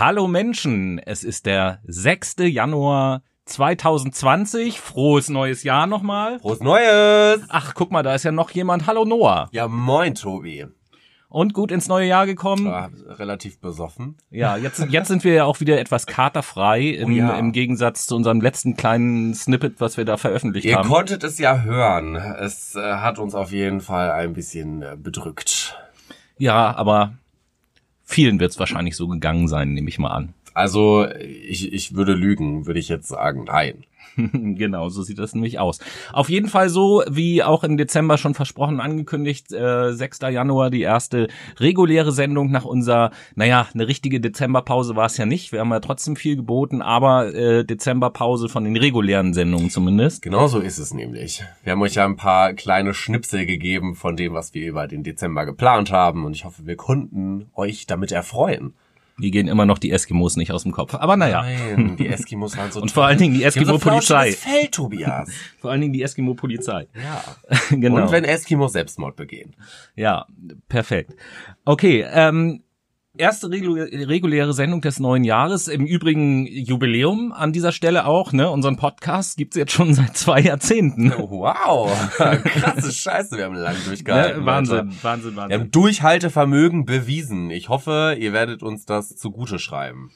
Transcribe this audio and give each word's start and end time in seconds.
Hallo 0.00 0.26
Menschen, 0.28 0.98
es 0.98 1.24
ist 1.24 1.44
der 1.44 1.80
6. 1.84 2.36
Januar 2.38 3.20
2020. 3.44 4.80
Frohes 4.80 5.28
neues 5.28 5.62
Jahr 5.62 5.86
nochmal. 5.86 6.38
Frohes 6.38 6.60
Neues! 6.60 7.42
Ach, 7.50 7.74
guck 7.74 7.92
mal, 7.92 8.02
da 8.02 8.14
ist 8.14 8.24
ja 8.24 8.32
noch 8.32 8.50
jemand. 8.52 8.86
Hallo 8.86 9.04
Noah. 9.04 9.50
Ja, 9.52 9.68
moin, 9.68 10.14
Tobi. 10.14 10.64
Und 11.28 11.52
gut 11.52 11.70
ins 11.70 11.86
neue 11.86 12.06
Jahr 12.08 12.24
gekommen? 12.24 12.64
War 12.64 12.90
relativ 13.08 13.60
besoffen. 13.60 14.16
Ja, 14.30 14.56
jetzt, 14.56 14.78
jetzt 14.88 15.08
sind 15.08 15.22
wir 15.22 15.34
ja 15.34 15.44
auch 15.44 15.60
wieder 15.60 15.78
etwas 15.78 16.06
katerfrei 16.06 16.80
im, 16.98 17.10
Oh 17.10 17.16
ja. 17.16 17.38
im 17.38 17.52
Gegensatz 17.52 18.06
zu 18.06 18.16
unserem 18.16 18.40
letzten 18.40 18.78
kleinen 18.78 19.34
Snippet, 19.34 19.82
was 19.82 19.98
wir 19.98 20.06
da 20.06 20.16
veröffentlicht 20.16 20.64
Ihr 20.64 20.76
haben. 20.76 20.88
konntet 20.88 21.24
es 21.24 21.38
ja 21.38 21.60
hören. 21.60 22.16
Es 22.16 22.74
äh, 22.74 22.80
hat 22.80 23.18
uns 23.18 23.34
auf 23.34 23.52
jeden 23.52 23.82
Fall 23.82 24.12
ein 24.12 24.32
bisschen 24.32 24.80
äh, 24.80 24.96
bedrückt. 24.96 25.78
Ja, 26.38 26.74
aber 26.74 27.12
vielen 28.10 28.40
wird 28.40 28.50
es 28.52 28.58
wahrscheinlich 28.58 28.96
so 28.96 29.08
gegangen 29.08 29.48
sein, 29.48 29.72
nehme 29.72 29.88
ich 29.88 29.98
mal 29.98 30.10
an. 30.10 30.34
Also, 30.52 31.06
ich, 31.08 31.72
ich 31.72 31.94
würde 31.94 32.12
lügen, 32.14 32.66
würde 32.66 32.80
ich 32.80 32.88
jetzt 32.88 33.08
sagen. 33.08 33.44
Nein. 33.44 33.84
genau, 34.32 34.88
so 34.88 35.02
sieht 35.02 35.18
das 35.18 35.34
nämlich 35.34 35.58
aus. 35.58 35.78
Auf 36.12 36.28
jeden 36.28 36.48
Fall 36.48 36.68
so, 36.68 37.02
wie 37.08 37.42
auch 37.42 37.64
im 37.64 37.76
Dezember 37.76 38.18
schon 38.18 38.34
versprochen 38.34 38.80
angekündigt, 38.80 39.52
äh, 39.52 39.92
6. 39.92 40.20
Januar 40.30 40.70
die 40.70 40.82
erste 40.82 41.28
reguläre 41.58 42.12
Sendung 42.12 42.50
nach 42.50 42.64
unserer, 42.64 43.10
naja, 43.34 43.68
eine 43.72 43.88
richtige 43.88 44.20
Dezemberpause 44.20 44.96
war 44.96 45.06
es 45.06 45.16
ja 45.16 45.26
nicht. 45.26 45.52
Wir 45.52 45.60
haben 45.60 45.70
ja 45.70 45.80
trotzdem 45.80 46.16
viel 46.16 46.36
geboten, 46.36 46.82
aber 46.82 47.34
äh, 47.34 47.64
Dezemberpause 47.64 48.48
von 48.48 48.64
den 48.64 48.76
regulären 48.76 49.34
Sendungen 49.34 49.70
zumindest. 49.70 50.22
Genau 50.22 50.48
so 50.48 50.60
ist 50.60 50.78
es 50.78 50.92
nämlich. 50.94 51.42
Wir 51.62 51.72
haben 51.72 51.82
euch 51.82 51.94
ja 51.94 52.04
ein 52.04 52.16
paar 52.16 52.52
kleine 52.54 52.94
Schnipsel 52.94 53.46
gegeben 53.46 53.94
von 53.94 54.16
dem, 54.16 54.34
was 54.34 54.54
wir 54.54 54.66
über 54.66 54.86
den 54.86 55.02
Dezember 55.02 55.46
geplant 55.46 55.90
haben. 55.92 56.24
Und 56.24 56.34
ich 56.34 56.44
hoffe, 56.44 56.66
wir 56.66 56.76
konnten 56.76 57.50
euch 57.54 57.86
damit 57.86 58.12
erfreuen. 58.12 58.74
Die 59.20 59.30
gehen 59.30 59.48
immer 59.48 59.66
noch 59.66 59.78
die 59.78 59.90
Eskimos 59.90 60.36
nicht 60.36 60.52
aus 60.52 60.62
dem 60.62 60.72
Kopf. 60.72 60.94
Aber 60.94 61.16
naja. 61.16 61.42
Nein, 61.42 61.96
die 61.96 62.08
Eskimos 62.08 62.56
waren 62.56 62.72
so 62.72 62.80
Und 62.82 62.90
vor 62.90 63.06
allen 63.06 63.18
Dingen 63.18 63.34
die 63.34 63.44
Eskimo-Polizei. 63.44 64.32
Fell, 64.32 64.68
Tobias. 64.68 65.30
Vor 65.58 65.70
allen 65.70 65.82
Dingen 65.82 65.92
die 65.92 66.02
Eskimo-Polizei. 66.02 66.88
Ja. 66.94 67.22
genau. 67.70 68.02
Und 68.02 68.12
wenn 68.12 68.24
Eskimos 68.24 68.72
Selbstmord 68.72 69.16
begehen. 69.16 69.54
Ja, 69.94 70.26
perfekt. 70.68 71.14
Okay, 71.64 72.06
ähm, 72.10 72.62
erste 73.20 73.46
regu- 73.46 74.08
reguläre 74.08 74.52
Sendung 74.52 74.80
des 74.80 74.98
neuen 74.98 75.22
Jahres. 75.22 75.68
Im 75.68 75.86
Übrigen 75.86 76.46
Jubiläum 76.46 77.32
an 77.32 77.52
dieser 77.52 77.70
Stelle 77.70 78.06
auch. 78.06 78.32
Ne? 78.32 78.50
Unseren 78.50 78.76
Podcast 78.76 79.36
gibt's 79.36 79.56
jetzt 79.56 79.72
schon 79.72 79.94
seit 79.94 80.16
zwei 80.16 80.40
Jahrzehnten. 80.40 81.12
Wow. 81.16 81.92
Krasse 82.16 82.92
Scheiße, 82.92 83.36
wir 83.36 83.44
haben 83.44 83.54
lange 83.54 83.78
durchgehalten. 83.86 84.40
Ne? 84.40 84.46
Wahnsinn, 84.46 84.76
Alter. 84.78 84.92
Wahnsinn, 85.02 85.30
Wir 85.32 85.36
Wahnsinn. 85.36 85.60
haben 85.60 85.70
Durchhaltevermögen 85.70 86.84
bewiesen. 86.86 87.50
Ich 87.50 87.68
hoffe, 87.68 88.16
ihr 88.18 88.32
werdet 88.32 88.62
uns 88.62 88.86
das 88.86 89.14
zugute 89.16 89.58
schreiben. 89.58 90.10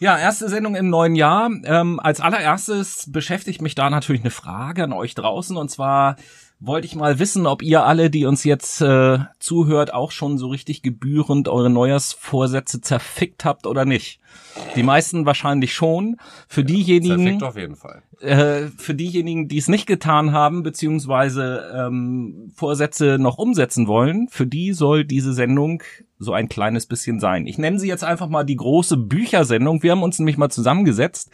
Ja, 0.00 0.18
erste 0.18 0.48
Sendung 0.48 0.74
im 0.74 0.90
neuen 0.90 1.14
Jahr. 1.14 1.48
Ähm, 1.64 2.00
als 2.00 2.20
allererstes 2.20 3.08
beschäftigt 3.10 3.62
mich 3.62 3.74
da 3.74 3.88
natürlich 3.88 4.22
eine 4.22 4.30
Frage 4.30 4.84
an 4.84 4.92
euch 4.92 5.14
draußen. 5.14 5.56
Und 5.56 5.70
zwar 5.70 6.16
wollte 6.60 6.86
ich 6.86 6.94
mal 6.94 7.18
wissen, 7.18 7.46
ob 7.46 7.62
ihr 7.62 7.84
alle, 7.84 8.10
die 8.10 8.24
uns 8.26 8.44
jetzt 8.44 8.80
äh, 8.80 9.18
zuhört, 9.38 9.92
auch 9.92 10.10
schon 10.10 10.38
so 10.38 10.48
richtig 10.48 10.82
gebührend 10.82 11.48
eure 11.48 11.70
Neujahrsvorsätze 11.70 12.80
zerfickt 12.80 13.44
habt 13.44 13.66
oder 13.66 13.84
nicht. 13.84 14.20
Die 14.76 14.82
meisten 14.82 15.26
wahrscheinlich 15.26 15.74
schon. 15.74 16.16
Für 16.48 16.64
diejenigen, 16.64 17.24
Zerfickt 17.24 17.42
auf 17.42 17.56
jeden 17.56 17.76
Fall. 17.76 18.02
äh, 18.20 18.68
für 18.76 18.94
diejenigen, 18.94 19.48
die 19.48 19.58
es 19.58 19.68
nicht 19.68 19.86
getan 19.86 20.32
haben, 20.32 20.62
beziehungsweise 20.62 21.70
ähm, 21.74 22.52
Vorsätze 22.54 23.18
noch 23.18 23.38
umsetzen 23.38 23.86
wollen, 23.86 24.28
für 24.28 24.46
die 24.46 24.72
soll 24.72 25.04
diese 25.04 25.32
Sendung 25.32 25.82
so 26.24 26.32
ein 26.32 26.48
kleines 26.48 26.86
bisschen 26.86 27.20
sein. 27.20 27.46
Ich 27.46 27.58
nenne 27.58 27.78
sie 27.78 27.88
jetzt 27.88 28.04
einfach 28.04 28.28
mal 28.28 28.44
die 28.44 28.56
große 28.56 28.96
Büchersendung. 28.96 29.82
Wir 29.82 29.92
haben 29.92 30.02
uns 30.02 30.18
nämlich 30.18 30.36
mal 30.36 30.50
zusammengesetzt 30.50 31.30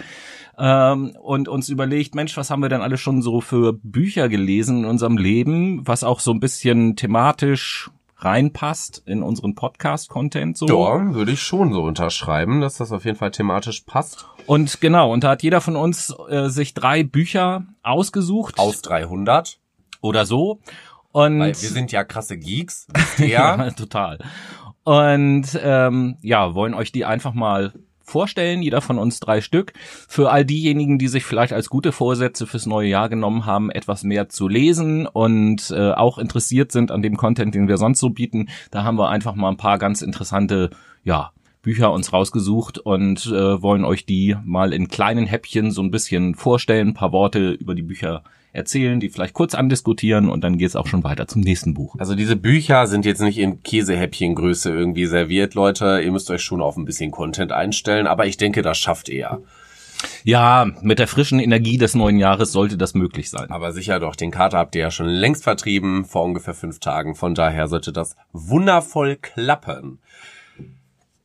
ähm, 0.58 1.16
und 1.22 1.48
uns 1.48 1.68
überlegt, 1.68 2.14
Mensch, 2.14 2.36
was 2.36 2.50
haben 2.50 2.60
wir 2.60 2.68
denn 2.68 2.82
alle 2.82 2.98
schon 2.98 3.22
so 3.22 3.40
für 3.40 3.72
Bücher 3.72 4.28
gelesen 4.28 4.80
in 4.80 4.84
unserem 4.84 5.16
Leben, 5.16 5.86
was 5.86 6.04
auch 6.04 6.20
so 6.20 6.32
ein 6.32 6.40
bisschen 6.40 6.96
thematisch 6.96 7.90
reinpasst 8.22 9.02
in 9.06 9.22
unseren 9.22 9.54
Podcast-Content 9.54 10.56
so. 10.56 10.66
Ja, 10.66 11.14
würde 11.14 11.32
ich 11.32 11.42
schon 11.42 11.72
so 11.72 11.82
unterschreiben, 11.82 12.60
dass 12.60 12.76
das 12.76 12.92
auf 12.92 13.04
jeden 13.04 13.16
Fall 13.16 13.30
thematisch 13.30 13.82
passt. 13.82 14.26
Und 14.46 14.80
genau, 14.80 15.12
und 15.12 15.24
da 15.24 15.30
hat 15.30 15.42
jeder 15.42 15.60
von 15.60 15.76
uns 15.76 16.14
äh, 16.28 16.48
sich 16.48 16.74
drei 16.74 17.02
Bücher 17.02 17.64
ausgesucht. 17.82 18.58
Aus 18.58 18.82
300. 18.82 19.58
oder 20.02 20.26
so. 20.26 20.60
Und 21.12 21.40
Weil 21.40 21.48
wir 21.48 21.54
sind 21.54 21.90
ja 21.92 22.04
krasse 22.04 22.38
Geeks. 22.38 22.86
ja, 23.18 23.70
total. 23.70 24.18
Und 24.84 25.58
ähm, 25.62 26.16
ja, 26.22 26.54
wollen 26.54 26.74
euch 26.74 26.92
die 26.92 27.04
einfach 27.04 27.34
mal 27.34 27.72
vorstellen, 28.10 28.62
jeder 28.62 28.80
von 28.80 28.98
uns 28.98 29.20
drei 29.20 29.40
Stück. 29.40 29.72
Für 30.08 30.30
all 30.30 30.44
diejenigen, 30.44 30.98
die 30.98 31.08
sich 31.08 31.24
vielleicht 31.24 31.52
als 31.52 31.70
gute 31.70 31.92
Vorsätze 31.92 32.46
fürs 32.46 32.66
neue 32.66 32.88
Jahr 32.88 33.08
genommen 33.08 33.46
haben, 33.46 33.70
etwas 33.70 34.02
mehr 34.02 34.28
zu 34.28 34.48
lesen 34.48 35.06
und 35.06 35.70
äh, 35.70 35.92
auch 35.92 36.18
interessiert 36.18 36.72
sind 36.72 36.90
an 36.90 37.02
dem 37.02 37.16
Content, 37.16 37.54
den 37.54 37.68
wir 37.68 37.78
sonst 37.78 38.00
so 38.00 38.10
bieten, 38.10 38.48
da 38.70 38.82
haben 38.82 38.98
wir 38.98 39.08
einfach 39.08 39.34
mal 39.34 39.48
ein 39.48 39.56
paar 39.56 39.78
ganz 39.78 40.02
interessante, 40.02 40.70
ja, 41.04 41.30
Bücher 41.62 41.92
uns 41.92 42.12
rausgesucht 42.12 42.78
und 42.78 43.26
äh, 43.26 43.62
wollen 43.62 43.84
euch 43.84 44.06
die 44.06 44.34
mal 44.44 44.72
in 44.72 44.88
kleinen 44.88 45.26
Häppchen 45.26 45.70
so 45.70 45.82
ein 45.82 45.90
bisschen 45.90 46.34
vorstellen, 46.34 46.88
ein 46.88 46.94
paar 46.94 47.12
Worte 47.12 47.50
über 47.50 47.74
die 47.74 47.82
Bücher 47.82 48.24
erzählen, 48.52 49.00
die 49.00 49.08
vielleicht 49.08 49.34
kurz 49.34 49.54
andiskutieren 49.54 50.28
und 50.28 50.42
dann 50.42 50.58
geht's 50.58 50.76
auch 50.76 50.86
schon 50.86 51.04
weiter 51.04 51.28
zum 51.28 51.42
nächsten 51.42 51.74
Buch. 51.74 51.96
Also 51.98 52.14
diese 52.14 52.36
Bücher 52.36 52.86
sind 52.86 53.04
jetzt 53.04 53.20
nicht 53.20 53.38
in 53.38 53.62
Käsehäppchengröße 53.62 54.70
irgendwie 54.70 55.06
serviert, 55.06 55.54
Leute. 55.54 56.00
Ihr 56.02 56.12
müsst 56.12 56.30
euch 56.30 56.42
schon 56.42 56.60
auf 56.60 56.76
ein 56.76 56.84
bisschen 56.84 57.10
Content 57.10 57.52
einstellen, 57.52 58.06
aber 58.06 58.26
ich 58.26 58.36
denke, 58.36 58.62
das 58.62 58.78
schafft 58.78 59.08
ihr. 59.08 59.40
Ja, 60.24 60.66
mit 60.80 60.98
der 60.98 61.08
frischen 61.08 61.40
Energie 61.40 61.76
des 61.76 61.94
neuen 61.94 62.18
Jahres 62.18 62.52
sollte 62.52 62.76
das 62.76 62.94
möglich 62.94 63.30
sein. 63.30 63.50
Aber 63.50 63.72
sicher 63.72 64.00
doch, 64.00 64.16
den 64.16 64.30
Kater 64.30 64.58
habt 64.58 64.74
ihr 64.74 64.82
ja 64.82 64.90
schon 64.90 65.06
längst 65.08 65.44
vertrieben, 65.44 66.04
vor 66.04 66.24
ungefähr 66.24 66.54
fünf 66.54 66.80
Tagen. 66.80 67.14
Von 67.14 67.34
daher 67.34 67.68
sollte 67.68 67.92
das 67.92 68.16
wundervoll 68.32 69.16
klappen. 69.16 69.98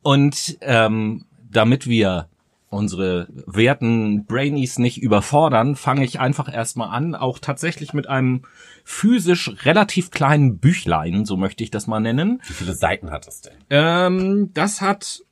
Und 0.02 0.58
ähm, 0.60 1.24
damit 1.50 1.86
wir 1.86 2.28
unsere 2.76 3.26
werten 3.46 4.24
Brainies 4.26 4.78
nicht 4.78 5.02
überfordern, 5.02 5.74
fange 5.74 6.04
ich 6.04 6.20
einfach 6.20 6.52
erstmal 6.52 6.90
an, 6.90 7.14
auch 7.16 7.38
tatsächlich 7.40 7.92
mit 7.94 8.06
einem 8.06 8.42
physisch 8.84 9.50
relativ 9.64 10.10
kleinen 10.12 10.58
Büchlein, 10.58 11.24
so 11.24 11.36
möchte 11.36 11.64
ich 11.64 11.70
das 11.72 11.86
mal 11.88 12.00
nennen. 12.00 12.40
Wie 12.46 12.52
viele 12.52 12.74
Seiten 12.74 13.10
hat 13.10 13.26
es 13.26 13.40
denn? 13.40 13.54
Ähm, 13.70 14.50
das 14.54 14.80
hat, 14.80 15.22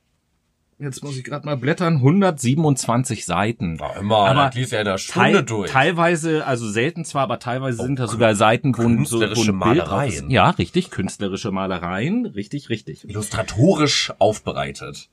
jetzt 0.77 1.03
muss 1.03 1.15
ich 1.17 1.23
gerade 1.23 1.45
mal 1.45 1.55
blättern, 1.55 1.95
127 1.95 3.25
Seiten. 3.25 3.79
War 3.79 3.95
immer, 3.97 4.17
Aber 4.17 4.45
das 4.47 4.55
liest 4.55 4.71
ja 4.73 4.81
in 4.81 4.87
einer 4.87 4.97
Stunde 4.97 5.31
Teil, 5.31 5.43
durch. 5.43 5.71
Teilweise, 5.71 6.45
also 6.45 6.67
selten 6.69 7.05
zwar, 7.05 7.23
aber 7.23 7.39
teilweise 7.39 7.81
sind 7.83 7.97
da 7.99 8.07
sogar 8.07 8.35
Seiten, 8.35 8.77
wo 8.77 8.81
ein- 8.81 9.05
so, 9.05 9.17
wo 9.17 9.19
künstlerische 9.21 9.53
Malereien. 9.53 10.25
ist. 10.25 10.31
Ja, 10.31 10.49
richtig, 10.49 10.91
künstlerische 10.91 11.51
Malereien, 11.51 12.25
richtig, 12.25 12.69
richtig. 12.69 13.07
Illustratorisch 13.07 14.11
aufbereitet. 14.19 15.09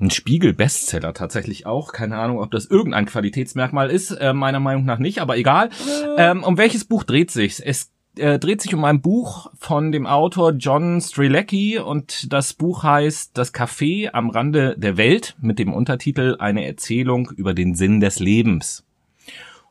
Ein 0.00 0.10
Spiegel-Bestseller 0.10 1.14
tatsächlich 1.14 1.66
auch. 1.66 1.92
Keine 1.92 2.18
Ahnung, 2.18 2.40
ob 2.40 2.50
das 2.50 2.66
irgendein 2.66 3.06
Qualitätsmerkmal 3.06 3.90
ist. 3.90 4.10
Äh, 4.10 4.32
meiner 4.32 4.60
Meinung 4.60 4.84
nach 4.84 4.98
nicht, 4.98 5.20
aber 5.20 5.36
egal. 5.36 5.70
Ähm, 6.16 6.42
um 6.42 6.58
welches 6.58 6.84
Buch 6.84 7.04
dreht 7.04 7.30
sich? 7.30 7.62
Es 7.64 7.90
äh, 8.16 8.38
dreht 8.38 8.60
sich 8.60 8.74
um 8.74 8.84
ein 8.84 9.00
Buch 9.00 9.50
von 9.58 9.92
dem 9.92 10.06
Autor 10.06 10.52
John 10.52 11.00
Strelecki 11.00 11.78
und 11.78 12.32
das 12.32 12.54
Buch 12.54 12.82
heißt 12.82 13.36
Das 13.36 13.54
Café 13.54 14.10
am 14.12 14.30
Rande 14.30 14.76
der 14.78 14.96
Welt 14.96 15.36
mit 15.40 15.58
dem 15.58 15.72
Untertitel 15.72 16.36
Eine 16.38 16.66
Erzählung 16.66 17.30
über 17.36 17.54
den 17.54 17.74
Sinn 17.74 18.00
des 18.00 18.20
Lebens. 18.20 18.84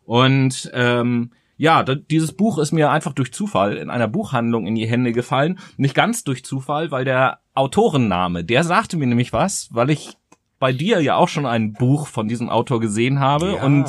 Und 0.06 0.69
ähm, 0.74 1.31
ja, 1.63 1.81
dieses 1.83 2.33
Buch 2.33 2.57
ist 2.57 2.74
mir 2.74 2.92
einfach 2.92 3.13
durch 3.13 3.31
Zufall 3.31 3.77
in 3.77 3.89
einer 3.89 4.10
Buchhandlung 4.10 4.68
in 4.68 4.75
die 4.75 4.86
Hände 4.86 5.13
gefallen. 5.13 5.60
Nicht 5.77 5.95
ganz 5.95 6.25
durch 6.25 6.44
Zufall, 6.44 6.92
weil 6.92 7.06
der 7.06 7.39
Autorenname, 7.54 8.44
der 8.44 8.65
sagte 8.65 8.98
mir 8.98 9.07
nämlich 9.07 9.31
was, 9.31 9.69
weil 9.71 9.89
ich 9.89 10.18
bei 10.60 10.74
dir 10.74 11.00
ja 11.01 11.15
auch 11.15 11.30
schon 11.30 11.45
ein 11.45 11.71
Buch 11.71 12.07
von 12.07 12.27
diesem 12.27 12.50
Autor 12.50 12.81
gesehen 12.81 13.21
habe 13.21 13.54
Ja. 13.54 13.63
und 13.63 13.86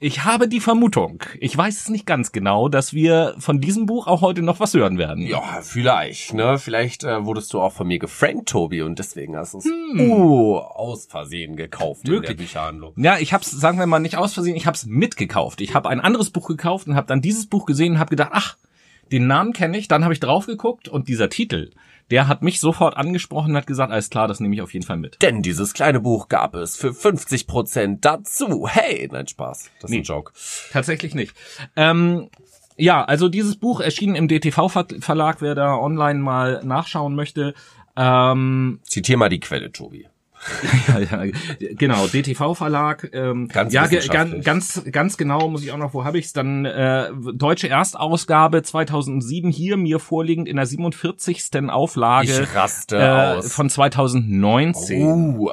ich 0.00 0.24
habe 0.24 0.46
die 0.46 0.60
Vermutung, 0.60 1.24
ich 1.40 1.56
weiß 1.56 1.80
es 1.80 1.88
nicht 1.88 2.06
ganz 2.06 2.30
genau, 2.30 2.68
dass 2.68 2.92
wir 2.92 3.34
von 3.38 3.60
diesem 3.60 3.86
Buch 3.86 4.06
auch 4.06 4.20
heute 4.20 4.42
noch 4.42 4.60
was 4.60 4.74
hören 4.74 4.96
werden. 4.96 5.26
Ja, 5.26 5.60
vielleicht, 5.62 6.34
ne? 6.34 6.58
Vielleicht 6.58 7.02
äh, 7.02 7.24
wurdest 7.24 7.52
du 7.52 7.60
auch 7.60 7.72
von 7.72 7.88
mir 7.88 7.98
gefrankt, 7.98 8.48
Tobi, 8.48 8.82
und 8.82 8.98
deswegen 9.00 9.36
hast 9.36 9.54
du 9.54 9.58
es 9.58 9.64
Hm. 9.64 10.00
uh, 10.00 10.58
aus 10.58 11.06
Versehen 11.06 11.56
gekauft 11.56 12.06
Wirklich? 12.06 12.30
in 12.30 12.36
der 12.36 12.42
Bücherhandlung. 12.44 12.92
Ja, 12.96 13.18
ich 13.18 13.32
hab's, 13.32 13.50
sagen 13.50 13.78
wir 13.78 13.86
mal, 13.86 13.98
nicht 13.98 14.16
aus 14.16 14.34
Versehen, 14.34 14.54
ich 14.54 14.66
hab's 14.68 14.86
mitgekauft. 14.86 15.60
Ich 15.60 15.74
habe 15.74 15.88
ein 15.88 16.00
anderes 16.00 16.30
Buch 16.30 16.46
gekauft 16.46 16.86
und 16.86 16.94
habe 16.94 17.08
dann 17.08 17.20
dieses 17.20 17.46
Buch 17.46 17.66
gesehen 17.66 17.94
und 17.94 17.98
habe 17.98 18.10
gedacht, 18.10 18.30
ach, 18.32 18.56
den 19.10 19.26
Namen 19.26 19.52
kenne 19.52 19.78
ich, 19.78 19.88
dann 19.88 20.04
habe 20.04 20.14
ich 20.14 20.20
drauf 20.20 20.46
geguckt 20.46 20.86
und 20.88 21.08
dieser 21.08 21.28
Titel, 21.28 21.70
der 22.10 22.28
hat 22.28 22.42
mich 22.42 22.60
sofort 22.60 22.96
angesprochen 22.96 23.50
und 23.50 23.56
hat 23.56 23.66
gesagt, 23.66 23.92
alles 23.92 24.10
klar, 24.10 24.28
das 24.28 24.40
nehme 24.40 24.54
ich 24.54 24.62
auf 24.62 24.72
jeden 24.72 24.86
Fall 24.86 24.96
mit. 24.96 25.20
Denn 25.22 25.42
dieses 25.42 25.74
kleine 25.74 26.00
Buch 26.00 26.28
gab 26.28 26.54
es 26.54 26.76
für 26.76 26.90
50% 26.90 27.98
dazu. 28.00 28.66
Hey, 28.68 29.08
nein, 29.10 29.26
Spaß. 29.28 29.70
Das 29.80 29.84
ist 29.84 29.90
Nee. 29.90 29.98
ein 29.98 30.02
Joke. 30.04 30.32
Tatsächlich 30.72 31.14
nicht. 31.14 31.34
Ähm, 31.76 32.30
ja, 32.76 33.04
also 33.04 33.28
dieses 33.28 33.56
Buch 33.56 33.80
erschien 33.80 34.14
im 34.14 34.28
DTV-Verlag, 34.28 35.40
wer 35.40 35.54
da 35.54 35.74
online 35.76 36.20
mal 36.20 36.60
nachschauen 36.64 37.14
möchte. 37.14 37.54
Ähm, 37.96 38.80
Zitier 38.84 39.16
mal 39.16 39.28
die 39.28 39.40
Quelle, 39.40 39.72
Tobi. 39.72 40.06
ja, 40.88 41.24
ja, 41.24 41.32
genau, 41.58 42.06
DTV 42.06 42.54
Verlag. 42.54 43.10
Ähm, 43.12 43.48
Ganz 43.48 43.72
ja, 43.72 43.86
ganz, 43.86 44.44
ganz, 44.44 44.82
ganz 44.90 45.16
genau 45.16 45.48
muss 45.48 45.62
ich 45.62 45.72
auch 45.72 45.78
noch, 45.78 45.94
wo 45.94 46.04
habe 46.04 46.18
ich's 46.18 46.32
dann? 46.32 46.64
Äh, 46.64 47.10
deutsche 47.34 47.68
Erstausgabe 47.68 48.62
2007 48.62 49.50
hier 49.50 49.76
mir 49.76 49.98
vorliegend 49.98 50.48
in 50.48 50.56
der 50.56 50.66
47. 50.66 51.68
Auflage 51.68 52.28
Ich 52.28 52.54
raste 52.54 52.96
äh, 52.96 53.36
aus. 53.38 53.52
von 53.52 53.68
2019 53.68 55.38
Uh. 55.38 55.50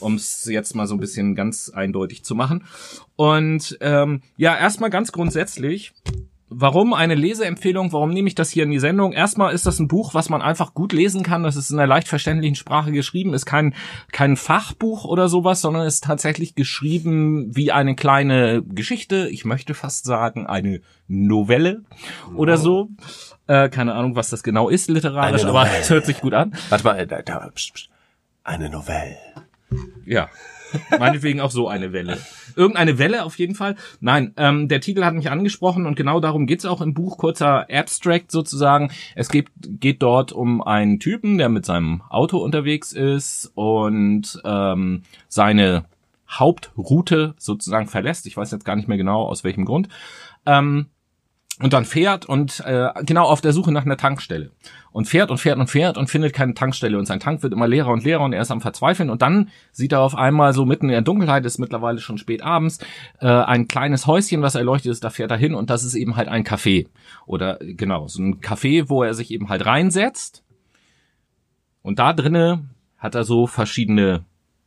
um 0.00 0.14
es 0.14 0.44
jetzt 0.46 0.74
mal 0.74 0.86
so 0.86 0.94
ein 0.94 1.00
bisschen 1.00 1.34
ganz 1.34 1.70
eindeutig 1.70 2.24
zu 2.24 2.34
machen. 2.34 2.64
Und 3.16 3.76
ähm, 3.80 4.22
ja, 4.36 4.56
erstmal 4.56 4.90
ganz 4.90 5.12
grundsätzlich, 5.12 5.92
warum 6.56 6.94
eine 6.94 7.14
Leseempfehlung, 7.14 7.92
warum 7.92 8.10
nehme 8.10 8.28
ich 8.28 8.34
das 8.34 8.50
hier 8.50 8.64
in 8.64 8.70
die 8.70 8.78
Sendung? 8.78 9.12
Erstmal 9.12 9.52
ist 9.52 9.66
das 9.66 9.78
ein 9.78 9.88
Buch, 9.88 10.14
was 10.14 10.28
man 10.28 10.42
einfach 10.42 10.74
gut 10.74 10.92
lesen 10.92 11.22
kann. 11.22 11.42
Das 11.42 11.56
ist 11.56 11.70
in 11.70 11.78
einer 11.78 11.86
leicht 11.86 12.08
verständlichen 12.08 12.54
Sprache 12.54 12.92
geschrieben, 12.92 13.34
ist 13.34 13.46
kein, 13.46 13.74
kein 14.12 14.36
Fachbuch 14.36 15.04
oder 15.04 15.28
sowas, 15.28 15.60
sondern 15.60 15.86
ist 15.86 16.04
tatsächlich 16.04 16.54
geschrieben 16.54 17.54
wie 17.54 17.72
eine 17.72 17.94
kleine 17.94 18.62
Geschichte. 18.62 19.28
Ich 19.28 19.44
möchte 19.44 19.74
fast 19.74 20.04
sagen, 20.04 20.46
eine 20.46 20.80
Novelle 21.08 21.82
oder 22.34 22.56
so. 22.56 22.90
Äh, 23.46 23.68
keine 23.68 23.94
Ahnung, 23.94 24.16
was 24.16 24.30
das 24.30 24.42
genau 24.42 24.68
ist 24.68 24.88
literarisch, 24.88 25.44
aber 25.44 25.68
es 25.78 25.90
hört 25.90 26.06
sich 26.06 26.20
gut 26.20 26.34
an. 26.34 26.54
Warte 26.70 26.84
mal, 26.84 26.98
äh, 26.98 27.06
da, 27.06 27.22
da, 27.22 27.50
pst, 27.54 27.74
pst. 27.74 27.90
eine 28.42 28.70
Novelle. 28.70 29.18
Ja. 30.06 30.28
Meinetwegen 30.98 31.40
auch 31.40 31.50
so 31.50 31.68
eine 31.68 31.92
Welle. 31.92 32.18
Irgendeine 32.56 32.98
Welle 32.98 33.24
auf 33.24 33.38
jeden 33.38 33.54
Fall. 33.54 33.76
Nein, 34.00 34.32
ähm, 34.36 34.68
der 34.68 34.80
Titel 34.80 35.04
hat 35.04 35.14
mich 35.14 35.30
angesprochen 35.30 35.86
und 35.86 35.96
genau 35.96 36.20
darum 36.20 36.46
geht's 36.46 36.64
auch 36.64 36.80
im 36.80 36.94
Buch. 36.94 37.18
Kurzer 37.18 37.66
Abstract 37.70 38.30
sozusagen. 38.30 38.90
Es 39.14 39.28
geht, 39.28 39.48
geht 39.56 40.02
dort 40.02 40.32
um 40.32 40.62
einen 40.62 41.00
Typen, 41.00 41.38
der 41.38 41.48
mit 41.48 41.64
seinem 41.64 42.02
Auto 42.08 42.38
unterwegs 42.38 42.92
ist 42.92 43.52
und 43.54 44.40
ähm, 44.44 45.02
seine 45.28 45.84
Hauptroute 46.30 47.34
sozusagen 47.38 47.86
verlässt. 47.86 48.26
Ich 48.26 48.36
weiß 48.36 48.50
jetzt 48.50 48.64
gar 48.64 48.76
nicht 48.76 48.88
mehr 48.88 48.98
genau 48.98 49.24
aus 49.24 49.44
welchem 49.44 49.64
Grund. 49.64 49.88
Ähm, 50.46 50.86
und 51.60 51.72
dann 51.72 51.84
fährt 51.84 52.26
und 52.26 52.60
äh, 52.66 52.88
genau 53.04 53.24
auf 53.26 53.40
der 53.40 53.52
Suche 53.52 53.70
nach 53.70 53.84
einer 53.84 53.96
Tankstelle. 53.96 54.50
Und 54.90 55.06
fährt 55.06 55.30
und 55.30 55.38
fährt 55.38 55.58
und 55.58 55.68
fährt 55.68 55.96
und 55.96 56.10
findet 56.10 56.32
keine 56.32 56.54
Tankstelle. 56.54 56.98
Und 56.98 57.06
sein 57.06 57.20
Tank 57.20 57.44
wird 57.44 57.52
immer 57.52 57.68
leerer 57.68 57.92
und 57.92 58.02
leerer 58.02 58.24
und 58.24 58.32
er 58.32 58.42
ist 58.42 58.50
am 58.50 58.60
Verzweifeln. 58.60 59.08
Und 59.08 59.22
dann 59.22 59.50
sieht 59.70 59.92
er 59.92 60.00
auf 60.00 60.16
einmal 60.16 60.52
so 60.52 60.64
mitten 60.64 60.86
in 60.86 60.92
der 60.92 61.02
Dunkelheit, 61.02 61.46
ist 61.46 61.58
mittlerweile 61.58 62.00
schon 62.00 62.18
spät 62.18 62.42
abends, 62.42 62.78
äh, 63.20 63.28
ein 63.28 63.68
kleines 63.68 64.08
Häuschen, 64.08 64.42
was 64.42 64.56
erleuchtet 64.56 64.90
ist, 64.90 65.04
da 65.04 65.10
fährt 65.10 65.30
er 65.30 65.36
hin 65.36 65.54
und 65.54 65.70
das 65.70 65.84
ist 65.84 65.94
eben 65.94 66.16
halt 66.16 66.28
ein 66.28 66.44
Café. 66.44 66.88
Oder 67.24 67.58
genau, 67.60 68.08
so 68.08 68.20
ein 68.20 68.40
Café, 68.40 68.88
wo 68.88 69.04
er 69.04 69.14
sich 69.14 69.30
eben 69.30 69.48
halt 69.48 69.64
reinsetzt. 69.64 70.42
Und 71.82 72.00
da 72.00 72.12
drinne 72.12 72.68
hat 72.98 73.14
er 73.14 73.22
so 73.22 73.46
verschiedene 73.46 74.24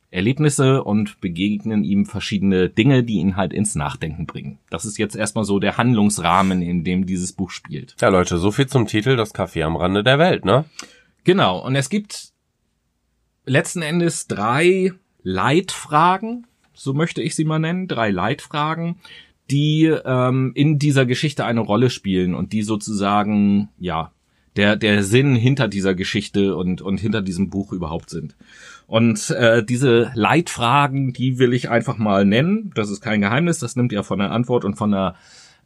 Erlebnisse 0.09 0.83
und 0.83 1.19
begegnen 1.19 1.83
ihm 1.83 2.05
verschiedene 2.05 2.69
Dinge, 2.69 3.03
die 3.03 3.15
ihn 3.15 3.35
halt 3.35 3.51
ins 3.51 3.75
Nachdenken 3.75 4.25
bringen. 4.25 4.59
Das 4.69 4.85
ist 4.85 4.97
jetzt 4.97 5.15
erstmal 5.15 5.43
so 5.43 5.59
der 5.59 5.77
Handlungsrahmen, 5.77 6.61
in 6.61 6.83
dem 6.83 7.05
dieses 7.05 7.33
Buch 7.33 7.51
spielt. 7.51 7.95
Ja, 7.99 8.07
Leute, 8.07 8.37
so 8.37 8.51
viel 8.51 8.67
zum 8.67 8.87
Titel 8.87 9.17
Das 9.17 9.35
Café 9.35 9.63
am 9.63 9.75
Rande 9.75 10.03
der 10.03 10.17
Welt, 10.17 10.45
ne? 10.45 10.65
Genau, 11.25 11.59
und 11.65 11.75
es 11.75 11.89
gibt 11.89 12.29
letzten 13.45 13.81
Endes 13.81 14.27
drei 14.27 14.93
Leitfragen, 15.23 16.47
so 16.73 16.93
möchte 16.93 17.21
ich 17.21 17.35
sie 17.35 17.43
mal 17.43 17.59
nennen, 17.59 17.87
drei 17.87 18.11
Leitfragen, 18.11 18.99
die 19.51 19.85
ähm, 19.85 20.51
in 20.55 20.79
dieser 20.79 21.05
Geschichte 21.05 21.43
eine 21.43 21.61
Rolle 21.61 21.89
spielen 21.89 22.33
und 22.33 22.53
die 22.53 22.63
sozusagen, 22.63 23.69
ja, 23.77 24.11
der, 24.55 24.75
der 24.75 25.03
Sinn 25.03 25.35
hinter 25.35 25.67
dieser 25.67 25.95
Geschichte 25.95 26.55
und, 26.55 26.81
und 26.81 26.99
hinter 26.99 27.21
diesem 27.21 27.49
Buch 27.49 27.71
überhaupt 27.71 28.09
sind. 28.09 28.35
Und 28.87 29.29
äh, 29.31 29.63
diese 29.63 30.11
Leitfragen, 30.15 31.11
die 31.11 31.39
will 31.39 31.53
ich 31.53 31.69
einfach 31.69 31.97
mal 31.97 32.25
nennen. 32.25 32.71
Das 32.73 32.89
ist 32.89 33.01
kein 33.01 33.21
Geheimnis, 33.21 33.59
das 33.59 33.75
nimmt 33.75 33.91
ja 33.91 34.01
von 34.01 34.19
der 34.19 34.31
Antwort 34.31 34.63
und 34.63 34.75
von 34.75 34.91
der 34.91 35.15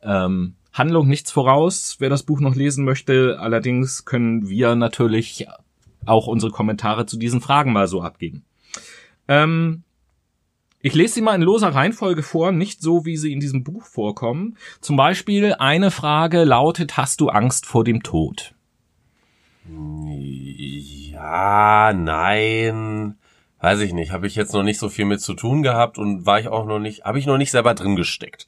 ähm, 0.01 0.55
Handlung 0.73 1.07
nichts 1.07 1.31
voraus, 1.31 1.97
wer 1.99 2.09
das 2.09 2.23
Buch 2.23 2.39
noch 2.39 2.55
lesen 2.55 2.83
möchte. 2.83 3.37
Allerdings 3.39 4.05
können 4.05 4.49
wir 4.49 4.75
natürlich 4.75 5.47
auch 6.05 6.25
unsere 6.25 6.51
Kommentare 6.51 7.05
zu 7.05 7.17
diesen 7.17 7.41
Fragen 7.41 7.71
mal 7.71 7.87
so 7.87 8.01
abgeben. 8.01 8.43
Ähm, 9.27 9.83
ich 10.79 10.95
lese 10.95 11.13
sie 11.13 11.21
mal 11.21 11.35
in 11.35 11.43
loser 11.43 11.69
Reihenfolge 11.69 12.23
vor, 12.23 12.51
nicht 12.51 12.81
so, 12.81 13.05
wie 13.05 13.17
sie 13.17 13.31
in 13.31 13.39
diesem 13.39 13.63
Buch 13.63 13.85
vorkommen. 13.85 14.57
Zum 14.79 14.97
Beispiel 14.97 15.53
eine 15.53 15.91
Frage 15.91 16.43
lautet, 16.43 16.97
hast 16.97 17.21
du 17.21 17.29
Angst 17.29 17.67
vor 17.67 17.83
dem 17.83 18.01
Tod? 18.01 18.55
Ja, 21.11 21.93
nein. 21.93 23.15
Weiß 23.59 23.79
ich 23.81 23.93
nicht. 23.93 24.11
Habe 24.11 24.27
ich 24.27 24.35
jetzt 24.35 24.53
noch 24.53 24.63
nicht 24.63 24.79
so 24.79 24.89
viel 24.89 25.05
mit 25.05 25.21
zu 25.21 25.33
tun 25.33 25.61
gehabt 25.61 25.97
und 25.97 26.25
war 26.25 26.39
ich 26.39 26.47
auch 26.47 26.65
noch 26.65 26.79
nicht, 26.79 27.03
habe 27.03 27.19
ich 27.19 27.27
noch 27.27 27.37
nicht 27.37 27.51
selber 27.51 27.75
drin 27.75 27.95
gesteckt. 27.95 28.47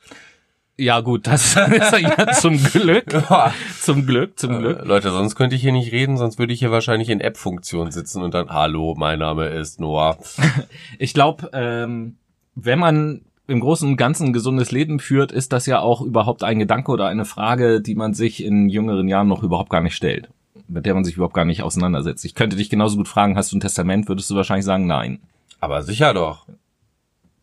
Ja 0.75 1.02
gut, 1.02 1.28
das 1.28 1.56
ist 1.72 2.00
ja 2.00 2.31
zum 2.31 2.58
Glück. 2.58 3.06
Zum 3.80 4.08
Glück, 4.08 4.40
zum 4.40 4.58
Glück. 4.58 4.80
Äh, 4.80 4.86
Leute, 4.86 5.12
sonst 5.12 5.36
könnte 5.36 5.56
ich 5.56 5.62
hier 5.62 5.72
nicht 5.72 5.92
reden, 5.92 6.18
sonst 6.18 6.40
würde 6.40 6.54
ich 6.54 6.60
hier 6.60 6.72
wahrscheinlich 6.72 7.10
in 7.10 7.20
App-Funktion 7.20 7.92
sitzen 7.92 8.24
und 8.24 8.34
dann, 8.34 8.50
hallo, 8.50 8.96
mein 8.98 9.20
Name 9.20 9.48
ist 9.48 9.80
Noah. 9.80 10.18
Ich 10.98 11.14
glaube, 11.14 11.50
ähm, 11.54 12.18
wenn 12.56 12.80
man 12.80 13.22
im 13.46 13.60
Großen 13.60 13.88
und 13.88 13.98
Ganzen 13.98 14.28
ein 14.28 14.34
gesundes 14.34 14.72
Leben 14.72 15.00
führt, 15.00 15.31
ist 15.31 15.54
das 15.54 15.66
ja 15.66 15.80
auch 15.80 16.02
überhaupt 16.02 16.44
ein 16.44 16.60
Gedanke 16.60 16.92
oder 16.92 17.08
eine 17.08 17.25
Frage, 17.25 17.81
die 17.81 17.96
man 17.96 18.14
sich 18.14 18.44
in 18.44 18.70
jüngeren 18.70 19.08
Jahren 19.08 19.28
noch 19.28 19.44
überhaupt 19.44 19.70
gar 19.70 19.81
nicht 19.81 19.96
stellt. 19.96 20.30
Mit 20.74 20.86
der 20.88 20.96
man 20.96 21.04
sich 21.06 21.16
überhaupt 21.16 21.36
gar 21.36 21.46
nicht 21.46 21.62
auseinandersetzt. 21.62 22.25
Ich 22.25 22.34
könnte 22.34 22.56
dich 22.56 22.70
genauso 22.70 22.98
gut 22.98 23.08
fragen, 23.08 23.38
hast 23.38 23.52
du 23.52 23.58
ein 23.58 23.62
Testament? 23.62 24.08
Würdest 24.08 24.30
du 24.30 24.36
wahrscheinlich 24.36 24.66
sagen, 24.66 24.88
nein. 24.88 25.20
Aber 25.60 25.84
sicher 25.84 26.14
doch. 26.14 26.48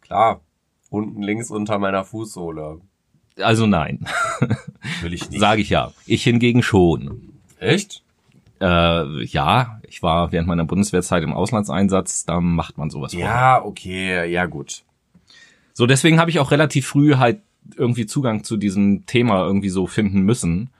Klar. 0.01 0.41
Unten 0.91 1.23
links 1.23 1.51
unter 1.51 1.79
meiner 1.79 2.05
Fußsohle. 2.05 2.81
Also 3.41 3.67
nein, 3.67 4.05
Will 5.03 5.15
ich 5.15 5.31
nicht. 5.31 5.41
sage 5.41 5.63
ich 5.63 5.71
ja. 5.71 5.93
Ich 6.05 6.25
hingegen 6.25 6.63
schon. 6.63 7.33
Echt? 7.61 8.03
Äh, 8.61 9.23
ja, 9.25 9.81
ich 9.89 10.03
war 10.03 10.33
während 10.33 10.49
meiner 10.49 10.65
Bundeswehrzeit 10.65 11.23
im 11.23 11.33
Auslandseinsatz, 11.33 12.25
da 12.27 12.41
macht 12.41 12.77
man 12.77 12.91
sowas. 12.91 13.13
vorher. 13.13 13.31
Ja, 13.31 13.65
okay, 13.65 14.31
ja 14.31 14.47
gut. 14.47 14.83
So, 15.73 15.87
deswegen 15.87 16.19
habe 16.19 16.31
ich 16.31 16.41
auch 16.41 16.51
relativ 16.51 16.89
früh 16.89 17.15
halt 17.15 17.41
irgendwie 17.77 18.05
Zugang 18.07 18.43
zu 18.43 18.57
diesem 18.57 19.07
Thema 19.07 19.45
irgendwie 19.47 19.71
so 19.71 19.87
finden 19.87 20.23
müssen. 20.23 20.71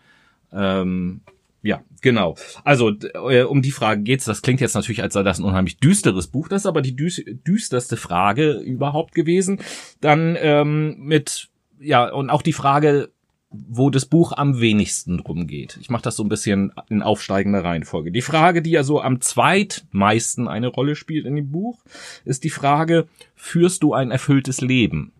Ähm, 0.53 1.21
ja, 1.63 1.83
genau. 2.01 2.37
Also 2.65 2.93
äh, 3.29 3.43
um 3.43 3.63
die 3.63 3.71
Frage 3.71 4.03
geht's. 4.03 4.25
Das 4.25 4.43
klingt 4.43 4.61
jetzt 4.61 4.75
natürlich, 4.75 5.03
als 5.03 5.15
sei 5.15 5.23
das 5.23 5.39
ein 5.39 5.45
unheimlich 5.45 5.79
düsteres 5.79 6.29
Buch. 6.29 6.49
Das 6.49 6.63
ist 6.63 6.67
aber 6.67 6.83
die 6.83 6.97
düs 6.97 7.23
düsterste 7.27 7.97
Frage 7.97 8.53
überhaupt 8.53 9.15
gewesen. 9.15 9.61
Dann 10.01 10.37
ähm, 10.41 10.97
mit 10.99 11.51
ja 11.79 12.11
und 12.11 12.31
auch 12.31 12.43
die 12.43 12.55
Frage, 12.55 13.11
wo 13.51 13.91
das 13.91 14.07
Buch 14.07 14.33
am 14.33 14.61
wenigsten 14.61 15.19
drum 15.19 15.47
geht. 15.47 15.77
Ich 15.81 15.91
mache 15.91 16.03
das 16.03 16.17
so 16.17 16.23
ein 16.23 16.29
bisschen 16.29 16.73
in 16.89 17.03
aufsteigender 17.03 17.65
Reihenfolge. 17.65 18.13
Die 18.13 18.23
Frage, 18.23 18.63
die 18.63 18.71
ja 18.71 18.85
so 18.85 19.01
am 19.01 19.21
zweitmeisten 19.21 20.49
eine 20.49 20.69
Rolle 20.69 20.95
spielt 20.95 21.27
in 21.27 21.35
dem 21.35 21.51
Buch, 21.51 21.83
ist 22.25 22.45
die 22.45 22.51
Frage, 22.51 23.09
führst 23.35 23.83
du 23.83 23.93
ein 23.93 24.13
erfülltes 24.13 24.61
Leben? 24.61 25.13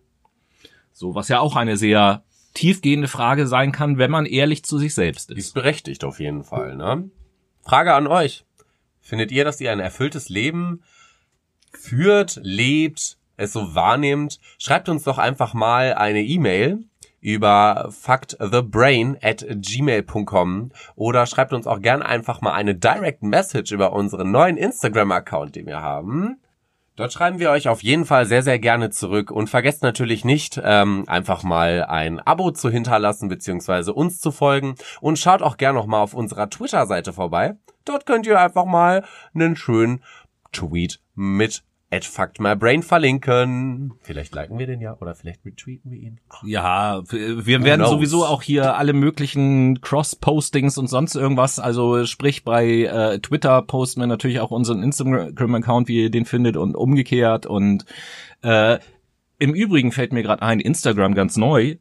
So, 0.93 1.13
was 1.13 1.27
ja 1.27 1.39
auch 1.39 1.55
eine 1.55 1.77
sehr 1.77 2.23
tiefgehende 2.53 3.07
Frage 3.07 3.47
sein 3.47 3.71
kann, 3.71 3.97
wenn 3.97 4.11
man 4.11 4.25
ehrlich 4.25 4.63
zu 4.63 4.77
sich 4.77 4.93
selbst 4.93 5.29
Die 5.29 5.33
ist. 5.33 5.47
ist 5.47 5.53
berechtigt 5.53 6.03
auf 6.03 6.19
jeden 6.19 6.43
Fall, 6.43 6.75
ne? 6.75 7.09
Frage 7.63 7.93
an 7.93 8.07
euch. 8.07 8.45
Findet 9.01 9.31
ihr, 9.31 9.43
dass 9.43 9.61
ihr 9.61 9.71
ein 9.71 9.79
erfülltes 9.79 10.29
Leben 10.29 10.83
führt, 11.73 12.39
lebt, 12.43 13.17
es 13.37 13.53
so 13.53 13.75
wahrnehmt? 13.75 14.39
Schreibt 14.57 14.89
uns 14.89 15.03
doch 15.03 15.17
einfach 15.17 15.53
mal 15.53 15.93
eine 15.93 16.21
E-Mail 16.21 16.83
über 17.19 17.89
factthebrain 17.91 19.17
at 19.21 19.45
gmail.com 19.47 20.71
oder 20.95 21.25
schreibt 21.27 21.53
uns 21.53 21.67
auch 21.67 21.79
gern 21.79 22.01
einfach 22.01 22.41
mal 22.41 22.53
eine 22.53 22.75
Direct 22.75 23.21
Message 23.21 23.71
über 23.71 23.93
unseren 23.93 24.31
neuen 24.31 24.57
Instagram-Account, 24.57 25.55
den 25.55 25.67
wir 25.67 25.81
haben. 25.81 26.39
Dort 26.97 27.13
schreiben 27.13 27.39
wir 27.39 27.51
euch 27.51 27.69
auf 27.69 27.83
jeden 27.83 28.05
Fall 28.05 28.25
sehr, 28.25 28.43
sehr 28.43 28.59
gerne 28.59 28.89
zurück 28.89 29.31
und 29.31 29.49
vergesst 29.49 29.81
natürlich 29.81 30.25
nicht, 30.25 30.59
ähm, 30.63 31.05
einfach 31.07 31.41
mal 31.41 31.85
ein 31.85 32.19
Abo 32.19 32.51
zu 32.51 32.69
hinterlassen 32.69 33.29
beziehungsweise 33.29 33.93
uns 33.93 34.19
zu 34.19 34.31
folgen 34.31 34.75
und 34.99 35.17
schaut 35.17 35.41
auch 35.41 35.57
gerne 35.57 35.79
noch 35.79 35.87
mal 35.87 36.01
auf 36.01 36.13
unserer 36.13 36.49
Twitter-Seite 36.49 37.13
vorbei. 37.13 37.55
Dort 37.85 38.05
könnt 38.05 38.27
ihr 38.27 38.39
einfach 38.39 38.65
mal 38.65 39.05
einen 39.33 39.55
schönen 39.55 40.03
Tweet 40.51 40.99
mit 41.15 41.63
@factmybrain 41.91 42.83
verlinken. 42.83 43.93
Vielleicht 44.01 44.33
liken 44.33 44.57
wir 44.57 44.67
den 44.67 44.81
ja 44.81 44.97
oder 44.99 45.13
vielleicht 45.13 45.45
retweeten 45.45 45.91
wir 45.91 45.99
ihn. 45.99 46.19
Ja, 46.43 47.03
wir 47.09 47.63
werden 47.63 47.85
sowieso 47.85 48.25
auch 48.25 48.41
hier 48.41 48.75
alle 48.75 48.93
möglichen 48.93 49.81
Cross-Postings 49.81 50.77
und 50.77 50.87
sonst 50.87 51.15
irgendwas, 51.15 51.59
also 51.59 52.05
sprich 52.05 52.43
bei 52.43 52.83
äh, 52.83 53.19
Twitter 53.19 53.61
posten 53.61 54.01
wir 54.01 54.07
natürlich 54.07 54.39
auch 54.39 54.51
unseren 54.51 54.83
Instagram-Account, 54.83 55.87
wie 55.87 56.03
ihr 56.03 56.09
den 56.09 56.25
findet 56.25 56.57
und 56.57 56.75
umgekehrt. 56.75 57.45
Und 57.45 57.85
äh, 58.41 58.79
im 59.39 59.53
Übrigen 59.53 59.91
fällt 59.91 60.13
mir 60.13 60.23
gerade 60.23 60.43
ein, 60.43 60.59
Instagram 60.59 61.13
ganz 61.13 61.35
neu, 61.35 61.77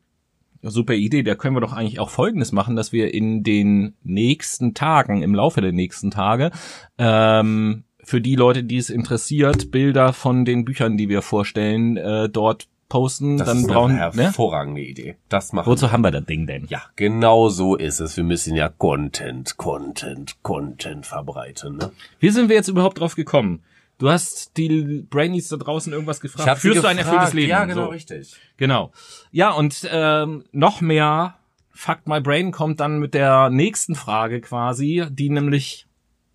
super 0.62 0.94
Idee, 0.94 1.22
da 1.22 1.34
können 1.34 1.56
wir 1.56 1.60
doch 1.60 1.72
eigentlich 1.72 2.00
auch 2.00 2.10
Folgendes 2.10 2.52
machen, 2.52 2.76
dass 2.76 2.92
wir 2.92 3.14
in 3.14 3.42
den 3.42 3.94
nächsten 4.02 4.74
Tagen, 4.74 5.22
im 5.22 5.34
Laufe 5.34 5.60
der 5.60 5.72
nächsten 5.72 6.10
Tage, 6.10 6.50
ähm, 6.98 7.84
für 8.10 8.20
die 8.20 8.34
Leute, 8.34 8.64
die 8.64 8.76
es 8.76 8.90
interessiert, 8.90 9.70
Bilder 9.70 10.12
von 10.12 10.44
den 10.44 10.64
Büchern, 10.64 10.96
die 10.96 11.08
wir 11.08 11.22
vorstellen, 11.22 11.96
äh, 11.96 12.28
dort 12.28 12.66
posten. 12.88 13.36
Das 13.38 13.46
dann 13.46 13.58
ist 13.58 13.68
brauchen, 13.68 13.92
eine 14.00 14.16
ne? 14.16 14.22
hervorragende 14.24 14.80
Idee. 14.80 15.14
Das 15.28 15.52
machen 15.52 15.70
Wozu 15.70 15.92
haben 15.92 16.02
wir 16.02 16.10
das 16.10 16.24
Ding 16.24 16.44
denn? 16.48 16.66
Ja, 16.68 16.82
genau 16.96 17.48
so 17.48 17.76
ist 17.76 18.00
es. 18.00 18.16
Wir 18.16 18.24
müssen 18.24 18.56
ja 18.56 18.68
Content, 18.68 19.56
Content, 19.58 20.42
Content 20.42 21.06
verbreiten. 21.06 21.76
Ne? 21.76 21.92
Wie 22.18 22.30
sind 22.30 22.48
wir 22.48 22.56
jetzt 22.56 22.66
überhaupt 22.66 22.98
drauf 22.98 23.14
gekommen? 23.14 23.62
Du 23.98 24.10
hast 24.10 24.56
die 24.56 25.06
Brainies 25.08 25.46
da 25.48 25.56
draußen 25.56 25.92
irgendwas 25.92 26.20
gefragt. 26.20 26.48
hab 26.48 26.58
sie 26.58 26.68
Führst 26.68 26.82
du 26.82 26.88
ein 26.88 26.96
gefragt. 26.96 27.14
erfülltes 27.14 27.34
Leben? 27.34 27.50
Ja, 27.50 27.64
genau, 27.64 27.84
So. 27.84 27.90
richtig. 27.90 28.34
Genau. 28.56 28.90
Ja, 29.30 29.52
und 29.52 29.88
ähm, 29.88 30.42
noch 30.50 30.80
mehr 30.80 31.36
Fuck 31.70 32.00
My 32.06 32.20
Brain 32.20 32.50
kommt 32.50 32.80
dann 32.80 32.98
mit 32.98 33.14
der 33.14 33.50
nächsten 33.50 33.94
Frage 33.94 34.40
quasi, 34.40 35.06
die 35.10 35.30
nämlich 35.30 35.86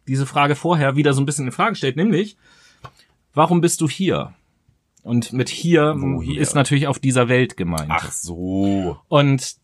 diese 0.08 0.26
Frage 0.26 0.56
vorher 0.56 0.96
wieder 0.96 1.14
so 1.14 1.22
ein 1.22 1.26
bisschen 1.26 1.46
in 1.46 1.52
Frage 1.52 1.76
stellt, 1.76 1.96
nämlich, 1.96 2.38
warum 3.34 3.62
bist 3.62 3.82
du 3.82 3.90
hier? 3.90 4.34
Und 5.04 5.34
mit 5.34 5.50
hier, 5.50 5.96
hier? 6.24 6.42
ist 6.42 6.56
natürlich 6.56 6.88
auf 6.88 6.98
dieser 6.98 7.30
Welt 7.30 7.58
gemeint. 7.58 7.90
Ach 7.90 8.12
so. 8.12 8.98
Und 9.08 9.58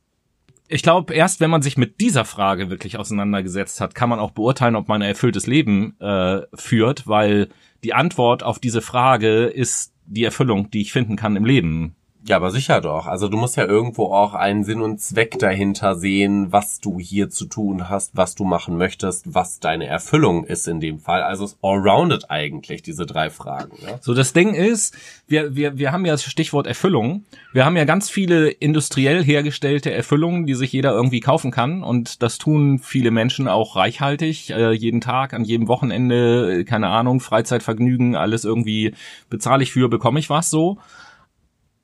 ich 0.68 0.84
glaube, 0.84 1.14
erst 1.14 1.40
wenn 1.40 1.50
man 1.50 1.62
sich 1.62 1.78
mit 1.78 2.00
dieser 2.00 2.26
Frage 2.26 2.70
wirklich 2.70 2.98
auseinandergesetzt 2.98 3.82
hat, 3.82 3.96
kann 3.96 4.08
man 4.08 4.20
auch 4.20 4.32
beurteilen, 4.32 4.76
ob 4.76 4.88
man 4.88 5.02
ein 5.02 5.10
erfülltes 5.10 5.48
Leben 5.48 6.00
äh, 6.00 6.44
führt, 6.54 7.08
weil 7.08 7.50
die 7.84 7.94
Antwort 7.94 8.44
auf 8.44 8.60
diese 8.60 8.82
Frage 8.82 9.46
ist 9.46 9.94
die 10.06 10.24
Erfüllung, 10.24 10.70
die 10.70 10.82
ich 10.82 10.94
finden 10.94 11.16
kann 11.16 11.36
im 11.36 11.46
Leben. 11.46 11.96
Ja, 12.24 12.36
aber 12.36 12.52
sicher 12.52 12.82
doch. 12.82 13.08
Also 13.08 13.28
du 13.28 13.38
musst 13.38 13.58
ja 13.58 13.66
irgendwo 13.66 14.14
auch 14.14 14.36
einen 14.36 14.64
Sinn 14.64 14.82
und 14.82 15.02
Zweck 15.02 15.40
dahinter 15.40 15.96
sehen, 15.96 16.52
was 16.52 16.80
du 16.80 17.00
hier 17.00 17.32
zu 17.32 17.46
tun 17.46 17.90
hast, 17.90 18.16
was 18.16 18.36
du 18.36 18.44
machen 18.44 18.78
möchtest, 18.78 19.34
was 19.34 19.60
deine 19.60 19.88
Erfüllung 19.88 20.44
ist 20.44 20.68
in 20.68 20.80
dem 20.80 21.00
Fall. 21.00 21.24
Also 21.24 21.46
es 21.46 21.58
allrounded 21.64 22.30
eigentlich, 22.30 22.84
diese 22.84 23.08
drei 23.08 23.32
Fragen. 23.32 23.72
Ne? 23.84 23.98
So, 24.02 24.14
das 24.14 24.34
Ding 24.34 24.54
ist, 24.54 24.96
wir, 25.28 25.56
wir, 25.56 25.80
wir 25.80 25.92
haben 25.92 26.06
ja 26.06 26.14
das 26.14 26.24
Stichwort 26.24 26.68
Erfüllung. 26.68 27.26
Wir 27.54 27.66
haben 27.66 27.76
ja 27.76 27.86
ganz 27.86 28.12
viele 28.12 28.50
industriell 28.50 29.24
hergestellte 29.24 29.92
Erfüllungen, 29.92 30.46
die 30.46 30.54
sich 30.54 30.72
jeder 30.72 30.92
irgendwie 30.92 31.22
kaufen 31.22 31.50
kann. 31.50 31.82
Und 31.82 32.22
das 32.22 32.38
tun 32.38 32.78
viele 32.78 33.10
Menschen 33.10 33.48
auch 33.48 33.76
reichhaltig, 33.76 34.52
äh, 34.52 34.74
jeden 34.74 35.02
Tag, 35.02 35.34
an 35.34 35.44
jedem 35.44 35.68
Wochenende, 35.68 36.60
äh, 36.60 36.64
keine 36.66 36.90
Ahnung, 36.90 37.20
Freizeitvergnügen, 37.20 38.16
alles 38.16 38.46
irgendwie 38.46 38.94
bezahle 39.30 39.64
ich 39.64 39.72
für, 39.72 39.90
bekomme 39.90 40.20
ich 40.20 40.30
was 40.30 40.52
so. 40.52 40.78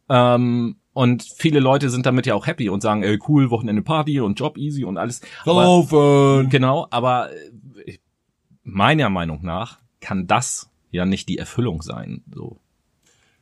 Ähm, 0.09 0.77
und 0.93 1.23
viele 1.23 1.59
Leute 1.59 1.89
sind 1.89 2.05
damit 2.05 2.25
ja 2.25 2.33
auch 2.33 2.47
happy 2.47 2.69
und 2.69 2.81
sagen, 2.81 3.03
ey, 3.03 3.19
cool, 3.27 3.51
Wochenende 3.51 3.81
Party 3.81 4.19
und 4.19 4.39
Job 4.39 4.57
easy 4.57 4.83
und 4.83 4.97
alles. 4.97 5.21
Aber, 5.45 5.63
Saufen! 5.63 6.49
genau, 6.49 6.87
aber 6.89 7.29
äh, 7.85 7.97
meiner 8.63 9.09
Meinung 9.09 9.43
nach 9.43 9.79
kann 10.01 10.27
das 10.27 10.69
ja 10.91 11.05
nicht 11.05 11.29
die 11.29 11.37
Erfüllung 11.37 11.81
sein, 11.81 12.23
so. 12.33 12.57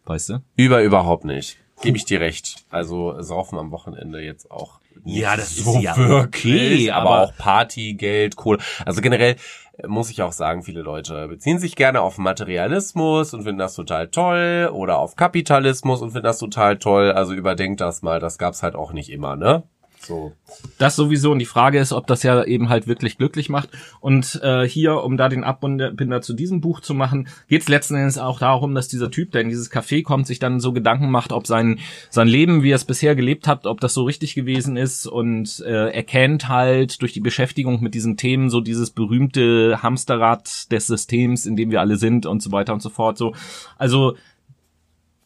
Weißt 0.05 0.29
du? 0.29 0.43
Über 0.55 0.83
überhaupt 0.83 1.25
nicht. 1.25 1.57
Gebe 1.81 1.97
ich 1.97 2.05
dir 2.05 2.19
recht. 2.19 2.65
Also 2.69 3.21
saufen 3.21 3.57
am 3.57 3.71
Wochenende 3.71 4.21
jetzt 4.21 4.51
auch. 4.51 4.79
Ja, 5.03 5.35
das 5.35 5.51
ist 5.51 5.65
so 5.65 5.79
ja 5.79 5.95
wirklich, 5.97 6.87
okay, 6.87 6.91
aber, 6.91 7.09
aber- 7.09 7.21
auch 7.23 7.37
Party, 7.37 7.93
Geld, 7.93 8.35
Kohle. 8.35 8.59
Also 8.85 9.01
generell 9.01 9.35
äh, 9.77 9.87
muss 9.87 10.09
ich 10.09 10.21
auch 10.21 10.31
sagen, 10.31 10.63
viele 10.63 10.81
Leute 10.81 11.27
beziehen 11.27 11.59
sich 11.59 11.75
gerne 11.75 12.01
auf 12.01 12.17
Materialismus 12.17 13.33
und 13.33 13.43
finden 13.43 13.59
das 13.59 13.75
total 13.75 14.07
toll 14.07 14.69
oder 14.73 14.97
auf 14.99 15.15
Kapitalismus 15.15 16.01
und 16.01 16.11
finden 16.11 16.25
das 16.25 16.39
total 16.39 16.77
toll. 16.77 17.11
Also 17.11 17.33
überdenkt 17.33 17.81
das 17.81 18.01
mal. 18.01 18.19
Das 18.19 18.37
gab's 18.37 18.63
halt 18.63 18.75
auch 18.75 18.93
nicht 18.93 19.09
immer, 19.11 19.35
ne? 19.35 19.63
So. 20.07 20.33
Das 20.77 20.95
sowieso. 20.95 21.31
Und 21.31 21.39
die 21.39 21.45
Frage 21.45 21.79
ist, 21.79 21.93
ob 21.93 22.07
das 22.07 22.23
ja 22.23 22.43
eben 22.43 22.69
halt 22.69 22.87
wirklich 22.87 23.17
glücklich 23.17 23.49
macht. 23.49 23.69
Und 23.99 24.39
äh, 24.43 24.67
hier, 24.67 25.03
um 25.03 25.17
da 25.17 25.29
den 25.29 25.43
Abbinder 25.43 26.21
zu 26.21 26.33
diesem 26.33 26.61
Buch 26.61 26.79
zu 26.79 26.93
machen, 26.93 27.27
geht 27.47 27.61
es 27.61 27.69
letzten 27.69 27.95
Endes 27.95 28.17
auch 28.17 28.39
darum, 28.39 28.75
dass 28.75 28.87
dieser 28.87 29.11
Typ, 29.11 29.31
der 29.31 29.41
in 29.41 29.49
dieses 29.49 29.71
Café 29.71 30.03
kommt, 30.03 30.27
sich 30.27 30.39
dann 30.39 30.59
so 30.59 30.73
Gedanken 30.73 31.09
macht, 31.09 31.31
ob 31.31 31.47
sein 31.47 31.79
sein 32.09 32.27
Leben, 32.27 32.63
wie 32.63 32.71
er 32.71 32.75
es 32.75 32.85
bisher 32.85 33.15
gelebt 33.15 33.47
hat, 33.47 33.65
ob 33.65 33.81
das 33.81 33.93
so 33.93 34.03
richtig 34.03 34.35
gewesen 34.35 34.77
ist 34.77 35.07
und 35.07 35.59
äh, 35.65 35.89
erkennt 35.89 36.47
halt 36.47 37.01
durch 37.01 37.13
die 37.13 37.19
Beschäftigung 37.19 37.81
mit 37.81 37.93
diesen 37.93 38.17
Themen 38.17 38.49
so 38.49 38.61
dieses 38.61 38.91
berühmte 38.91 39.81
Hamsterrad 39.81 40.71
des 40.71 40.87
Systems, 40.87 41.45
in 41.45 41.55
dem 41.55 41.71
wir 41.71 41.81
alle 41.81 41.97
sind 41.97 42.25
und 42.25 42.41
so 42.41 42.51
weiter 42.51 42.73
und 42.73 42.81
so 42.81 42.89
fort. 42.89 43.17
So, 43.17 43.33
also 43.77 44.15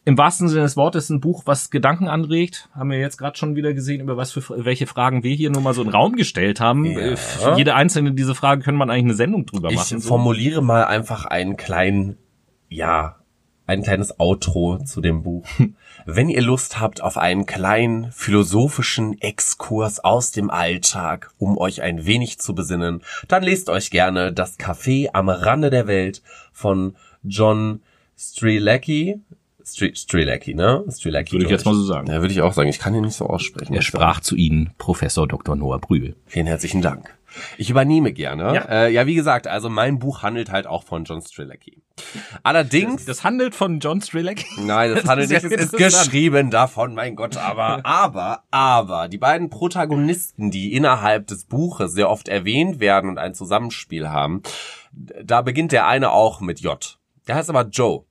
im 0.04 0.16
wahrsten 0.16 0.48
Sinne 0.48 0.62
des 0.62 0.76
Wortes 0.76 1.10
ein 1.10 1.20
Buch, 1.20 1.42
was 1.44 1.70
Gedanken 1.70 2.08
anregt. 2.08 2.68
Haben 2.74 2.90
wir 2.90 2.98
jetzt 2.98 3.18
gerade 3.18 3.36
schon 3.36 3.54
wieder 3.54 3.74
gesehen, 3.74 4.00
über 4.00 4.16
was 4.16 4.32
für 4.32 4.42
welche 4.64 4.86
Fragen 4.86 5.22
wir 5.22 5.34
hier 5.34 5.50
nur 5.50 5.60
mal 5.62 5.74
so 5.74 5.82
in 5.82 5.88
den 5.88 5.94
Raum 5.94 6.16
gestellt 6.16 6.58
haben. 6.60 6.84
Ja. 6.86 6.98
Äh, 7.00 7.16
Für 7.16 7.56
jede 7.58 7.74
einzelne 7.74 8.12
dieser 8.12 8.34
Fragen 8.34 8.62
können 8.62 8.78
man 8.78 8.88
eigentlich 8.90 9.04
eine 9.04 9.14
Sendung 9.14 9.44
drüber 9.46 9.68
Ich 9.70 9.76
machen. 9.76 10.00
so. 10.00 10.08
formuliere 10.08 10.62
mal 10.62 10.84
einfach 10.84 11.26
einen 11.26 11.56
kleinen, 11.58 12.16
ja, 12.68 13.16
ein 13.66 13.82
kleines 13.82 14.18
Outro 14.18 14.78
zu 14.78 15.00
dem 15.00 15.22
Buch. 15.22 15.44
Wenn 16.06 16.30
ihr 16.30 16.42
Lust 16.42 16.80
habt 16.80 17.02
auf 17.02 17.18
einen 17.18 17.44
kleinen 17.44 18.10
philosophischen 18.10 19.20
Exkurs 19.20 20.00
aus 20.00 20.32
dem 20.32 20.50
Alltag, 20.50 21.30
um 21.38 21.58
euch 21.58 21.82
ein 21.82 22.06
wenig 22.06 22.38
zu 22.38 22.54
besinnen, 22.54 23.02
dann 23.28 23.42
lest 23.42 23.68
euch 23.68 23.90
gerne 23.90 24.32
Das 24.32 24.58
Café 24.58 25.10
am 25.12 25.28
Rande 25.28 25.68
der 25.70 25.86
Welt 25.86 26.22
von 26.52 26.96
John 27.22 27.82
Strilecki. 28.18 29.20
Stri 29.72 29.94
Strilecki, 29.94 30.54
ne? 30.54 30.84
Strilecki. 30.90 31.32
Würde 31.32 31.44
ich 31.44 31.50
jetzt 31.50 31.64
mal 31.64 31.74
so 31.74 31.82
sagen. 31.82 32.08
Ja, 32.08 32.20
würde 32.20 32.32
ich 32.32 32.42
auch 32.42 32.52
sagen. 32.52 32.68
Ich 32.68 32.78
kann 32.78 32.94
ihn 32.94 33.02
nicht 33.02 33.14
so 33.14 33.26
aussprechen. 33.26 33.74
er 33.74 33.82
sprach 33.82 34.20
zu 34.20 34.36
Ihnen, 34.36 34.72
Professor 34.78 35.26
Dr. 35.26 35.56
Noah 35.56 35.78
Brühl. 35.78 36.16
Vielen 36.26 36.46
herzlichen 36.46 36.82
Dank. 36.82 37.16
Ich 37.58 37.70
übernehme 37.70 38.12
gerne. 38.12 38.54
Ja. 38.54 38.62
Äh, 38.62 38.92
ja, 38.92 39.06
wie 39.06 39.14
gesagt, 39.14 39.46
also 39.46 39.68
mein 39.68 39.98
Buch 39.98 40.22
handelt 40.22 40.50
halt 40.50 40.66
auch 40.66 40.82
von 40.82 41.04
John 41.04 41.22
Strelacki. 41.22 41.82
Allerdings, 42.42 43.04
Das 43.04 43.24
handelt 43.24 43.54
von 43.54 43.78
John 43.78 44.00
Strelak. 44.00 44.40
nein, 44.58 44.94
das 44.94 45.04
handelt 45.04 45.30
ist 45.30 45.44
nicht, 45.44 45.54
es 45.54 45.72
ist 45.72 45.76
geschrieben 45.76 46.50
davon, 46.50 46.94
mein 46.94 47.14
Gott, 47.14 47.36
aber, 47.36 47.84
aber, 47.84 48.42
aber, 48.50 49.08
die 49.08 49.18
beiden 49.18 49.50
Protagonisten, 49.50 50.50
die 50.50 50.72
innerhalb 50.74 51.26
des 51.26 51.44
Buches 51.44 51.92
sehr 51.92 52.10
oft 52.10 52.28
erwähnt 52.28 52.80
werden 52.80 53.08
und 53.08 53.18
ein 53.18 53.34
Zusammenspiel 53.34 54.08
haben, 54.08 54.42
da 54.92 55.42
beginnt 55.42 55.72
der 55.72 55.86
eine 55.86 56.10
auch 56.10 56.40
mit 56.40 56.60
J. 56.60 56.98
Der 57.28 57.36
heißt 57.36 57.50
aber 57.50 57.68
Joe. 57.68 58.04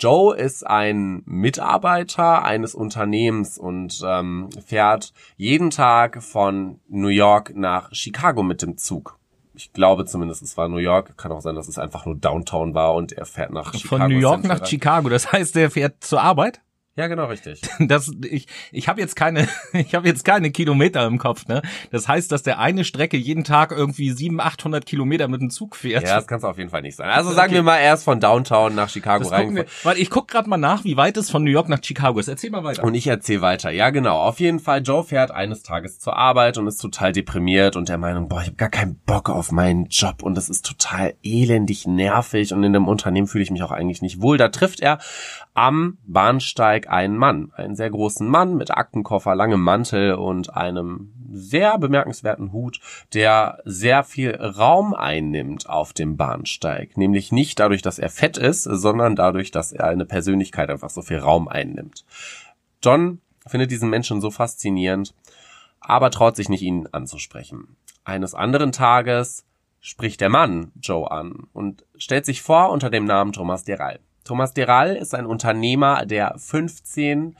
Joe 0.00 0.36
ist 0.36 0.64
ein 0.64 1.22
Mitarbeiter 1.24 2.44
eines 2.44 2.74
Unternehmens 2.74 3.58
und 3.58 4.00
ähm, 4.04 4.48
fährt 4.64 5.12
jeden 5.36 5.70
Tag 5.70 6.22
von 6.22 6.80
New 6.88 7.08
York 7.08 7.52
nach 7.56 7.92
Chicago 7.92 8.42
mit 8.42 8.62
dem 8.62 8.76
Zug. 8.76 9.18
Ich 9.54 9.72
glaube 9.72 10.04
zumindest, 10.04 10.42
es 10.42 10.56
war 10.56 10.68
New 10.68 10.76
York. 10.76 11.18
Kann 11.18 11.32
auch 11.32 11.40
sein, 11.40 11.56
dass 11.56 11.66
es 11.66 11.78
einfach 11.78 12.06
nur 12.06 12.14
Downtown 12.14 12.74
war 12.74 12.94
und 12.94 13.12
er 13.12 13.26
fährt 13.26 13.50
nach 13.50 13.74
Chicago. 13.74 14.02
Von 14.02 14.12
New 14.12 14.20
York 14.20 14.42
nach 14.44 14.60
Central. 14.60 14.68
Chicago. 14.68 15.08
Das 15.08 15.32
heißt, 15.32 15.56
er 15.56 15.70
fährt 15.70 16.04
zur 16.04 16.22
Arbeit? 16.22 16.60
Ja, 16.98 17.06
genau 17.06 17.26
richtig. 17.26 17.60
Das, 17.78 18.10
ich 18.28 18.48
ich 18.72 18.88
habe 18.88 19.00
jetzt 19.00 19.14
keine 19.14 19.48
ich 19.72 19.94
habe 19.94 20.08
jetzt 20.08 20.24
keine 20.24 20.50
Kilometer 20.50 21.06
im 21.06 21.18
Kopf, 21.18 21.46
ne? 21.46 21.62
Das 21.92 22.08
heißt, 22.08 22.30
dass 22.32 22.42
der 22.42 22.58
eine 22.58 22.84
Strecke 22.84 23.16
jeden 23.16 23.44
Tag 23.44 23.70
irgendwie 23.70 24.10
700, 24.10 24.46
800 24.46 24.84
Kilometer 24.84 25.28
mit 25.28 25.40
dem 25.40 25.48
Zug 25.48 25.76
fährt. 25.76 26.02
Ja, 26.02 26.16
das 26.16 26.26
kann 26.26 26.38
es 26.38 26.44
auf 26.44 26.58
jeden 26.58 26.70
Fall 26.70 26.82
nicht 26.82 26.96
sein. 26.96 27.08
Also 27.08 27.30
sagen 27.34 27.52
wir 27.52 27.62
mal 27.62 27.78
erst 27.78 28.02
von 28.02 28.18
Downtown 28.18 28.74
nach 28.74 28.88
Chicago 28.88 29.22
das 29.22 29.32
gucken 29.32 29.54
wir, 29.54 29.62
rein. 29.62 29.70
weil 29.84 29.98
ich 29.98 30.10
guck 30.10 30.26
gerade 30.26 30.50
mal 30.50 30.56
nach, 30.56 30.82
wie 30.82 30.96
weit 30.96 31.16
es 31.16 31.30
von 31.30 31.44
New 31.44 31.52
York 31.52 31.68
nach 31.68 31.82
Chicago 31.82 32.18
ist. 32.18 32.26
Erzähl 32.26 32.50
mal 32.50 32.64
weiter. 32.64 32.82
Und 32.82 32.94
ich 32.94 33.06
erzähle 33.06 33.42
weiter. 33.42 33.70
Ja, 33.70 33.90
genau. 33.90 34.18
Auf 34.18 34.40
jeden 34.40 34.58
Fall, 34.58 34.82
Joe 34.82 35.04
fährt 35.04 35.30
eines 35.30 35.62
Tages 35.62 36.00
zur 36.00 36.16
Arbeit 36.16 36.58
und 36.58 36.66
ist 36.66 36.78
total 36.78 37.12
deprimiert 37.12 37.76
und 37.76 37.88
der 37.88 37.98
Meinung, 37.98 38.28
boah, 38.28 38.40
ich 38.40 38.48
habe 38.48 38.56
gar 38.56 38.70
keinen 38.70 38.96
Bock 39.06 39.30
auf 39.30 39.52
meinen 39.52 39.86
Job 39.86 40.22
und 40.22 40.36
es 40.36 40.48
ist 40.48 40.66
total 40.66 41.14
elendig 41.22 41.86
nervig 41.86 42.52
und 42.52 42.64
in 42.64 42.72
dem 42.72 42.88
Unternehmen 42.88 43.28
fühle 43.28 43.44
ich 43.44 43.52
mich 43.52 43.62
auch 43.62 43.70
eigentlich 43.70 44.02
nicht 44.02 44.20
wohl. 44.20 44.36
Da 44.36 44.48
trifft 44.48 44.80
er 44.80 44.98
am 45.58 45.98
Bahnsteig 46.06 46.88
einen 46.88 47.16
Mann, 47.16 47.50
einen 47.56 47.74
sehr 47.74 47.90
großen 47.90 48.28
Mann 48.28 48.56
mit 48.56 48.70
Aktenkoffer, 48.70 49.34
langem 49.34 49.60
Mantel 49.60 50.14
und 50.14 50.54
einem 50.54 51.12
sehr 51.32 51.78
bemerkenswerten 51.78 52.52
Hut, 52.52 52.78
der 53.12 53.58
sehr 53.64 54.04
viel 54.04 54.36
Raum 54.36 54.94
einnimmt 54.94 55.68
auf 55.68 55.92
dem 55.92 56.16
Bahnsteig. 56.16 56.96
Nämlich 56.96 57.32
nicht 57.32 57.58
dadurch, 57.58 57.82
dass 57.82 57.98
er 57.98 58.08
fett 58.08 58.38
ist, 58.38 58.62
sondern 58.62 59.16
dadurch, 59.16 59.50
dass 59.50 59.72
er 59.72 59.88
eine 59.88 60.06
Persönlichkeit 60.06 60.70
einfach 60.70 60.90
so 60.90 61.02
viel 61.02 61.18
Raum 61.18 61.48
einnimmt. 61.48 62.04
John 62.80 63.20
findet 63.44 63.72
diesen 63.72 63.90
Menschen 63.90 64.20
so 64.20 64.30
faszinierend, 64.30 65.12
aber 65.80 66.12
traut 66.12 66.36
sich 66.36 66.48
nicht, 66.48 66.62
ihn 66.62 66.86
anzusprechen. 66.92 67.76
Eines 68.04 68.32
anderen 68.32 68.70
Tages 68.70 69.44
spricht 69.80 70.20
der 70.20 70.28
Mann 70.28 70.70
Joe 70.80 71.10
an 71.10 71.48
und 71.52 71.84
stellt 71.96 72.26
sich 72.26 72.42
vor 72.42 72.70
unter 72.70 72.90
dem 72.90 73.06
Namen 73.06 73.32
Thomas 73.32 73.64
Deral. 73.64 73.98
Thomas 74.28 74.52
Deral 74.52 74.94
ist 74.94 75.14
ein 75.14 75.24
Unternehmer, 75.24 76.04
der 76.04 76.34
15 76.36 77.34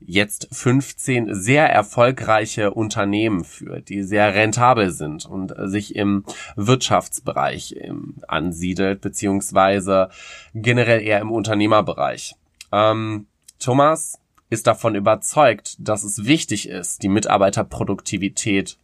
jetzt 0.00 0.46
15 0.52 1.34
sehr 1.34 1.70
erfolgreiche 1.70 2.70
Unternehmen 2.70 3.44
führt, 3.44 3.88
die 3.88 4.02
sehr 4.02 4.34
rentabel 4.34 4.90
sind 4.90 5.24
und 5.24 5.54
sich 5.64 5.96
im 5.96 6.24
Wirtschaftsbereich 6.54 7.76
ähm, 7.80 8.16
ansiedelt, 8.28 9.00
beziehungsweise 9.00 10.10
generell 10.54 11.00
eher 11.00 11.20
im 11.20 11.32
Unternehmerbereich. 11.32 12.34
Ähm, 12.72 13.26
Thomas 13.58 14.20
ist 14.50 14.66
davon 14.66 14.96
überzeugt, 14.96 15.76
dass 15.78 16.04
es 16.04 16.26
wichtig 16.26 16.68
ist, 16.68 17.02
die 17.02 17.08
Mitarbeiterproduktivität 17.08 18.78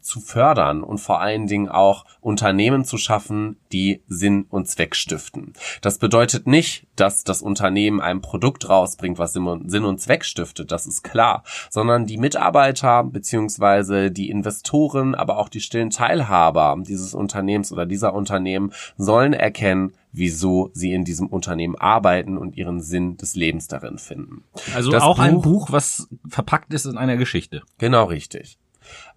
zu 0.00 0.20
fördern 0.20 0.82
und 0.82 0.98
vor 0.98 1.20
allen 1.20 1.46
Dingen 1.46 1.68
auch 1.68 2.04
Unternehmen 2.20 2.84
zu 2.84 2.98
schaffen, 2.98 3.56
die 3.72 4.02
Sinn 4.08 4.46
und 4.48 4.68
Zweck 4.68 4.94
stiften. 4.94 5.52
Das 5.82 5.98
bedeutet 5.98 6.46
nicht, 6.46 6.86
dass 6.96 7.24
das 7.24 7.42
Unternehmen 7.42 8.00
ein 8.00 8.20
Produkt 8.20 8.68
rausbringt, 8.68 9.18
was 9.18 9.32
Sinn 9.32 9.84
und 9.84 10.00
Zweck 10.00 10.24
stiftet, 10.24 10.72
das 10.72 10.86
ist 10.86 11.02
klar, 11.02 11.44
sondern 11.70 12.06
die 12.06 12.18
Mitarbeiter 12.18 13.04
beziehungsweise 13.04 14.10
die 14.10 14.30
Investoren, 14.30 15.14
aber 15.14 15.38
auch 15.38 15.48
die 15.48 15.60
stillen 15.60 15.90
Teilhaber 15.90 16.76
dieses 16.80 17.14
Unternehmens 17.14 17.72
oder 17.72 17.86
dieser 17.86 18.14
Unternehmen 18.14 18.72
sollen 18.96 19.32
erkennen, 19.32 19.92
wieso 20.12 20.70
sie 20.72 20.92
in 20.92 21.04
diesem 21.04 21.26
Unternehmen 21.28 21.76
arbeiten 21.76 22.38
und 22.38 22.56
ihren 22.56 22.80
Sinn 22.80 23.16
des 23.16 23.36
Lebens 23.36 23.68
darin 23.68 23.98
finden. 23.98 24.44
Also 24.74 24.90
das 24.90 25.02
auch 25.02 25.16
Buch, 25.16 25.22
ein 25.22 25.40
Buch, 25.40 25.70
was 25.70 26.08
verpackt 26.28 26.72
ist 26.72 26.86
in 26.86 26.96
einer 26.96 27.16
Geschichte. 27.16 27.62
Genau 27.78 28.04
richtig. 28.04 28.58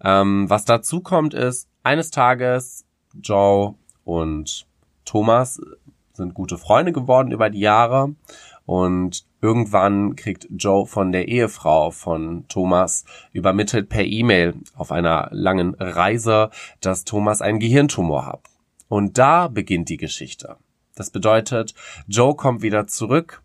Ähm, 0.02 0.48
was 0.48 0.64
dazu 0.64 1.00
kommt 1.00 1.34
ist, 1.34 1.68
eines 1.82 2.10
Tages 2.10 2.84
Joe 3.20 3.74
und 4.04 4.66
Thomas 5.04 5.60
sind 6.12 6.34
gute 6.34 6.58
Freunde 6.58 6.92
geworden 6.92 7.32
über 7.32 7.50
die 7.50 7.60
Jahre 7.60 8.14
und 8.64 9.24
irgendwann 9.40 10.14
kriegt 10.16 10.46
Joe 10.50 10.86
von 10.86 11.12
der 11.12 11.28
Ehefrau 11.28 11.90
von 11.90 12.46
Thomas 12.48 13.04
übermittelt 13.32 13.88
per 13.88 14.04
E-Mail 14.04 14.54
auf 14.76 14.92
einer 14.92 15.28
langen 15.32 15.74
Reise, 15.74 16.50
dass 16.80 17.04
Thomas 17.04 17.42
einen 17.42 17.58
Gehirntumor 17.58 18.26
hat. 18.26 18.40
Und 18.88 19.18
da 19.18 19.48
beginnt 19.48 19.88
die 19.88 19.96
Geschichte. 19.96 20.56
Das 20.94 21.10
bedeutet, 21.10 21.74
Joe 22.06 22.36
kommt 22.36 22.62
wieder 22.62 22.86
zurück 22.86 23.42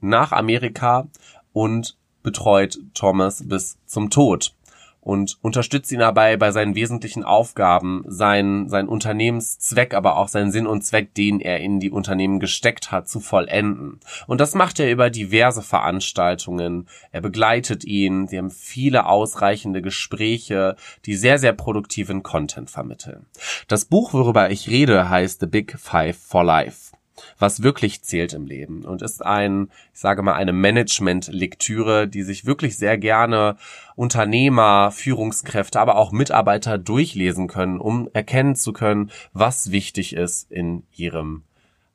nach 0.00 0.32
Amerika 0.32 1.06
und 1.52 1.96
betreut 2.22 2.78
Thomas 2.94 3.46
bis 3.46 3.78
zum 3.86 4.10
Tod 4.10 4.55
und 5.06 5.38
unterstützt 5.40 5.92
ihn 5.92 6.00
dabei 6.00 6.36
bei 6.36 6.50
seinen 6.50 6.74
wesentlichen 6.74 7.22
Aufgaben, 7.22 8.02
sein, 8.08 8.68
sein 8.68 8.88
Unternehmenszweck, 8.88 9.94
aber 9.94 10.16
auch 10.16 10.26
seinen 10.26 10.50
Sinn 10.50 10.66
und 10.66 10.82
Zweck, 10.82 11.14
den 11.14 11.38
er 11.38 11.60
in 11.60 11.78
die 11.78 11.92
Unternehmen 11.92 12.40
gesteckt 12.40 12.90
hat, 12.90 13.08
zu 13.08 13.20
vollenden. 13.20 14.00
Und 14.26 14.40
das 14.40 14.56
macht 14.56 14.80
er 14.80 14.90
über 14.90 15.08
diverse 15.08 15.62
Veranstaltungen. 15.62 16.88
Er 17.12 17.20
begleitet 17.20 17.84
ihn. 17.84 18.26
Sie 18.26 18.36
haben 18.36 18.50
viele 18.50 19.06
ausreichende 19.06 19.80
Gespräche, 19.80 20.74
die 21.04 21.14
sehr, 21.14 21.38
sehr 21.38 21.52
produktiven 21.52 22.24
Content 22.24 22.68
vermitteln. 22.68 23.26
Das 23.68 23.84
Buch, 23.84 24.12
worüber 24.12 24.50
ich 24.50 24.68
rede, 24.68 25.08
heißt 25.08 25.38
The 25.38 25.46
Big 25.46 25.78
Five 25.78 26.18
for 26.18 26.42
Life 26.42 26.95
was 27.38 27.62
wirklich 27.62 28.02
zählt 28.02 28.32
im 28.32 28.46
Leben 28.46 28.84
und 28.84 29.02
ist 29.02 29.24
ein, 29.24 29.68
ich 29.92 30.00
sage 30.00 30.22
mal, 30.22 30.34
eine 30.34 30.52
Management-Lektüre, 30.52 32.08
die 32.08 32.22
sich 32.22 32.46
wirklich 32.46 32.76
sehr 32.76 32.98
gerne 32.98 33.56
Unternehmer, 33.94 34.90
Führungskräfte, 34.90 35.80
aber 35.80 35.96
auch 35.96 36.12
Mitarbeiter 36.12 36.78
durchlesen 36.78 37.48
können, 37.48 37.80
um 37.80 38.08
erkennen 38.12 38.56
zu 38.56 38.72
können, 38.72 39.10
was 39.32 39.70
wichtig 39.70 40.14
ist 40.14 40.50
in 40.50 40.84
ihrem 40.92 41.42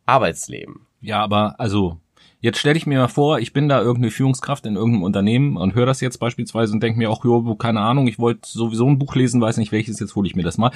Arbeitsleben. 0.06 0.88
Ja, 1.02 1.24
aber 1.24 1.60
also 1.60 2.00
Jetzt 2.44 2.58
stelle 2.58 2.76
ich 2.76 2.88
mir 2.88 2.98
mal 2.98 3.08
vor, 3.08 3.38
ich 3.38 3.54
bin 3.54 3.70
da 3.70 3.80
irgendeine 3.80 4.10
Führungskraft 4.10 4.66
in 4.66 4.76
irgendeinem 4.76 5.04
Unternehmen 5.04 5.58
und 5.58 5.76
höre 5.76 5.86
das 5.86 6.02
jetzt 6.02 6.18
beispielsweise 6.18 6.74
und 6.74 6.82
denke 6.82 6.98
mir 6.98 7.12
auch, 7.12 7.24
jo, 7.24 7.54
keine 7.54 7.82
Ahnung, 7.82 8.08
ich 8.08 8.18
wollte 8.18 8.50
sowieso 8.50 8.88
ein 8.88 8.98
Buch 8.98 9.14
lesen, 9.14 9.40
weiß 9.40 9.58
nicht 9.58 9.72
welches, 9.72 10.00
jetzt 10.00 10.16
hole 10.16 10.28
ich 10.28 10.36
mir 10.36 10.42
das 10.42 10.58
mal. 10.58 10.72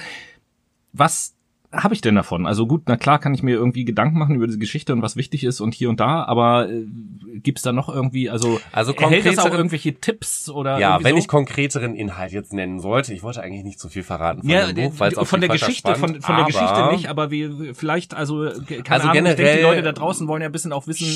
Was 0.93 1.35
habe 1.75 1.93
ich 1.93 2.01
denn 2.01 2.15
davon? 2.15 2.45
Also 2.45 2.67
gut, 2.67 2.83
na 2.87 2.97
klar 2.97 3.19
kann 3.19 3.33
ich 3.33 3.43
mir 3.43 3.53
irgendwie 3.53 3.85
Gedanken 3.85 4.17
machen 4.17 4.35
über 4.35 4.47
diese 4.47 4.59
Geschichte 4.59 4.93
und 4.93 5.01
was 5.01 5.15
wichtig 5.15 5.43
ist 5.43 5.61
und 5.61 5.73
hier 5.73 5.89
und 5.89 5.99
da, 5.99 6.23
aber 6.23 6.69
äh, 6.69 6.85
gibt's 7.35 7.61
da 7.61 7.71
noch 7.71 7.89
irgendwie, 7.89 8.29
also, 8.29 8.59
also 8.71 8.93
hält 8.97 9.25
das 9.25 9.39
auch 9.39 9.51
irgendwelche 9.51 9.93
Tipps 9.95 10.49
oder 10.49 10.79
Ja, 10.79 11.03
wenn 11.03 11.13
so? 11.13 11.17
ich 11.17 11.27
konkreteren 11.27 11.95
Inhalt 11.95 12.31
jetzt 12.31 12.53
nennen 12.53 12.79
sollte, 12.79 13.13
ich 13.13 13.23
wollte 13.23 13.41
eigentlich 13.41 13.63
nicht 13.63 13.79
zu 13.79 13.89
viel 13.89 14.03
verraten 14.03 14.41
von 14.41 14.49
ja, 14.49 14.71
dem 14.71 14.91
Buch, 14.91 14.99
weil 14.99 15.13
es 15.13 15.29
von 15.29 15.41
der 15.41 15.49
Geschichte, 15.49 15.95
von, 15.95 16.21
von 16.21 16.35
der 16.35 16.45
Geschichte 16.45 16.89
nicht, 16.91 17.07
aber 17.07 17.31
wie 17.31 17.73
vielleicht, 17.73 18.13
also 18.13 18.49
keine 18.65 18.89
also 18.89 19.07
Ahnung, 19.07 19.13
generell, 19.13 19.31
ich 19.31 19.35
denke, 19.37 19.57
die 19.57 19.63
Leute 19.63 19.81
da 19.83 19.91
draußen 19.91 20.27
wollen 20.27 20.41
ja 20.41 20.49
ein 20.49 20.51
bisschen 20.51 20.73
auch 20.73 20.87
wissen, 20.87 21.07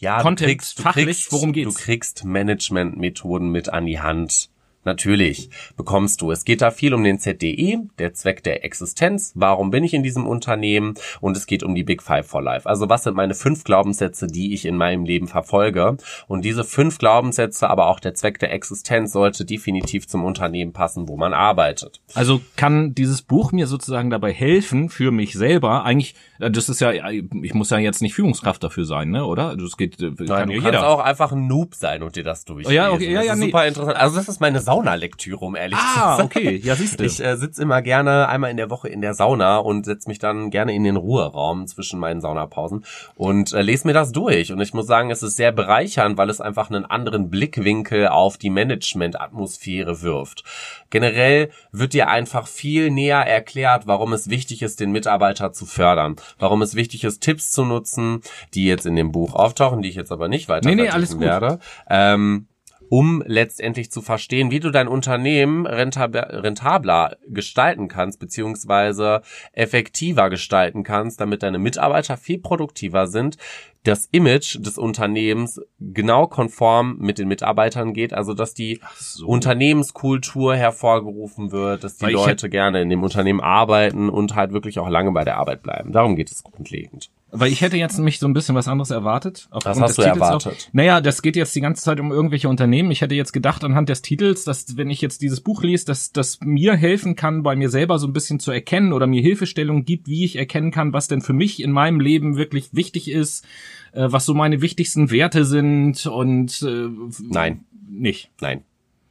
ja, 0.00 0.22
Content, 0.22 0.40
du 0.40 0.44
kriegst, 0.46 0.78
du 0.78 0.82
fachlich, 0.82 1.06
kriegst, 1.06 1.32
worum 1.32 1.52
geht's? 1.52 1.74
Du 1.74 1.80
kriegst 1.82 2.24
Managementmethoden 2.24 3.50
mit 3.50 3.68
an 3.68 3.86
die 3.86 4.00
Hand 4.00 4.48
Natürlich 4.88 5.50
bekommst 5.76 6.22
du. 6.22 6.30
Es 6.30 6.46
geht 6.46 6.62
da 6.62 6.70
viel 6.70 6.94
um 6.94 7.04
den 7.04 7.18
ZDE, 7.18 7.80
der 7.98 8.14
Zweck 8.14 8.42
der 8.42 8.64
Existenz. 8.64 9.32
Warum 9.34 9.70
bin 9.70 9.84
ich 9.84 9.92
in 9.92 10.02
diesem 10.02 10.26
Unternehmen? 10.26 10.94
Und 11.20 11.36
es 11.36 11.46
geht 11.46 11.62
um 11.62 11.74
die 11.74 11.84
Big 11.84 12.02
Five 12.02 12.26
for 12.26 12.40
Life. 12.40 12.66
Also 12.66 12.88
was 12.88 13.02
sind 13.02 13.14
meine 13.14 13.34
fünf 13.34 13.64
Glaubenssätze, 13.64 14.28
die 14.28 14.54
ich 14.54 14.64
in 14.64 14.78
meinem 14.78 15.04
Leben 15.04 15.28
verfolge? 15.28 15.98
Und 16.26 16.42
diese 16.42 16.64
fünf 16.64 16.96
Glaubenssätze, 16.96 17.68
aber 17.68 17.88
auch 17.88 18.00
der 18.00 18.14
Zweck 18.14 18.38
der 18.38 18.50
Existenz 18.50 19.12
sollte 19.12 19.44
definitiv 19.44 20.08
zum 20.08 20.24
Unternehmen 20.24 20.72
passen, 20.72 21.06
wo 21.06 21.18
man 21.18 21.34
arbeitet. 21.34 22.00
Also 22.14 22.40
kann 22.56 22.94
dieses 22.94 23.20
Buch 23.20 23.52
mir 23.52 23.66
sozusagen 23.66 24.08
dabei 24.08 24.32
helfen, 24.32 24.88
für 24.88 25.10
mich 25.10 25.34
selber, 25.34 25.84
eigentlich, 25.84 26.14
äh, 26.40 26.50
das 26.50 26.70
ist 26.70 26.80
ja, 26.80 26.92
ich 26.92 27.52
muss 27.52 27.68
ja 27.68 27.76
jetzt 27.76 28.00
nicht 28.00 28.14
Führungskraft 28.14 28.64
dafür 28.64 28.86
sein, 28.86 29.10
ne, 29.10 29.26
oder? 29.26 29.54
Das 29.54 29.76
geht, 29.76 30.00
äh, 30.00 30.12
Nein, 30.16 30.26
kann 30.28 30.48
du 30.48 30.54
ja 30.54 30.60
kannst 30.62 30.80
auch 30.80 31.00
einfach 31.00 31.32
ein 31.32 31.46
Noob 31.46 31.74
sein 31.74 32.02
und 32.02 32.16
dir 32.16 32.24
das 32.24 32.46
durchlesen. 32.46 32.72
Ja, 32.72 32.90
okay, 32.90 33.12
ja, 33.12 33.20
ja, 33.20 33.32
das 33.32 33.38
ist 33.38 33.44
super 33.44 33.66
interessant. 33.66 33.96
Also 33.98 34.16
das 34.16 34.28
ist 34.28 34.40
meine 34.40 34.60
Saunalektüre, 34.84 35.44
um 35.44 35.56
ehrlich 35.56 35.78
ah, 35.78 35.92
zu 35.92 35.98
sein. 35.98 36.08
Ah, 36.08 36.24
okay, 36.24 36.56
ja, 36.62 36.74
siehst 36.74 37.00
du. 37.00 37.04
Ich 37.04 37.22
äh, 37.22 37.36
sitze 37.36 37.62
immer 37.62 37.82
gerne 37.82 38.28
einmal 38.28 38.50
in 38.50 38.56
der 38.56 38.70
Woche 38.70 38.88
in 38.88 39.00
der 39.00 39.14
Sauna 39.14 39.58
und 39.58 39.84
setze 39.84 40.08
mich 40.08 40.18
dann 40.18 40.50
gerne 40.50 40.74
in 40.74 40.84
den 40.84 40.96
Ruheraum 40.96 41.66
zwischen 41.66 41.98
meinen 41.98 42.20
Saunapausen 42.20 42.84
und 43.14 43.52
äh, 43.52 43.62
lese 43.62 43.86
mir 43.86 43.94
das 43.94 44.12
durch. 44.12 44.52
Und 44.52 44.60
ich 44.60 44.74
muss 44.74 44.86
sagen, 44.86 45.10
es 45.10 45.22
ist 45.22 45.36
sehr 45.36 45.52
bereichernd, 45.52 46.16
weil 46.16 46.30
es 46.30 46.40
einfach 46.40 46.70
einen 46.70 46.84
anderen 46.84 47.30
Blickwinkel 47.30 48.08
auf 48.08 48.38
die 48.38 48.50
Management-Atmosphäre 48.50 50.02
wirft. 50.02 50.44
Generell 50.90 51.50
wird 51.72 51.92
dir 51.92 52.08
einfach 52.08 52.46
viel 52.46 52.90
näher 52.90 53.26
erklärt, 53.26 53.86
warum 53.86 54.12
es 54.12 54.30
wichtig 54.30 54.62
ist, 54.62 54.80
den 54.80 54.90
Mitarbeiter 54.90 55.52
zu 55.52 55.66
fördern, 55.66 56.16
warum 56.38 56.62
es 56.62 56.74
wichtig 56.74 57.04
ist, 57.04 57.20
Tipps 57.20 57.50
zu 57.50 57.64
nutzen, 57.64 58.22
die 58.54 58.66
jetzt 58.66 58.86
in 58.86 58.96
dem 58.96 59.12
Buch 59.12 59.34
auftauchen, 59.34 59.82
die 59.82 59.88
ich 59.88 59.96
jetzt 59.96 60.12
aber 60.12 60.28
nicht 60.28 60.48
weiter 60.48 60.68
nee, 60.68 60.74
nee, 60.74 60.88
alles 60.88 61.18
werde. 61.20 61.58
Ähm, 61.88 62.46
um 62.88 63.22
letztendlich 63.26 63.90
zu 63.90 64.02
verstehen, 64.02 64.50
wie 64.50 64.60
du 64.60 64.70
dein 64.70 64.88
Unternehmen 64.88 65.66
rentabler 65.66 67.16
gestalten 67.26 67.88
kannst, 67.88 68.20
beziehungsweise 68.20 69.22
effektiver 69.52 70.30
gestalten 70.30 70.82
kannst, 70.82 71.20
damit 71.20 71.42
deine 71.42 71.58
Mitarbeiter 71.58 72.16
viel 72.16 72.38
produktiver 72.38 73.06
sind, 73.06 73.36
das 73.84 74.06
Image 74.10 74.58
des 74.60 74.76
Unternehmens 74.76 75.60
genau 75.80 76.26
konform 76.26 76.96
mit 76.98 77.18
den 77.18 77.28
Mitarbeitern 77.28 77.94
geht, 77.94 78.12
also 78.12 78.34
dass 78.34 78.52
die 78.52 78.80
so. 78.96 79.26
Unternehmenskultur 79.26 80.56
hervorgerufen 80.56 81.52
wird, 81.52 81.84
dass 81.84 81.96
die 81.96 82.06
Weil 82.06 82.12
Leute 82.12 82.50
gerne 82.50 82.82
in 82.82 82.90
dem 82.90 83.02
Unternehmen 83.02 83.40
arbeiten 83.40 84.08
und 84.08 84.34
halt 84.34 84.52
wirklich 84.52 84.78
auch 84.78 84.88
lange 84.88 85.12
bei 85.12 85.24
der 85.24 85.38
Arbeit 85.38 85.62
bleiben. 85.62 85.92
Darum 85.92 86.16
geht 86.16 86.30
es 86.30 86.42
grundlegend. 86.42 87.10
Weil 87.30 87.52
ich 87.52 87.60
hätte 87.60 87.76
jetzt 87.76 87.98
nämlich 87.98 88.18
so 88.18 88.26
ein 88.26 88.32
bisschen 88.32 88.54
was 88.54 88.68
anderes 88.68 88.90
erwartet. 88.90 89.48
Was 89.50 89.78
hast 89.78 89.98
du 89.98 90.02
erwartet? 90.02 90.66
Auch. 90.68 90.72
Naja, 90.72 91.02
das 91.02 91.20
geht 91.20 91.36
jetzt 91.36 91.54
die 91.54 91.60
ganze 91.60 91.82
Zeit 91.82 92.00
um 92.00 92.10
irgendwelche 92.10 92.48
Unternehmen. 92.48 92.90
Ich 92.90 93.02
hätte 93.02 93.14
jetzt 93.14 93.32
gedacht 93.32 93.64
anhand 93.64 93.90
des 93.90 94.00
Titels, 94.00 94.44
dass 94.44 94.78
wenn 94.78 94.88
ich 94.88 95.02
jetzt 95.02 95.20
dieses 95.20 95.42
Buch 95.42 95.62
lese, 95.62 95.84
dass 95.84 96.12
das 96.12 96.40
mir 96.40 96.74
helfen 96.74 97.16
kann, 97.16 97.42
bei 97.42 97.54
mir 97.54 97.68
selber 97.68 97.98
so 97.98 98.06
ein 98.06 98.14
bisschen 98.14 98.40
zu 98.40 98.50
erkennen 98.50 98.94
oder 98.94 99.06
mir 99.06 99.20
Hilfestellung 99.20 99.84
gibt, 99.84 100.08
wie 100.08 100.24
ich 100.24 100.36
erkennen 100.36 100.70
kann, 100.70 100.94
was 100.94 101.08
denn 101.08 101.20
für 101.20 101.34
mich 101.34 101.62
in 101.62 101.70
meinem 101.70 102.00
Leben 102.00 102.38
wirklich 102.38 102.70
wichtig 102.72 103.10
ist, 103.10 103.44
äh, 103.92 104.06
was 104.08 104.24
so 104.24 104.32
meine 104.32 104.62
wichtigsten 104.62 105.10
Werte 105.10 105.44
sind 105.44 106.06
und 106.06 106.62
äh, 106.62 106.88
Nein. 107.20 107.64
Nicht. 107.90 108.30
Nein. 108.40 108.64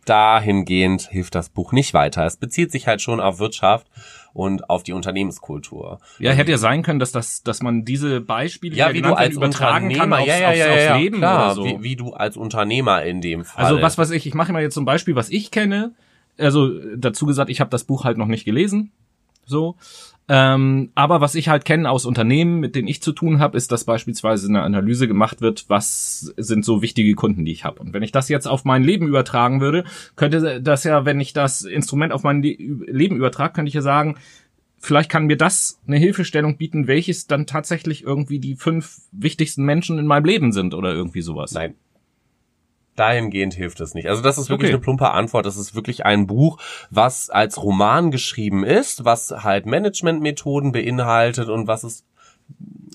Dahingehend 0.06 1.10
hilft 1.10 1.36
das 1.36 1.50
Buch 1.50 1.74
nicht 1.74 1.94
weiter. 1.94 2.26
Es 2.26 2.38
bezieht 2.38 2.72
sich 2.72 2.88
halt 2.88 3.02
schon 3.02 3.20
auf 3.20 3.40
Wirtschaft 3.40 3.88
und 4.38 4.70
auf 4.70 4.84
die 4.84 4.94
Unternehmenskultur. 4.94 6.00
Ja, 6.20 6.32
hätte 6.32 6.52
ja 6.52 6.60
sein 6.60 6.84
können, 6.84 7.00
dass 7.00 7.12
das, 7.12 7.42
dass 7.42 7.64
man 7.64 7.86
diese 7.86 8.22
Beispiele 8.22 8.76
ja, 8.76 8.94
wie 8.94 9.02
du 9.02 9.14
als 9.14 9.36
übertragen 9.36 9.92
kann 9.92 10.14
aufs, 10.14 10.28
ja, 10.28 10.38
ja, 10.38 10.54
ja, 10.54 10.66
aufs, 10.68 10.90
aufs 10.92 11.02
Leben 11.02 11.18
klar, 11.18 11.46
oder 11.46 11.56
so. 11.56 11.66
Wie, 11.66 11.82
wie 11.82 11.96
du 11.96 12.14
als 12.14 12.38
Unternehmer 12.38 13.02
in 13.04 13.20
dem 13.20 13.46
Fall. 13.46 13.66
Also 13.66 13.82
was 13.82 13.98
weiß 13.98 14.12
ich, 14.12 14.28
ich 14.28 14.36
mache 14.36 14.54
mal 14.54 14.62
jetzt 14.62 14.76
zum 14.76 14.86
Beispiel, 14.86 15.16
was 15.16 15.32
ich 15.32 15.50
kenne. 15.50 15.96
Also 16.38 16.70
dazu 16.96 17.26
gesagt, 17.26 17.50
ich 17.50 17.60
habe 17.60 17.72
das 17.72 17.84
Buch 17.86 18.04
halt 18.04 18.20
noch 18.20 18.28
nicht 18.28 18.46
gelesen. 18.46 18.92
So, 19.48 19.76
ähm, 20.30 20.92
aber 20.94 21.22
was 21.22 21.36
ich 21.36 21.48
halt 21.48 21.64
kenne 21.64 21.90
aus 21.90 22.06
Unternehmen, 22.06 22.60
mit 22.60 22.76
denen 22.76 22.88
ich 22.88 23.02
zu 23.02 23.14
tun 23.14 23.40
habe, 23.40 23.56
ist, 23.56 23.72
dass 23.72 23.86
beispielsweise 23.86 24.48
eine 24.50 24.62
Analyse 24.62 25.08
gemacht 25.08 25.40
wird, 25.40 25.66
was 25.70 26.34
sind 26.36 26.66
so 26.66 26.82
wichtige 26.82 27.16
Kunden, 27.16 27.46
die 27.46 27.54
ich 27.54 27.64
habe. 27.64 27.80
Und 27.80 27.94
wenn 27.94 28.04
ich 28.04 28.12
das 28.12 28.28
jetzt 28.28 28.48
auf 28.48 28.66
mein 28.66 28.84
Leben 28.84 29.08
übertragen 29.08 29.62
würde, 29.62 29.86
könnte 30.18 30.62
das 30.62 30.84
ja, 30.84 31.06
wenn 31.06 31.22
ich 31.22 31.32
das 31.32 31.62
Instrument 31.62 32.12
auf 32.12 32.24
mein 32.24 32.42
Leben 32.42 33.16
übertrage, 33.16 33.54
könnte 33.54 33.70
ich 33.70 33.76
ja 33.76 33.82
sagen, 33.82 34.18
vielleicht 34.80 35.10
kann 35.10 35.28
mir 35.28 35.38
das 35.38 35.80
eine 35.88 35.98
Hilfestellung 35.98 36.58
bieten, 36.58 36.88
welches 36.88 37.28
dann 37.28 37.46
tatsächlich 37.46 38.04
irgendwie 38.04 38.40
die 38.40 38.56
fünf 38.56 39.02
wichtigsten 39.12 39.64
Menschen 39.64 39.98
in 39.98 40.08
meinem 40.08 40.26
Leben 40.26 40.52
sind 40.52 40.74
oder 40.74 40.94
irgendwie 40.94 41.22
sowas. 41.22 41.54
Nein, 41.54 41.76
dahingehend 42.98 43.54
hilft 43.54 43.80
es 43.80 43.94
nicht. 43.94 44.08
Also 44.08 44.22
das 44.22 44.38
ist 44.38 44.50
wirklich 44.50 44.70
okay. 44.70 44.76
eine 44.76 44.82
plumpe 44.82 45.12
Antwort. 45.12 45.46
Das 45.46 45.58
ist 45.58 45.76
wirklich 45.76 46.06
ein 46.06 46.28
Buch, 46.28 46.60
was 46.90 47.30
als 47.30 47.62
Roman 47.62 48.12
geschrieben 48.12 48.64
ist, 48.64 49.06
was 49.06 49.32
halt 49.32 49.66
Managementmethoden 49.66 50.72
beinhaltet 50.72 51.50
und 51.50 51.68
was 51.68 51.84
es, 51.84 52.04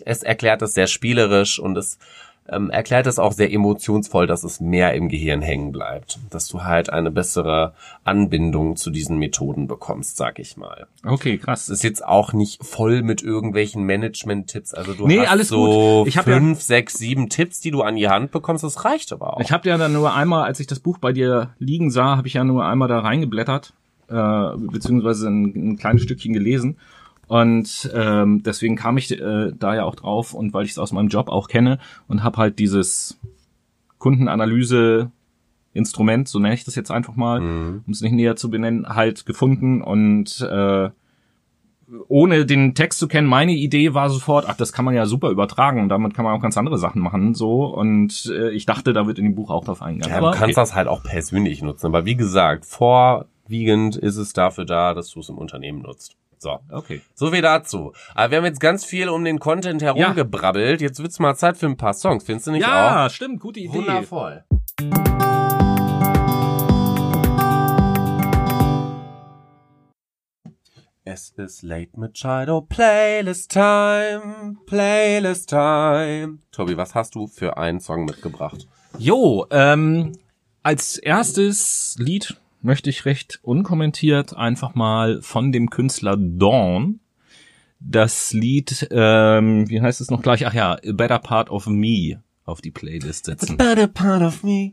es 0.05 0.23
erklärt 0.23 0.63
es 0.63 0.75
sehr 0.75 0.87
spielerisch 0.87 1.59
und 1.59 1.77
es 1.77 1.99
ähm, 2.49 2.71
erklärt 2.71 3.07
es 3.07 3.19
auch 3.19 3.33
sehr 3.33 3.53
emotionsvoll, 3.53 4.27
dass 4.27 4.43
es 4.45 4.61
mehr 4.61 4.95
im 4.95 5.09
Gehirn 5.09 5.43
hängen 5.43 5.71
bleibt. 5.73 6.19
Dass 6.31 6.49
du 6.49 6.65
halt 6.65 6.91
eine 6.91 7.11
bessere 7.11 7.73
Anbindung 8.05 8.77
zu 8.77 8.91
diesen 8.91 9.19
Methoden 9.19 9.69
bekommst, 9.69 10.17
sag 10.17 10.39
ich 10.39 10.57
mal. 10.57 10.87
Okay, 11.05 11.39
krass. 11.39 11.63
Es 11.69 11.69
ist 11.79 11.85
jetzt 11.85 12.05
auch 12.05 12.33
nicht 12.33 12.65
voll 12.65 13.03
mit 13.03 13.23
irgendwelchen 13.23 13.85
Management-Tipps. 13.85 14.75
Also 14.75 14.95
du 14.95 15.07
Nee, 15.07 15.21
hast 15.21 15.29
alles 15.31 15.49
so 15.49 16.01
gut. 16.03 16.09
Ich 16.09 16.19
hab 16.19 16.27
ja- 16.27 16.35
fünf, 16.37 16.61
sechs, 16.61 16.95
sieben 16.95 17.29
Tipps, 17.29 17.61
die 17.61 17.71
du 17.71 17.83
an 17.83 17.97
die 17.97 18.09
Hand 18.09 18.33
bekommst. 18.33 18.65
Das 18.65 18.85
reicht 18.85 19.13
aber 19.13 19.37
auch. 19.37 19.41
Ich 19.41 19.53
habe 19.53 19.69
ja 19.69 19.79
dann 19.79 19.93
nur 19.93 20.13
einmal, 20.15 20.45
als 20.45 20.59
ich 20.61 20.67
das 20.67 20.81
Buch 20.81 20.99
bei 20.99 21.13
dir 21.13 21.51
liegen 21.59 21.91
sah, 21.91 22.17
habe 22.17 22.27
ich 22.29 22.35
ja 22.35 22.43
nur 22.45 22.65
einmal 22.65 22.89
da 22.89 22.99
reingeblättert, 22.99 23.73
äh, 24.09 24.57
beziehungsweise 24.57 25.29
ein, 25.29 25.73
ein 25.73 25.77
kleines 25.79 26.03
Stückchen 26.03 26.33
gelesen. 26.33 26.77
Und 27.33 27.91
ähm, 27.95 28.43
deswegen 28.43 28.77
kam 28.77 28.99
ich 28.99 29.11
äh, 29.11 29.53
da 29.59 29.75
ja 29.75 29.85
auch 29.85 29.95
drauf 29.95 30.35
und 30.35 30.53
weil 30.53 30.67
ich 30.67 30.73
es 30.73 30.79
aus 30.79 30.93
meinem 30.93 31.09
Job 31.09 31.31
auch 31.31 31.49
kenne 31.49 31.79
und 32.07 32.23
habe 32.23 32.37
halt 32.37 32.59
dieses 32.59 33.19
Kundenanalyse-Instrument, 33.97 36.29
so 36.29 36.39
nenne 36.39 36.53
ich 36.53 36.65
das 36.65 36.75
jetzt 36.75 36.91
einfach 36.91 37.17
mal, 37.17 37.41
Mhm. 37.41 37.85
um 37.87 37.91
es 37.91 38.03
nicht 38.03 38.13
näher 38.13 38.37
zu 38.37 38.51
benennen, 38.51 38.87
halt 38.87 39.25
gefunden 39.25 39.81
und 39.81 40.43
äh, 40.43 40.91
ohne 42.07 42.45
den 42.45 42.75
Text 42.75 42.99
zu 42.99 43.09
kennen, 43.09 43.29
meine 43.29 43.53
Idee 43.53 43.95
war 43.95 44.11
sofort, 44.11 44.45
ach, 44.47 44.59
das 44.59 44.75
kann 44.75 44.85
man 44.85 44.95
ja 44.95 45.07
super 45.07 45.31
übertragen 45.31 45.81
und 45.81 45.89
damit 45.89 46.13
kann 46.13 46.27
man 46.27 46.37
auch 46.37 46.43
ganz 46.43 46.59
andere 46.59 46.77
Sachen 46.77 47.01
machen, 47.01 47.35
so. 47.35 47.65
Und 47.65 48.31
äh, 48.31 48.51
ich 48.51 48.67
dachte, 48.67 48.93
da 48.93 49.07
wird 49.07 49.19
in 49.19 49.25
dem 49.25 49.35
Buch 49.35 49.49
auch 49.49 49.65
drauf 49.65 49.81
eingegangen. 49.81 50.15
Ja, 50.15 50.21
du 50.21 50.27
kannst 50.37 50.43
okay. 50.43 50.53
das 50.55 50.75
halt 50.75 50.87
auch 50.87 51.03
persönlich 51.03 51.63
nutzen. 51.63 51.87
Aber 51.87 52.05
wie 52.05 52.17
gesagt, 52.17 52.67
vorwiegend 52.67 53.97
ist 53.97 54.19
es 54.19 54.35
dafür 54.35 54.67
da, 54.67 54.93
dass 54.93 55.09
du 55.13 55.21
es 55.21 55.31
im 55.31 55.39
Unternehmen 55.39 55.81
nutzt. 55.81 56.19
So. 56.43 56.59
Okay. 56.73 57.03
So 57.15 57.31
viel 57.31 57.41
dazu. 57.41 57.93
Aber 58.17 58.33
wir 58.33 58.39
haben 58.39 58.45
jetzt 58.47 58.59
ganz 58.59 58.85
viel 58.85 59.09
um 59.09 59.25
den 59.25 59.39
Content 59.39 59.81
herumgebrabbelt. 59.81 60.81
Jetzt 60.81 61.01
wird's 61.01 61.21
mal 61.21 61.37
Zeit 61.37 61.57
für 61.57 61.67
ein 61.67 61.77
paar 61.77 61.95
Songs. 61.95 62.25
Findest 62.25 62.49
du 62.49 62.51
nicht 62.51 62.63
Ja, 62.63 63.09
stimmt, 63.11 63.39
gute 63.39 63.61
auch? 63.61 63.65
Idee. 63.65 63.75
Wundervoll. 63.75 64.45
Es 71.05 71.31
ist 71.31 71.63
Late 71.63 71.91
Machado 71.99 72.61
Playlist 72.63 73.53
Time, 73.53 74.57
Playlist 74.67 75.49
Time. 75.49 76.39
Tobi, 76.51 76.77
was 76.77 76.95
hast 76.95 77.15
du 77.15 77.27
für 77.29 77.57
einen 77.57 77.81
Song 77.81 78.05
mitgebracht? 78.05 78.67
Jo, 78.99 79.47
ähm, 79.51 80.13
als 80.63 80.99
erstes 80.99 81.97
Lied 81.99 82.37
möchte 82.63 82.91
ich 82.91 83.05
recht 83.05 83.41
unkommentiert 83.43 84.37
einfach 84.37 84.75
mal 84.75 85.21
von 85.23 85.53
dem 85.53 85.71
Künstler 85.71 86.17
Dawn 86.17 87.01
das 87.85 88.33
Lied, 88.33 88.89
ähm, 88.91 89.69
wie 89.69 89.81
heißt 89.81 90.01
es 90.01 90.11
noch 90.11 90.23
gleich? 90.23 90.47
Ach 90.47 90.55
ja, 90.55 90.75
A 90.75 90.93
Better 90.93 91.19
Part 91.19 91.51
of 91.51 91.67
Me 91.67 92.23
auf 92.45 92.61
die 92.61 92.71
Playlist 92.71 93.27
setzen. 93.27 93.57
Better 93.57 93.87
part 93.87 94.23
of 94.23 94.43
me. 94.43 94.73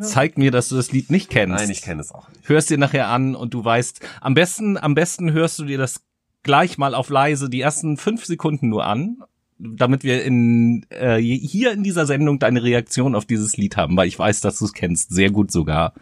Zeig 0.00 0.36
mir, 0.36 0.50
dass 0.50 0.68
du 0.68 0.76
das 0.76 0.92
Lied 0.92 1.10
nicht 1.10 1.30
kennst. 1.30 1.56
Nein, 1.56 1.70
ich 1.70 1.82
kenne 1.82 2.02
es 2.02 2.12
auch 2.12 2.28
nicht. 2.28 2.48
hörst 2.48 2.70
dir 2.70 2.78
nachher 2.78 3.08
an 3.08 3.34
und 3.34 3.54
du 3.54 3.64
weißt, 3.64 4.00
am 4.20 4.34
besten, 4.34 4.76
am 4.76 4.94
besten 4.94 5.32
hörst 5.32 5.58
du 5.58 5.64
dir 5.64 5.78
das 5.78 6.02
gleich 6.42 6.78
mal 6.78 6.94
auf 6.94 7.08
leise 7.08 7.48
die 7.48 7.60
ersten 7.60 7.96
fünf 7.96 8.24
Sekunden 8.24 8.68
nur 8.68 8.84
an, 8.84 9.22
damit 9.58 10.04
wir 10.04 10.22
in 10.22 10.84
äh, 10.90 11.16
hier 11.16 11.72
in 11.72 11.82
dieser 11.82 12.06
Sendung 12.06 12.38
deine 12.38 12.62
Reaktion 12.62 13.14
auf 13.14 13.24
dieses 13.24 13.56
Lied 13.56 13.76
haben, 13.76 13.96
weil 13.96 14.08
ich 14.08 14.18
weiß, 14.18 14.42
dass 14.42 14.58
du 14.58 14.66
es 14.66 14.74
kennst, 14.74 15.10
sehr 15.10 15.30
gut 15.30 15.50
sogar. 15.50 15.94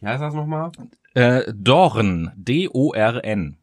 Wie 0.00 0.06
heißt 0.06 0.22
das 0.22 0.34
nochmal? 0.34 0.70
Äh, 1.14 1.52
Dorn, 1.54 2.32
D-O-R-N. 2.36 3.56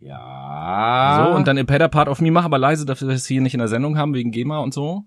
Ja. 0.00 1.24
So, 1.30 1.36
und 1.36 1.48
dann 1.48 1.64
Better 1.66 1.88
Part 1.88 2.08
of 2.08 2.20
Me, 2.20 2.30
mach 2.30 2.44
aber 2.44 2.58
leise, 2.58 2.86
dass 2.86 3.00
wir 3.02 3.08
es 3.08 3.26
hier 3.26 3.40
nicht 3.40 3.54
in 3.54 3.58
der 3.58 3.68
Sendung 3.68 3.98
haben, 3.98 4.14
wegen 4.14 4.30
GEMA 4.30 4.58
und 4.58 4.72
so. 4.74 5.04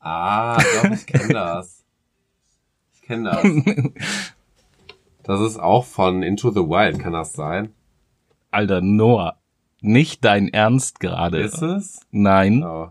Ah, 0.00 0.56
doch, 0.56 0.90
ich 0.90 1.06
kenne 1.06 1.28
das. 1.32 1.84
Ich 2.94 3.02
kenne 3.02 3.30
das. 3.30 3.92
Das 5.22 5.40
ist 5.40 5.58
auch 5.58 5.84
von 5.84 6.22
Into 6.22 6.50
the 6.50 6.60
Wild, 6.60 6.98
kann 7.00 7.12
das 7.12 7.32
sein? 7.32 7.74
Alter, 8.50 8.80
Noah, 8.80 9.36
nicht 9.80 10.24
dein 10.24 10.48
Ernst 10.48 11.00
gerade. 11.00 11.40
Ist 11.40 11.62
es? 11.62 12.00
Nein. 12.10 12.64
Oh. 12.64 12.90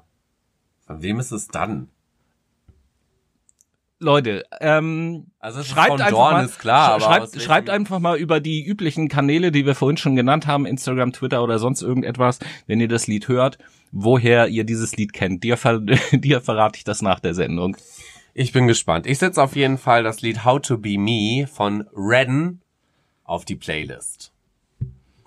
Von 0.86 1.02
wem 1.02 1.20
ist 1.20 1.32
es 1.32 1.48
dann? 1.48 1.90
Leute, 4.00 4.44
ähm, 4.62 5.28
Also 5.40 5.64
schreibt 5.64 5.94
einfach 5.94 6.10
Dorn, 6.10 6.34
mal, 6.34 6.46
ist 6.46 6.60
klar, 6.60 6.92
aber 6.92 7.08
aus 7.08 7.32
schreibt, 7.32 7.42
schreibt 7.42 7.70
einfach 7.70 8.00
mal 8.00 8.18
über 8.18 8.40
die 8.40 8.64
üblichen 8.64 9.08
Kanäle, 9.08 9.52
die 9.52 9.66
wir 9.66 9.74
vorhin 9.74 9.98
schon 9.98 10.16
genannt 10.16 10.46
haben, 10.46 10.66
Instagram, 10.68 11.14
Twitter 11.14 11.44
oder 11.44 11.58
sonst 11.58 11.82
irgendetwas, 11.82 12.40
wenn 12.68 12.80
ihr 12.80 12.88
das 12.88 13.08
Lied 13.08 13.28
hört, 13.28 13.58
woher 13.92 14.50
ihr 14.50 14.66
dieses 14.66 14.96
Lied 14.98 15.14
kennt. 15.14 15.44
Dir, 15.44 15.58
ver 15.58 15.80
dir 16.12 16.42
verrate 16.42 16.78
ich 16.78 16.84
das 16.84 17.02
nach 17.02 17.20
der 17.20 17.34
Sendung. 17.34 17.76
Ich 18.36 18.52
bin 18.52 18.68
gespannt. 18.68 19.08
Ich 19.08 19.18
setze 19.18 19.42
auf 19.42 19.56
jeden 19.56 19.80
Fall 19.80 20.04
das 20.04 20.22
Lied 20.22 20.46
How 20.46 20.62
to 20.62 20.78
Be 20.78 21.00
Me 21.00 21.48
von 21.48 21.88
Redden 21.96 22.62
auf 23.24 23.46
die 23.46 23.56
Playlist. 23.56 24.32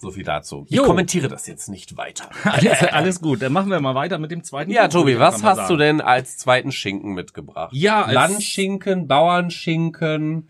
So 0.03 0.11
viel 0.11 0.25
dazu. 0.25 0.65
Ich 0.71 0.77
Jo. 0.77 0.85
kommentiere 0.85 1.29
das 1.29 1.47
jetzt 1.47 1.69
nicht 1.69 1.97
weiter. 1.99 2.31
Alles, 2.45 2.83
alles 2.93 3.21
gut, 3.21 3.43
dann 3.43 3.53
machen 3.53 3.71
wir 3.71 3.81
mal 3.81 3.95
weiter 3.95 4.19
mit 4.19 4.31
dem 4.31 4.43
zweiten. 4.43 4.71
Ja, 4.71 4.89
Tobi, 4.89 5.19
was 5.19 5.43
hast 5.43 5.59
du 5.69 5.75
sagen. 5.75 5.79
denn 5.79 6.01
als 6.01 6.39
zweiten 6.39 6.73
Schinken 6.73 7.13
mitgebracht? 7.13 7.73
Ja, 7.75 8.11
Landschinken, 8.11 9.07
Bauernschinken, 9.07 10.49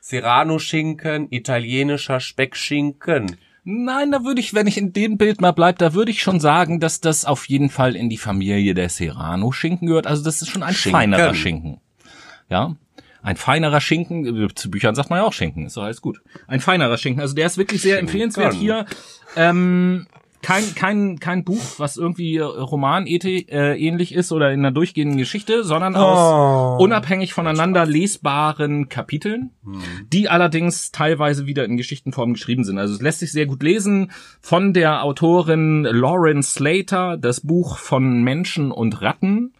Serrano-Schinken, 0.00 1.28
italienischer 1.30 2.20
Speckschinken. 2.20 3.36
Nein, 3.64 4.10
da 4.12 4.22
würde 4.24 4.40
ich, 4.40 4.52
wenn 4.52 4.66
ich 4.66 4.76
in 4.76 4.92
dem 4.92 5.16
Bild 5.16 5.40
mal 5.40 5.52
bleib, 5.52 5.78
da 5.78 5.94
würde 5.94 6.10
ich 6.10 6.20
schon 6.22 6.38
sagen, 6.38 6.80
dass 6.80 7.00
das 7.00 7.24
auf 7.24 7.48
jeden 7.48 7.70
Fall 7.70 7.96
in 7.96 8.10
die 8.10 8.18
Familie 8.18 8.74
der 8.74 8.90
Serrano-Schinken 8.90 9.86
gehört. 9.88 10.06
Also 10.06 10.22
das 10.22 10.42
ist 10.42 10.50
schon 10.50 10.62
ein 10.62 10.74
Schinken. 10.74 10.98
feinerer 10.98 11.34
Schinken. 11.34 11.80
Ja, 12.50 12.76
ein 13.24 13.36
feinerer 13.36 13.80
Schinken, 13.80 14.44
äh, 14.44 14.54
zu 14.54 14.70
Büchern 14.70 14.94
sagt 14.94 15.10
man 15.10 15.18
ja 15.18 15.24
auch 15.24 15.32
Schinken, 15.32 15.66
ist 15.66 15.76
doch 15.76 15.82
alles 15.82 16.00
gut. 16.00 16.20
Ein 16.46 16.60
feinerer 16.60 16.98
Schinken, 16.98 17.20
also 17.20 17.34
der 17.34 17.46
ist 17.46 17.58
wirklich 17.58 17.82
sehr 17.82 17.96
Schinken. 17.96 18.08
empfehlenswert 18.08 18.54
hier. 18.54 18.84
Ähm, 19.34 20.06
kein, 20.42 20.74
kein, 20.74 21.18
kein 21.20 21.42
Buch, 21.42 21.62
was 21.78 21.96
irgendwie 21.96 22.36
Roman 22.38 23.06
äh, 23.06 23.78
ähnlich 23.78 24.14
ist 24.14 24.30
oder 24.30 24.52
in 24.52 24.60
einer 24.60 24.72
durchgehenden 24.72 25.16
Geschichte, 25.16 25.64
sondern 25.64 25.96
aus 25.96 26.78
Oh. 26.78 26.82
unabhängig 26.84 27.32
voneinander 27.32 27.86
lesbaren 27.86 28.90
Kapiteln, 28.90 29.52
die 30.12 30.28
allerdings 30.28 30.92
teilweise 30.92 31.46
wieder 31.46 31.64
in 31.64 31.78
Geschichtenform 31.78 32.34
geschrieben 32.34 32.62
sind. 32.64 32.76
Also 32.78 32.92
es 32.92 33.00
lässt 33.00 33.20
sich 33.20 33.32
sehr 33.32 33.46
gut 33.46 33.62
lesen 33.62 34.12
von 34.42 34.74
der 34.74 35.02
Autorin 35.02 35.84
Lauren 35.84 36.42
Slater, 36.42 37.16
das 37.16 37.40
Buch 37.40 37.78
von 37.78 38.22
Menschen 38.22 38.70
und 38.70 39.00
Ratten, 39.00 39.54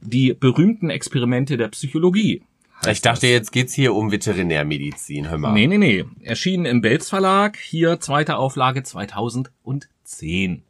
die 0.00 0.34
berühmten 0.34 0.88
Experimente 0.88 1.56
der 1.56 1.66
Psychologie. 1.68 2.42
Ich 2.90 3.02
dachte, 3.02 3.26
jetzt 3.26 3.50
geht's 3.52 3.74
hier 3.74 3.94
um 3.94 4.12
Veterinärmedizin, 4.12 5.28
hör 5.28 5.38
mal. 5.38 5.52
Nee, 5.52 5.66
nee, 5.66 5.78
nee. 5.78 6.04
Erschienen 6.22 6.64
im 6.64 6.80
Belz 6.80 7.08
Verlag, 7.08 7.56
hier 7.56 7.98
zweite 8.00 8.36
Auflage 8.36 8.82
2010. 8.84 10.62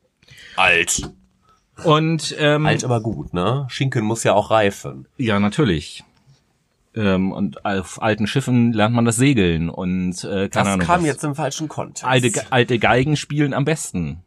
Alt. 0.57 1.11
Und 1.85 2.35
ähm, 2.39 2.67
Alt 2.67 2.85
aber 2.85 3.01
gut, 3.03 3.35
ne? 3.35 3.67
Schinken 3.69 4.05
muss 4.05 4.25
ja 4.25 4.35
auch 4.35 4.51
reifen. 4.51 5.07
ja, 5.17 5.39
natürlich. 5.39 6.03
Ähm, 6.95 7.31
und 7.31 7.65
auf 7.65 8.03
alten 8.03 8.27
Schiffen 8.27 8.73
lernt 8.73 8.95
man 8.95 9.05
das 9.05 9.17
Segeln 9.17 9.69
und 9.69 10.25
äh, 10.25 10.49
keine 10.49 10.51
Das 10.51 10.67
Ahnung. 10.69 10.87
kam 10.87 11.01
was. 11.03 11.07
jetzt 11.07 11.23
im 11.25 11.35
falschen 11.35 11.69
Kontext. 11.69 12.05
alte, 12.05 12.33
alte 12.51 12.79
Geigen 12.79 13.17
spielen 13.17 13.53
am 13.55 13.65
besten. 13.65 14.23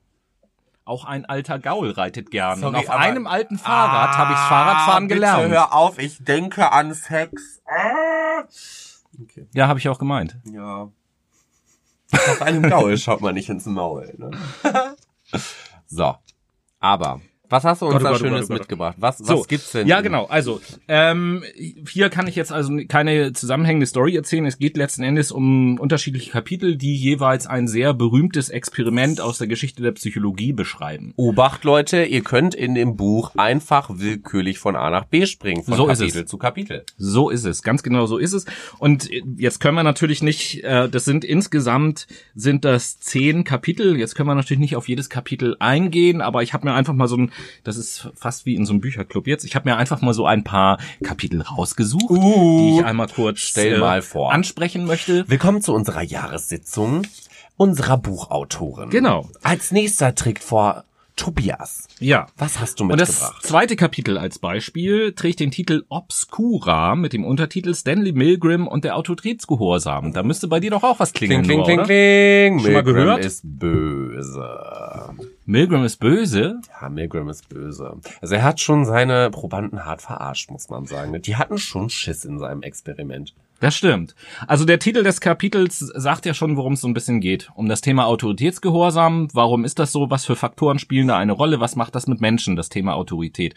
Auch 0.92 1.06
ein 1.06 1.24
alter 1.26 1.58
Gaul 1.58 1.92
reitet 1.92 2.32
gern. 2.32 2.56
und 2.56 2.60
Sorry, 2.74 2.76
auf 2.80 2.90
aber- 2.90 3.00
einem 3.00 3.28
alten 3.28 3.58
Fahrrad 3.58 4.18
habe 4.18 4.34
ich 4.34 4.38
Fahrradfahren 4.40 5.06
Ah, 5.06 5.08
bitte 5.08 5.14
gelernt. 5.16 5.50
hör 5.54 5.74
auf, 5.74 5.98
ich 6.00 6.22
denke 6.22 6.70
an 6.74 6.94
Sex. 6.94 7.62
Ah. 7.66 8.44
Okay, 9.24 9.48
Ja, 9.54 9.70
habe 9.70 9.80
ich 9.80 9.88
auch 9.88 10.00
gemeint. 10.00 10.36
ja. 10.52 10.90
Auf 12.14 12.42
einem 12.42 12.70
Gaul 12.70 12.98
schaut 12.98 13.22
man 13.22 13.36
nicht 13.36 13.48
ins 13.48 13.66
Maul, 13.68 14.14
ne? 14.18 14.32
so. 15.88 16.14
Aber, 16.82 17.22
was 17.52 17.64
hast 17.64 17.82
du 17.82 17.86
uns 17.86 17.94
Gott, 17.94 18.02
oh 18.02 18.04
da 18.06 18.12
Gott, 18.12 18.22
oh 18.22 18.24
Schönes 18.24 18.40
Gott, 18.42 18.46
oh 18.46 18.48
Gott. 18.54 18.60
mitgebracht? 18.60 18.96
Was, 19.00 19.20
was 19.20 19.28
So, 19.28 19.44
gibt's 19.48 19.72
denn? 19.72 19.88
Ja, 19.88 20.02
genau. 20.02 20.26
Also 20.26 20.62
ähm, 20.88 21.44
hier 21.88 22.10
kann 22.10 22.28
ich 22.28 22.36
jetzt 22.36 22.52
also 22.52 22.72
keine 22.88 23.34
zusammenhängende 23.34 23.86
Story 23.86 24.16
erzählen. 24.16 24.46
Es 24.46 24.58
geht 24.58 24.78
letzten 24.78 25.04
Endes 25.04 25.32
um 25.32 25.78
unterschiedliche 25.80 26.32
Kapitel, 26.32 26.78
die 26.78 26.96
jeweils 26.96 27.48
ein 27.48 27.68
sehr 27.68 27.94
berühmtes 27.94 28.50
Experiment 28.50 29.22
aus 29.22 29.38
der 29.38 29.48
Geschichte 29.48 29.84
der 29.84 29.92
Psychologie 29.92 30.54
beschreiben. 30.54 31.14
Obacht, 31.18 31.64
Leute, 31.64 32.04
ihr 32.04 32.22
könnt 32.22 32.56
in 32.56 32.76
dem 32.76 32.96
Buch 32.96 33.32
einfach 33.38 33.90
willkürlich 33.94 34.60
von 34.60 34.76
A 34.76 34.90
nach 34.90 35.06
B 35.06 35.26
springen, 35.26 35.64
von 35.64 35.76
So 35.76 35.88
ist 35.88 36.00
Kapitel 36.00 36.24
es. 36.24 36.30
zu 36.30 36.38
Kapitel. 36.38 36.84
So 36.98 37.30
ist 37.30 37.46
es, 37.46 37.62
ganz 37.64 37.84
genau 37.84 38.06
so 38.06 38.18
ist 38.18 38.34
es. 38.34 38.46
Und 38.80 39.10
jetzt 39.38 39.60
können 39.60 39.76
wir 39.76 39.84
natürlich 39.84 40.22
nicht, 40.24 40.64
äh, 40.64 40.88
das 40.90 41.06
sind 41.06 41.26
insgesamt 41.26 42.08
sind 42.36 42.66
das 42.66 43.00
zehn 43.00 43.44
Kapitel. 43.44 43.98
Jetzt 43.98 44.16
können 44.16 44.30
wir 44.30 44.36
natürlich 44.36 44.60
nicht 44.60 44.76
auf 44.76 44.88
jedes 44.88 45.10
Kapitel 45.10 45.56
eingehen, 45.60 46.22
aber 46.22 46.44
ich 46.44 46.54
habe 46.54 46.68
mir 46.68 46.74
einfach 46.74 46.94
mal 46.94 47.08
so 47.08 47.18
ein, 47.18 47.32
das 47.64 47.78
ist 47.78 48.10
fast 48.16 48.46
wie 48.46 48.56
in 48.56 48.66
so 48.66 48.74
einem 48.74 48.82
Bücherclub 48.82 49.28
jetzt. 49.28 49.44
Ich 49.46 49.56
habe 49.56 49.70
mir 49.70 49.78
einfach 49.78 50.02
mal 50.02 50.14
so 50.14 50.26
ein 50.26 50.44
paar 50.44 50.78
Kapitel 51.04 51.42
rausgesucht, 51.42 52.10
die 52.10 52.78
ich 52.80 52.86
einmal 52.86 53.08
kurz 53.08 53.38
Uh. 53.38 53.42
Stell 53.42 53.80
mal 53.80 54.02
vor. 54.02 54.32
ansprechen 54.34 54.86
möchte. 54.86 55.28
Willkommen 55.30 55.62
zu 55.62 55.74
unserer 55.74 56.02
Jahressitzung. 56.02 57.04
unserer 57.58 57.98
Buchautorin. 57.98 58.90
Genau. 58.90 59.30
Als 59.44 59.72
nächster 59.72 60.16
trägt 60.16 60.44
vor 60.44 60.84
Tobias. 61.22 61.88
Ja. 62.00 62.26
Was 62.36 62.60
hast 62.60 62.80
du 62.80 62.86
Und 62.86 63.00
das 63.00 63.10
mitgebracht? 63.22 63.44
zweite 63.46 63.76
Kapitel 63.76 64.18
als 64.18 64.40
Beispiel 64.40 65.14
trägt 65.14 65.40
den 65.40 65.52
Titel 65.52 65.84
Obscura 65.88 66.96
mit 66.96 67.14
dem 67.14 67.24
Untertitel 67.24 67.76
Stanley 67.76 68.12
Milgram 68.12 68.68
und 68.68 68.84
der 68.84 68.96
Autoritätsgehorsam. 68.98 70.14
Da 70.14 70.24
müsste 70.24 70.48
bei 70.48 70.60
dir 70.60 70.72
doch 70.72 70.82
auch 70.84 71.00
was 71.00 71.14
klingeln, 71.14 71.44
Kling, 71.44 71.64
kling, 71.64 71.78
kling, 71.78 71.80
oder? 71.80 71.86
kling. 71.86 72.60
Schon 72.60 72.74
mal 72.74 72.84
Milgram 72.84 72.96
gehört? 72.96 73.26
ist 73.26 73.42
böse. 73.44 74.60
Milgram 75.46 75.84
ist 75.86 75.98
böse. 75.98 76.60
Ja, 76.82 76.90
Milgram 76.90 77.30
ist 77.30 77.48
böse. 77.50 77.98
Also 78.20 78.34
er 78.34 78.44
hat 78.44 78.60
schon 78.60 78.86
seine 78.86 79.30
Probanden 79.30 79.86
hart 79.86 80.02
verarscht, 80.02 80.50
muss 80.50 80.70
man 80.70 80.88
sagen. 80.88 81.22
Die 81.22 81.36
hatten 81.36 81.60
schon 81.60 81.92
Schiss 81.92 82.26
in 82.26 82.40
seinem 82.40 82.64
Experiment. 82.64 83.36
Das 83.62 83.76
stimmt. 83.76 84.15
Also 84.47 84.65
der 84.65 84.80
Titel 84.80 85.04
des 85.04 85.21
Kapitels 85.21 85.78
sagt 85.78 86.26
ja 86.26 86.34
schon, 86.34 86.58
worum 86.58 86.74
es 86.74 86.82
so 86.82 86.88
ein 86.88 86.95
bisschen 86.95 87.21
geht. 87.21 87.52
Um 87.54 87.69
das 87.69 87.82
Thema 87.82 88.08
Autoritätsgehorsam. 88.08 89.28
Warum 89.34 89.65
ist 89.65 89.78
das 89.78 89.91
so? 89.91 90.10
Was 90.10 90.26
für 90.26 90.36
Faktoren 90.36 90.80
spielen 90.80 91.10
da 91.10 91.17
eine 91.17 91.34
Rolle? 91.34 91.60
Was 91.60 91.76
macht 91.76 91.93
das 91.93 92.08
mit 92.08 92.21
Menschen, 92.21 92.56
das 92.56 92.69
Thema 92.69 92.95
Autorität? 92.95 93.54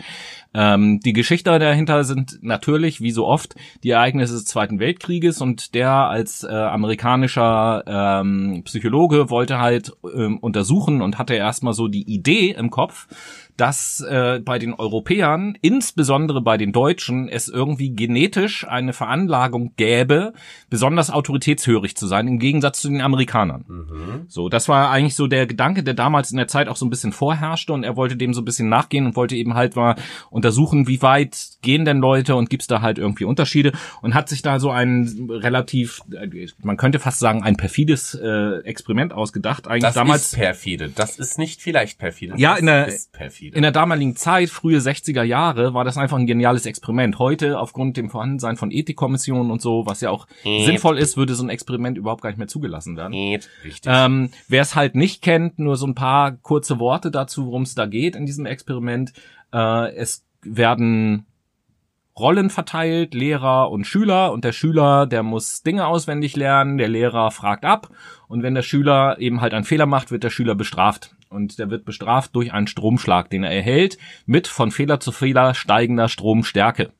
Ähm, 0.52 1.00
die 1.00 1.14
Geschichte 1.14 1.58
dahinter 1.58 2.04
sind 2.04 2.38
natürlich, 2.42 3.00
wie 3.00 3.12
so 3.12 3.26
oft, 3.26 3.54
die 3.82 3.90
Ereignisse 3.90 4.34
des 4.34 4.44
Zweiten 4.44 4.78
Weltkrieges 4.78 5.40
und 5.40 5.74
der 5.74 5.90
als 5.90 6.44
äh, 6.44 6.52
amerikanischer 6.52 7.84
ähm, 7.86 8.60
Psychologe 8.66 9.30
wollte 9.30 9.58
halt 9.58 9.90
ähm, 10.14 10.36
untersuchen 10.36 11.00
und 11.00 11.16
hatte 11.16 11.32
erstmal 11.32 11.72
so 11.72 11.88
die 11.88 12.12
Idee 12.12 12.50
im 12.50 12.68
Kopf, 12.68 13.08
dass 13.56 14.00
äh, 14.00 14.40
bei 14.44 14.58
den 14.58 14.74
Europäern, 14.74 15.56
insbesondere 15.60 16.40
bei 16.42 16.56
den 16.56 16.72
Deutschen, 16.72 17.28
es 17.28 17.48
irgendwie 17.48 17.90
genetisch 17.90 18.66
eine 18.66 18.92
Veranlagung 18.92 19.72
gäbe, 19.76 20.32
besonders 20.70 21.10
autoritätshörig 21.10 21.96
zu 21.96 22.06
sein, 22.06 22.26
im 22.26 22.38
Gegensatz 22.38 22.80
zu 22.80 22.88
den 22.88 23.00
Amerikanern. 23.00 24.24
So, 24.28 24.48
das 24.48 24.68
war 24.68 24.90
eigentlich 24.90 25.14
so 25.14 25.26
der 25.26 25.46
Gedanke, 25.46 25.82
der 25.82 25.94
damals 25.94 26.30
in 26.30 26.36
der 26.36 26.48
Zeit 26.48 26.68
auch 26.68 26.76
so 26.76 26.84
ein 26.86 26.90
bisschen 26.90 27.12
vorherrschte 27.12 27.72
und 27.72 27.84
er 27.84 27.96
wollte 27.96 28.16
dem 28.16 28.34
so 28.34 28.40
ein 28.40 28.44
bisschen 28.44 28.68
nachgehen 28.68 29.06
und 29.06 29.16
wollte 29.16 29.36
eben 29.36 29.54
halt 29.54 29.76
mal 29.76 29.94
untersuchen, 30.30 30.88
wie 30.88 31.00
weit 31.02 31.36
gehen 31.62 31.84
denn 31.84 31.98
Leute 31.98 32.34
und 32.34 32.50
gibt's 32.50 32.66
da 32.66 32.80
halt 32.82 32.98
irgendwie 32.98 33.24
Unterschiede 33.24 33.72
und 34.02 34.14
hat 34.14 34.28
sich 34.28 34.42
da 34.42 34.58
so 34.58 34.70
ein 34.70 35.28
relativ, 35.30 36.00
man 36.62 36.76
könnte 36.76 36.98
fast 36.98 37.18
sagen, 37.20 37.42
ein 37.42 37.56
perfides 37.56 38.14
äh, 38.14 38.58
Experiment 38.64 39.12
ausgedacht. 39.12 39.68
Eigentlich 39.68 39.82
Das 39.84 39.94
damals 39.94 40.32
ist 40.32 40.34
perfide. 40.36 40.88
Das 40.94 41.18
ist 41.18 41.38
nicht 41.38 41.62
vielleicht 41.62 41.98
perfide. 41.98 42.34
Ja, 42.36 42.52
das 42.52 42.60
in 42.60 42.66
der- 42.66 42.88
ist 42.88 43.12
perfide. 43.50 43.56
in 43.56 43.62
der 43.62 43.72
damaligen 43.72 44.16
Zeit, 44.16 44.50
frühe 44.50 44.78
60er 44.78 45.22
Jahre, 45.22 45.74
war 45.74 45.84
das 45.84 45.96
einfach 45.98 46.16
ein 46.18 46.26
geniales 46.26 46.66
Experiment. 46.66 47.18
Heute, 47.18 47.58
aufgrund 47.58 47.96
dem 47.96 48.10
Vorhandensein 48.10 48.56
von 48.56 48.70
Ethikkommissionen 48.70 49.50
und 49.50 49.60
so, 49.62 49.86
was 49.86 50.00
ja 50.00 50.10
auch 50.10 50.26
Eth- 50.44 50.66
sinnvoll 50.66 50.98
ist, 50.98 51.16
würde 51.16 51.34
so 51.34 51.44
ein 51.44 51.50
Experiment 51.50 51.98
überhaupt 51.98 52.22
gar 52.22 52.30
nicht 52.30 52.38
mehr 52.38 52.48
zugelassen 52.48 52.96
werden. 52.96 53.14
Richtig. 53.64 53.82
Ähm, 53.86 54.30
Wer 54.48 54.62
es 54.62 54.74
halt 54.74 54.94
nicht 54.94 55.22
kennt, 55.22 55.58
nur 55.58 55.76
so 55.76 55.86
ein 55.86 55.94
paar 55.94 56.32
kurze 56.32 56.78
Worte 56.78 57.10
dazu, 57.10 57.46
worum 57.46 57.62
es 57.62 57.74
da 57.74 57.86
geht 57.86 58.16
in 58.16 58.26
diesem 58.26 58.46
Experiment. 58.46 59.12
Äh, 59.52 59.94
es 59.94 60.24
werden 60.42 61.26
Rollen 62.16 62.48
verteilt, 62.48 63.12
Lehrer 63.12 63.72
und 63.72 63.88
Schüler 63.88 64.30
und 64.32 64.44
der 64.44 64.52
Schüler, 64.52 65.04
der 65.06 65.24
muss 65.24 65.62
Dinge 65.64 65.86
auswendig 65.88 66.36
lernen, 66.36 66.78
der 66.78 66.86
Lehrer 66.86 67.32
fragt 67.32 67.64
ab 67.64 67.88
und 68.28 68.44
wenn 68.44 68.54
der 68.54 68.62
Schüler 68.62 69.16
eben 69.18 69.40
halt 69.40 69.52
einen 69.52 69.64
Fehler 69.64 69.86
macht, 69.86 70.12
wird 70.12 70.22
der 70.22 70.30
Schüler 70.30 70.54
bestraft 70.54 71.16
und 71.34 71.58
der 71.58 71.70
wird 71.70 71.84
bestraft 71.84 72.34
durch 72.34 72.52
einen 72.52 72.66
Stromschlag, 72.66 73.28
den 73.28 73.44
er 73.44 73.50
erhält 73.50 73.98
mit 74.26 74.46
von 74.46 74.70
Fehler 74.70 75.00
zu 75.00 75.12
Fehler 75.12 75.54
steigender 75.54 76.08
Stromstärke. 76.08 76.92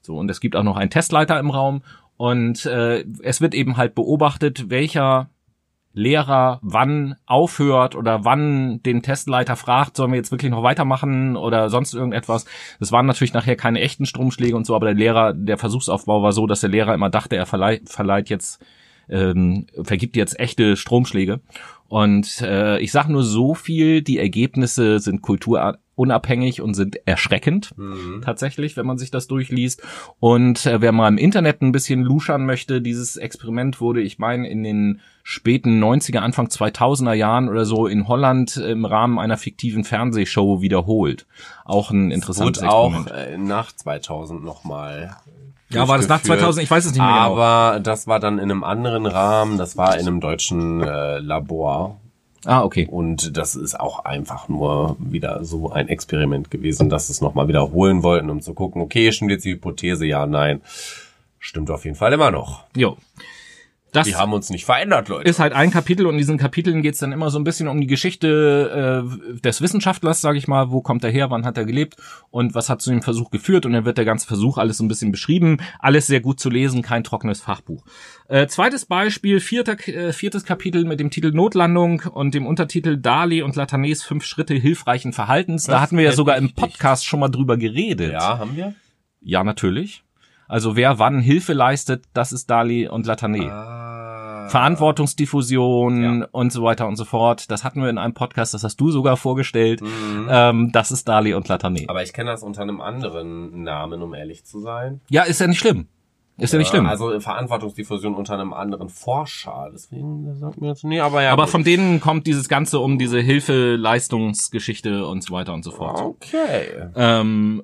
So 0.00 0.16
und 0.16 0.30
es 0.30 0.40
gibt 0.40 0.56
auch 0.56 0.62
noch 0.62 0.76
einen 0.76 0.90
Testleiter 0.90 1.38
im 1.38 1.50
Raum 1.50 1.82
und 2.16 2.64
äh, 2.66 3.04
es 3.22 3.40
wird 3.40 3.54
eben 3.54 3.76
halt 3.76 3.94
beobachtet, 3.94 4.70
welcher 4.70 5.28
Lehrer 5.94 6.58
wann 6.60 7.14
aufhört 7.24 7.94
oder 7.94 8.24
wann 8.24 8.82
den 8.82 9.02
Testleiter 9.02 9.54
fragt, 9.54 9.96
sollen 9.96 10.10
wir 10.10 10.16
jetzt 10.16 10.32
wirklich 10.32 10.50
noch 10.50 10.64
weitermachen 10.64 11.36
oder 11.36 11.70
sonst 11.70 11.94
irgendetwas. 11.94 12.46
Das 12.80 12.90
waren 12.90 13.06
natürlich 13.06 13.32
nachher 13.32 13.54
keine 13.54 13.80
echten 13.80 14.04
Stromschläge 14.04 14.56
und 14.56 14.66
so, 14.66 14.74
aber 14.74 14.86
der 14.86 14.96
Lehrer, 14.96 15.32
der 15.32 15.56
Versuchsaufbau 15.56 16.22
war 16.22 16.32
so, 16.32 16.48
dass 16.48 16.60
der 16.60 16.70
Lehrer 16.70 16.94
immer 16.94 17.10
dachte, 17.10 17.36
er 17.36 17.46
verleiht, 17.46 17.88
verleiht 17.90 18.28
jetzt, 18.28 18.64
ähm, 19.08 19.66
vergibt 19.84 20.16
jetzt 20.16 20.38
echte 20.38 20.76
Stromschläge. 20.76 21.40
Und 21.94 22.40
äh, 22.40 22.80
ich 22.80 22.90
sage 22.90 23.12
nur 23.12 23.22
so 23.22 23.54
viel, 23.54 24.02
die 24.02 24.18
Ergebnisse 24.18 24.98
sind 24.98 25.22
kulturunabhängig 25.22 26.60
und 26.60 26.74
sind 26.74 26.96
erschreckend 27.06 27.70
Mhm. 27.76 28.20
tatsächlich, 28.24 28.76
wenn 28.76 28.84
man 28.84 28.98
sich 28.98 29.12
das 29.12 29.28
durchliest. 29.28 29.80
Und 30.18 30.66
äh, 30.66 30.80
wer 30.80 30.90
mal 30.90 31.06
im 31.06 31.18
Internet 31.18 31.62
ein 31.62 31.70
bisschen 31.70 32.02
luschern 32.02 32.46
möchte, 32.46 32.82
dieses 32.82 33.16
Experiment 33.16 33.80
wurde, 33.80 34.00
ich 34.02 34.18
meine, 34.18 34.48
in 34.48 34.64
den 34.64 35.00
späten 35.22 35.80
90er, 35.82 36.18
Anfang 36.18 36.48
2000er 36.48 37.12
Jahren 37.14 37.48
oder 37.48 37.64
so 37.64 37.86
in 37.86 38.08
Holland 38.08 38.56
im 38.56 38.84
Rahmen 38.86 39.20
einer 39.20 39.36
fiktiven 39.36 39.84
Fernsehshow 39.84 40.60
wiederholt. 40.60 41.26
Auch 41.64 41.92
ein 41.92 42.10
interessantes 42.10 42.62
Wurde 42.64 42.72
auch 42.72 42.92
Experiment. 43.02 43.34
äh, 43.34 43.38
nach 43.38 43.70
2000 43.70 44.42
nochmal. 44.44 45.16
Ja, 45.74 45.88
war 45.88 45.98
das 45.98 46.08
nach 46.08 46.22
2000? 46.22 46.64
Ich 46.64 46.70
weiß 46.70 46.84
es 46.84 46.92
nicht 46.92 47.00
mehr 47.00 47.08
genau. 47.08 47.38
Aber 47.38 47.80
das 47.80 48.06
war 48.06 48.20
dann 48.20 48.38
in 48.38 48.50
einem 48.50 48.64
anderen 48.64 49.06
Rahmen. 49.06 49.58
Das 49.58 49.76
war 49.76 49.94
in 49.98 50.06
einem 50.06 50.20
deutschen 50.20 50.82
äh, 50.82 51.18
Labor. 51.18 51.98
Ah, 52.44 52.62
okay. 52.62 52.86
Und 52.90 53.36
das 53.36 53.56
ist 53.56 53.78
auch 53.78 54.04
einfach 54.04 54.48
nur 54.48 54.96
wieder 54.98 55.44
so 55.44 55.70
ein 55.70 55.88
Experiment 55.88 56.50
gewesen, 56.50 56.90
dass 56.90 57.08
es 57.08 57.20
nochmal 57.20 57.48
wiederholen 57.48 58.02
wollten, 58.02 58.30
um 58.30 58.40
zu 58.40 58.54
gucken, 58.54 58.82
okay, 58.82 59.12
stimmt 59.12 59.30
jetzt 59.30 59.44
die 59.44 59.52
Hypothese? 59.52 60.06
Ja, 60.06 60.26
nein. 60.26 60.60
Stimmt 61.38 61.70
auf 61.70 61.84
jeden 61.84 61.96
Fall 61.96 62.12
immer 62.12 62.30
noch. 62.30 62.64
Jo. 62.76 62.96
Das 63.94 64.06
Die 64.08 64.16
haben 64.16 64.32
uns 64.32 64.50
nicht 64.50 64.64
verändert, 64.64 65.08
Leute. 65.08 65.28
ist 65.28 65.38
halt 65.38 65.52
ein 65.52 65.70
Kapitel 65.70 66.06
und 66.06 66.14
in 66.14 66.18
diesen 66.18 66.36
Kapiteln 66.36 66.82
geht's 66.82 66.98
dann 66.98 67.12
immer 67.12 67.30
so 67.30 67.38
ein 67.38 67.44
bisschen 67.44 67.68
um 67.68 67.80
die 67.80 67.86
Geschichte 67.86 69.04
äh, 69.34 69.40
des 69.40 69.60
Wissenschaftlers, 69.62 70.20
sage 70.20 70.36
ich 70.38 70.48
mal, 70.48 70.70
wo 70.70 70.80
kommt 70.80 71.04
er 71.04 71.10
her, 71.10 71.30
wann 71.30 71.46
hat 71.46 71.56
er 71.56 71.64
gelebt 71.64 71.96
und 72.30 72.54
was 72.54 72.68
hat 72.68 72.82
zu 72.82 72.90
dem 72.90 73.02
Versuch 73.02 73.30
geführt 73.30 73.66
und 73.66 73.72
dann 73.72 73.84
wird 73.84 73.96
der 73.98 74.04
ganze 74.04 74.26
Versuch 74.26 74.58
alles 74.58 74.78
so 74.78 74.84
ein 74.84 74.88
bisschen 74.88 75.12
beschrieben, 75.12 75.58
alles 75.78 76.06
sehr 76.06 76.20
gut 76.20 76.40
zu 76.40 76.50
lesen, 76.50 76.82
kein 76.82 77.04
trockenes 77.04 77.40
Fachbuch. 77.40 77.84
Äh, 78.28 78.46
zweites 78.48 78.84
Beispiel, 78.86 79.38
vierter, 79.40 79.76
äh, 79.88 80.12
viertes 80.12 80.44
Kapitel 80.44 80.84
mit 80.84 80.98
dem 80.98 81.10
Titel 81.10 81.30
Notlandung 81.32 82.02
und 82.12 82.34
dem 82.34 82.46
Untertitel 82.46 82.96
Dali 82.96 83.42
und 83.42 83.54
Latanés 83.56 84.02
fünf 84.04 84.24
Schritte 84.24 84.54
hilfreichen 84.54 85.12
Verhaltens. 85.12 85.64
Da 85.64 85.72
Das 85.74 85.82
hatten 85.82 85.96
wir 85.98 86.04
ja 86.04 86.12
sogar 86.12 86.36
im. 86.36 86.52
Podcast 86.54 87.04
schon 87.06 87.20
mal 87.20 87.28
drüber 87.28 87.56
geredet. 87.56 88.12
ja, 88.12 88.38
haben 88.38 88.56
wir? 88.56 88.74
Ja, 89.20 89.42
natürlich. 89.42 90.03
Also 90.48 90.76
wer 90.76 90.98
wann 90.98 91.20
Hilfe 91.20 91.52
leistet, 91.52 92.04
das 92.12 92.32
ist 92.32 92.50
Dali 92.50 92.88
und 92.88 93.06
Latané. 93.06 93.50
Ah. 93.50 94.48
Verantwortungsdiffusion 94.48 96.02
Ja. 96.20 96.28
und 96.32 96.52
so 96.52 96.62
weiter 96.62 96.86
und 96.86 96.96
so 96.96 97.04
fort. 97.04 97.50
Das 97.50 97.64
hatten 97.64 97.80
wir 97.82 97.88
in 97.88 97.98
einem 97.98 98.14
Podcast, 98.14 98.54
das 98.54 98.62
hast 98.62 98.76
du 98.76 98.90
sogar 98.90 99.16
vorgestellt. 99.16 99.80
Mhm. 99.80 100.28
Ähm, 100.30 100.72
das 100.72 100.90
ist 100.90 101.08
Dali 101.08 101.34
und 101.34 101.48
Latané. 101.48 101.88
Aber 101.88 102.02
ich 102.02 102.12
kenne 102.12 102.30
das 102.30 102.42
unter 102.42 102.62
einem 102.62 102.80
anderen 102.80 103.62
Namen, 103.62 104.02
um 104.02 104.14
ehrlich 104.14 104.44
zu 104.44 104.60
sein. 104.60 105.00
Ja, 105.08 105.22
ist 105.22 105.40
ja 105.40 105.46
nicht 105.46 105.58
schlimm. 105.60 105.88
Ist 106.36 106.52
ja, 106.52 106.58
nicht 106.58 106.68
schlimm. 106.68 106.86
Also 106.86 107.20
Verantwortungsdiffusion 107.20 108.14
unter 108.14 108.34
einem 108.34 108.52
anderen 108.52 108.88
Forscher. 108.88 109.70
Deswegen 109.72 110.34
sagt 110.34 110.60
mir 110.60 110.68
jetzt 110.68 110.82
nee, 110.82 110.98
aber 110.98 111.22
ja. 111.22 111.32
Aber 111.32 111.44
gut. 111.44 111.50
von 111.52 111.62
denen 111.62 112.00
kommt 112.00 112.26
dieses 112.26 112.48
Ganze 112.48 112.80
um 112.80 112.98
diese 112.98 113.20
Hilfe-Leistungsgeschichte 113.20 115.06
und 115.06 115.22
so 115.22 115.32
weiter 115.32 115.54
und 115.54 115.62
so 115.62 115.70
fort. 115.70 116.00
Okay. 116.00 116.88
Ähm, 116.96 117.62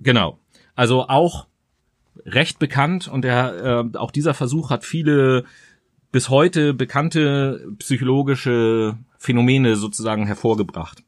genau. 0.00 0.38
Also 0.74 1.06
auch 1.08 1.46
recht 2.26 2.58
bekannt 2.58 3.08
und 3.08 3.22
der, 3.22 3.86
äh, 3.94 3.96
auch 3.96 4.10
dieser 4.10 4.34
Versuch 4.34 4.70
hat 4.70 4.84
viele 4.84 5.44
bis 6.12 6.28
heute 6.28 6.74
bekannte 6.74 7.68
psychologische 7.78 8.98
Phänomene 9.18 9.76
sozusagen 9.76 10.26
hervorgebracht. 10.26 11.02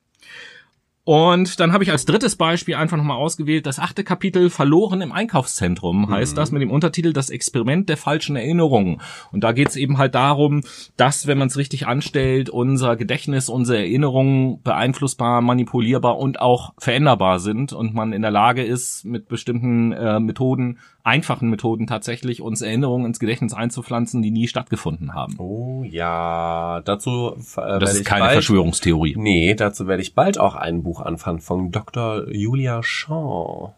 Und 1.09 1.59
dann 1.59 1.73
habe 1.73 1.83
ich 1.85 1.91
als 1.91 2.05
drittes 2.05 2.37
Beispiel 2.37 2.75
einfach 2.75 2.99
nochmal 2.99 3.17
ausgewählt, 3.17 3.65
das 3.65 3.79
achte 3.79 4.05
Kapitel 4.05 4.51
Verloren 4.51 5.01
im 5.01 5.11
Einkaufszentrum 5.11 6.11
heißt 6.11 6.37
das 6.37 6.53
mit 6.53 6.61
dem 6.61 6.71
Untertitel 6.71 7.15
Das 7.15 7.31
Experiment 7.31 7.89
der 7.89 7.97
falschen 7.97 8.37
Erinnerungen. 8.37 9.01
Und 9.33 9.43
da 9.43 9.53
geht 9.53 9.71
es 9.71 9.77
eben 9.77 9.97
halt 9.97 10.15
darum, 10.15 10.61
dass, 10.99 11.27
wenn 11.27 11.39
man 11.39 11.49
es 11.49 11.57
richtig 11.57 11.87
anstellt, 11.87 12.51
unser 12.51 12.97
Gedächtnis, 12.97 13.49
unsere 13.49 13.79
Erinnerungen 13.79 14.61
beeinflussbar, 14.61 15.41
manipulierbar 15.41 16.19
und 16.19 16.43
auch 16.43 16.75
veränderbar 16.77 17.39
sind 17.39 17.73
und 17.73 17.95
man 17.95 18.13
in 18.13 18.21
der 18.21 18.31
Lage 18.31 18.63
ist, 18.63 19.07
mit 19.07 19.29
bestimmten 19.29 19.93
äh, 19.93 20.21
Methoden, 20.21 20.79
einfachen 21.09 21.51
Methoden 21.51 21.87
tatsächlich, 21.89 22.41
uns 22.41 22.63
Erinnerungen 22.63 23.07
ins 23.07 23.19
Gedächtnis 23.19 23.53
einzupflanzen, 23.55 24.23
die 24.23 24.31
nie 24.31 24.47
stattgefunden 24.47 25.15
haben. 25.15 25.35
Oh 25.39 25.83
ja, 25.85 26.81
dazu 26.85 27.33
äh, 27.57 27.79
Das 27.81 27.95
ist 27.95 28.01
ich 28.01 28.05
keine 28.07 28.25
bald, 28.27 28.33
Verschwörungstheorie. 28.35 29.15
Nee, 29.19 29.55
dazu 29.55 29.87
werde 29.89 30.03
ich 30.03 30.15
bald 30.15 30.39
auch 30.39 30.55
ein 30.55 30.83
Buch 30.83 31.01
anfangen 31.01 31.41
von 31.41 31.73
Dr. 31.73 32.29
Julia 32.31 32.83
Shaw. 32.83 33.73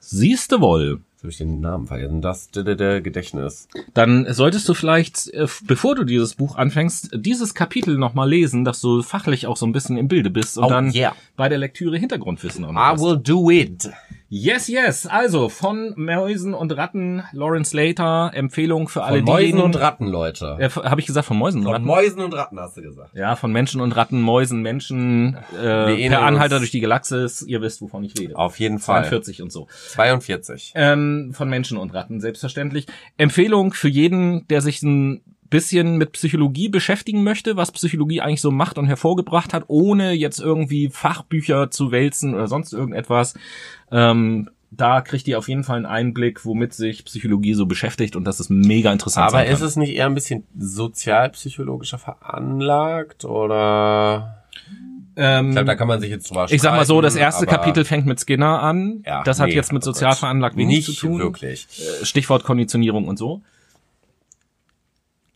Siehste 0.00 0.60
wohl. 0.60 1.00
Jetzt 1.12 1.22
habe 1.24 1.30
ich 1.32 1.38
den 1.38 1.60
Namen 1.60 1.86
vergessen. 1.88 2.22
Das 2.22 2.50
d 2.52 2.60
-d 2.60 2.76
-d 2.76 3.00
Gedächtnis. 3.00 3.66
dann 3.92 4.32
solltest 4.32 4.68
du 4.68 4.74
vielleicht, 4.74 5.26
äh, 5.34 5.48
bevor 5.66 5.96
du 5.96 6.04
dieses 6.04 6.36
Buch 6.36 6.54
anfängst, 6.54 7.10
dieses 7.12 7.54
Kapitel 7.54 7.98
nochmal 7.98 8.28
lesen, 8.30 8.64
dass 8.64 8.80
du 8.80 9.02
fachlich 9.02 9.48
auch 9.48 9.56
so 9.56 9.66
ein 9.66 9.72
bisschen 9.72 9.96
im 9.96 10.06
Bilde 10.06 10.30
bist 10.30 10.56
und 10.58 10.64
Oh, 10.64 10.68
dann 10.68 10.92
yeah. 10.94 11.16
bei 11.36 11.48
der 11.48 11.58
Lektüre 11.58 11.98
Hintergrundwissen 11.98 12.64
auch 12.64 12.70
noch 12.72 12.80
I 12.80 12.84
hast. 12.92 13.02
will 13.02 13.16
do 13.18 13.50
it. 13.50 13.90
Yes, 14.30 14.68
yes. 14.68 15.06
Also 15.06 15.48
von 15.48 15.94
Mäusen 15.96 16.52
und 16.52 16.76
Ratten, 16.76 17.22
Lawrence 17.32 17.70
Slater, 17.70 18.30
Empfehlung 18.34 18.88
für 18.88 19.02
alle 19.02 19.18
Von 19.18 19.24
Mäusen 19.24 19.38
diejenigen. 19.38 19.64
und 19.64 19.80
Ratten, 19.80 20.06
Leute. 20.06 20.56
Äh, 20.60 20.68
Habe 20.68 21.00
ich 21.00 21.06
gesagt 21.06 21.26
von 21.26 21.38
Mäusen 21.38 21.60
und 21.60 21.64
Von 21.64 21.72
Ratten? 21.72 21.86
Mäusen 21.86 22.20
und 22.20 22.34
Ratten 22.34 22.60
hast 22.60 22.76
du 22.76 22.82
gesagt. 22.82 23.14
ja, 23.14 23.36
von 23.36 23.50
Menschen 23.52 23.80
und 23.80 23.92
Ratten, 23.96 24.20
Mäusen, 24.20 24.60
Menschen, 24.60 25.34
äh, 25.58 26.08
per 26.08 26.22
Anhalter 26.22 26.58
durch 26.58 26.70
die 26.70 26.80
Galaxis. 26.80 27.40
Ihr 27.42 27.62
wisst, 27.62 27.80
wovon 27.80 28.04
ich 28.04 28.18
rede. 28.18 28.36
Auf 28.36 28.58
jeden 28.60 28.78
Fall. 28.78 29.02
42 29.04 29.40
und 29.40 29.50
so. 29.50 29.66
42. 29.92 30.72
Ähm, 30.74 31.30
von 31.32 31.48
Menschen 31.48 31.78
und 31.78 31.94
Ratten, 31.94 32.20
selbstverständlich. 32.20 32.86
Empfehlung 33.16 33.72
für 33.72 33.88
jeden, 33.88 34.46
der 34.48 34.60
sich 34.60 34.82
ein 34.82 35.22
bisschen 35.50 35.96
mit 35.96 36.12
Psychologie 36.12 36.68
beschäftigen 36.68 37.22
möchte, 37.22 37.56
was 37.56 37.72
Psychologie 37.72 38.20
eigentlich 38.20 38.40
so 38.40 38.50
macht 38.50 38.78
und 38.78 38.86
hervorgebracht 38.86 39.54
hat, 39.54 39.64
ohne 39.68 40.12
jetzt 40.12 40.40
irgendwie 40.40 40.88
Fachbücher 40.90 41.70
zu 41.70 41.90
wälzen 41.90 42.34
oder 42.34 42.48
sonst 42.48 42.72
irgendetwas. 42.72 43.34
Ähm, 43.90 44.50
da 44.70 45.00
kriegt 45.00 45.26
ihr 45.28 45.38
auf 45.38 45.48
jeden 45.48 45.64
Fall 45.64 45.76
einen 45.78 45.86
Einblick, 45.86 46.44
womit 46.44 46.74
sich 46.74 47.04
Psychologie 47.04 47.54
so 47.54 47.66
beschäftigt 47.66 48.16
und 48.16 48.24
das 48.24 48.38
ist 48.40 48.50
mega 48.50 48.92
interessant. 48.92 49.28
Aber 49.28 49.46
ist 49.46 49.62
es 49.62 49.76
nicht 49.76 49.94
eher 49.94 50.06
ein 50.06 50.14
bisschen 50.14 50.44
sozialpsychologischer 50.58 51.98
veranlagt 51.98 53.24
oder? 53.24 54.44
Ähm, 55.16 55.48
Ich 55.48 55.52
glaube, 55.52 55.66
da 55.66 55.74
kann 55.74 55.88
man 55.88 56.00
sich 56.00 56.10
jetzt 56.10 56.30
drüber 56.30 56.46
ich 56.50 56.60
sag 56.60 56.76
mal 56.76 56.84
so, 56.84 57.00
das 57.00 57.16
erste 57.16 57.46
Kapitel 57.46 57.84
fängt 57.84 58.06
mit 58.06 58.20
Skinner 58.20 58.62
an. 58.62 59.02
Ja, 59.06 59.22
das 59.24 59.40
hat 59.40 59.48
nee, 59.48 59.54
jetzt 59.54 59.72
mit 59.72 59.82
oh 59.82 59.86
sozial 59.86 60.14
veranlagt 60.14 60.56
wenig 60.56 60.84
zu 60.84 60.92
tun. 60.92 61.18
wirklich. 61.18 61.66
Äh, 61.78 62.04
Stichwort 62.04 62.44
Konditionierung 62.44 63.08
und 63.08 63.16
so. 63.18 63.42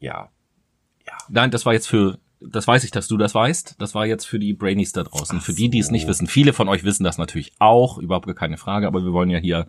Ja. 0.03 0.29
Nein, 1.29 1.51
das 1.51 1.65
war 1.65 1.73
jetzt 1.73 1.89
für, 1.89 2.19
das 2.41 2.67
weiß 2.67 2.85
ich, 2.85 2.91
dass 2.91 3.09
du 3.09 3.17
das 3.17 3.35
weißt. 3.35 3.77
Das 3.79 3.95
war 3.95 4.05
jetzt 4.05 4.25
für 4.27 4.39
die 4.39 4.53
Brainies 4.53 4.93
da 4.93 5.05
draußen. 5.05 5.41
für 5.41 5.55
die, 5.55 5.71
die 5.71 5.79
es 5.79 5.91
nicht 5.91 6.09
wissen. 6.09 6.27
Viele 6.27 6.53
von 6.53 6.69
euch 6.69 6.85
wissen 6.85 7.05
das 7.05 7.19
natürlich 7.19 7.53
auch, 7.59 7.99
überhaupt 7.99 8.27
gar 8.27 8.35
keine 8.35 8.59
Frage, 8.59 8.87
aber 8.87 9.05
wir 9.05 9.13
wollen 9.13 9.31
ja 9.31 9.39
hier 9.39 9.67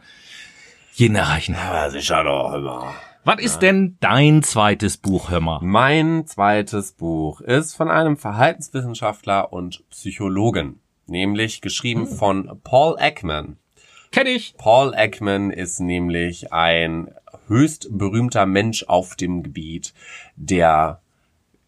jeden 0.94 1.16
erreichen. 1.16 1.56
Aber 1.56 1.90
sicher 1.92 2.24
doch 2.24 2.54
immer. 2.54 2.94
Was 3.24 3.42
ist 3.42 3.60
denn 3.60 3.98
dein 4.02 4.44
zweites 4.44 4.98
Buch, 4.98 5.30
hör 5.30 5.40
mal? 5.40 5.60
Mein 5.62 6.28
zweites 6.28 6.92
Buch 6.92 7.40
ist 7.40 7.76
von 7.76 7.90
einem 7.90 8.18
Verhaltenswissenschaftler 8.18 9.54
und 9.54 9.88
Psychologen, 9.92 10.82
nämlich 11.06 11.62
geschrieben 11.62 12.06
von 12.06 12.60
Paul 12.64 12.98
Ekman. 13.00 13.58
Kenn 14.12 14.28
ich. 14.28 14.56
Paul 14.58 14.94
Ekman 14.96 15.52
ist 15.52 15.80
nämlich 15.80 16.52
ein 16.52 17.14
höchst 17.48 17.88
berühmter 17.92 18.46
Mensch 18.46 18.84
auf 18.88 19.16
dem 19.16 19.44
Gebiet 19.44 19.94
der 20.36 21.02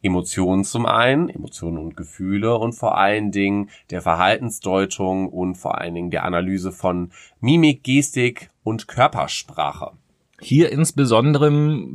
Emotionen 0.01 0.63
zum 0.63 0.85
einen, 0.85 1.29
Emotionen 1.29 1.79
und 1.79 1.97
Gefühle 1.97 2.57
und 2.57 2.73
vor 2.73 2.97
allen 2.97 3.31
Dingen 3.31 3.69
der 3.89 4.03
Verhaltensdeutung 4.03 5.29
und 5.29 5.55
vor 5.55 5.79
allen 5.79 5.95
Dingen 5.95 6.11
der 6.11 6.25
Analyse 6.25 6.71
von 6.71 7.11
Mimik, 7.39 7.83
Gestik 7.83 8.49
und 8.63 8.88
Körpersprache. 8.88 9.93
Hier 10.41 10.69
insbesondere, 10.69 11.49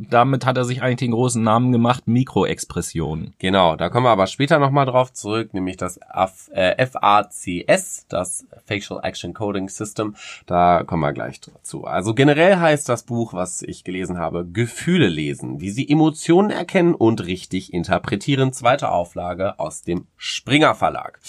damit 0.09 0.46
hat 0.46 0.57
er 0.57 0.64
sich 0.64 0.83
eigentlich 0.83 0.96
den 0.96 1.11
großen 1.11 1.42
Namen 1.42 1.72
gemacht, 1.72 2.09
Mikroexpression. 2.09 3.35
Genau, 3.38 3.76
da 3.76 3.90
kommen 3.90 4.07
wir 4.07 4.11
aber 4.11 4.26
später 4.26 4.59
nochmal 4.59 4.87
drauf 4.87 5.12
zurück, 5.12 5.53
nämlich 5.53 5.76
das 5.76 6.00
F 6.14 6.48
äh, 6.55 6.87
FACS, 6.87 8.07
das 8.09 8.46
Facial 8.64 9.00
Action 9.03 9.35
Coding 9.35 9.68
System. 9.68 10.16
Da 10.46 10.85
kommen 10.85 11.03
wir 11.03 11.12
gleich 11.12 11.40
dazu. 11.42 11.85
Also 11.85 12.14
generell 12.14 12.57
heißt 12.57 12.88
das 12.88 13.03
Buch, 13.03 13.35
was 13.35 13.61
ich 13.61 13.85
gelesen 13.85 14.18
habe, 14.18 14.46
Gefühle 14.50 15.09
lesen, 15.09 15.61
wie 15.61 15.70
sie 15.70 15.88
Emotionen 15.88 16.50
erkennen 16.50 16.94
und 16.94 17.26
richtig 17.26 17.74
interpretieren. 17.74 18.55
Zweite 18.55 18.90
Auflage 18.90 19.59
aus 19.59 19.83
dem 19.83 20.07
Springer 20.16 20.74
Verlag. 20.74 21.20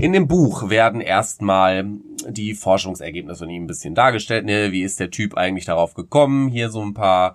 In 0.00 0.14
dem 0.14 0.26
Buch 0.26 0.70
werden 0.70 1.02
erstmal 1.02 1.84
die 2.28 2.54
Forschungsergebnisse 2.54 3.40
von 3.40 3.50
ihm 3.50 3.64
ein 3.64 3.66
bisschen 3.66 3.94
dargestellt. 3.94 4.46
Ne? 4.46 4.72
Wie 4.72 4.82
ist 4.82 5.00
der 5.00 5.10
Typ 5.10 5.36
eigentlich 5.36 5.66
darauf 5.66 5.94
gekommen? 5.94 6.45
Hier 6.48 6.70
so 6.70 6.82
ein 6.82 6.94
paar 6.94 7.34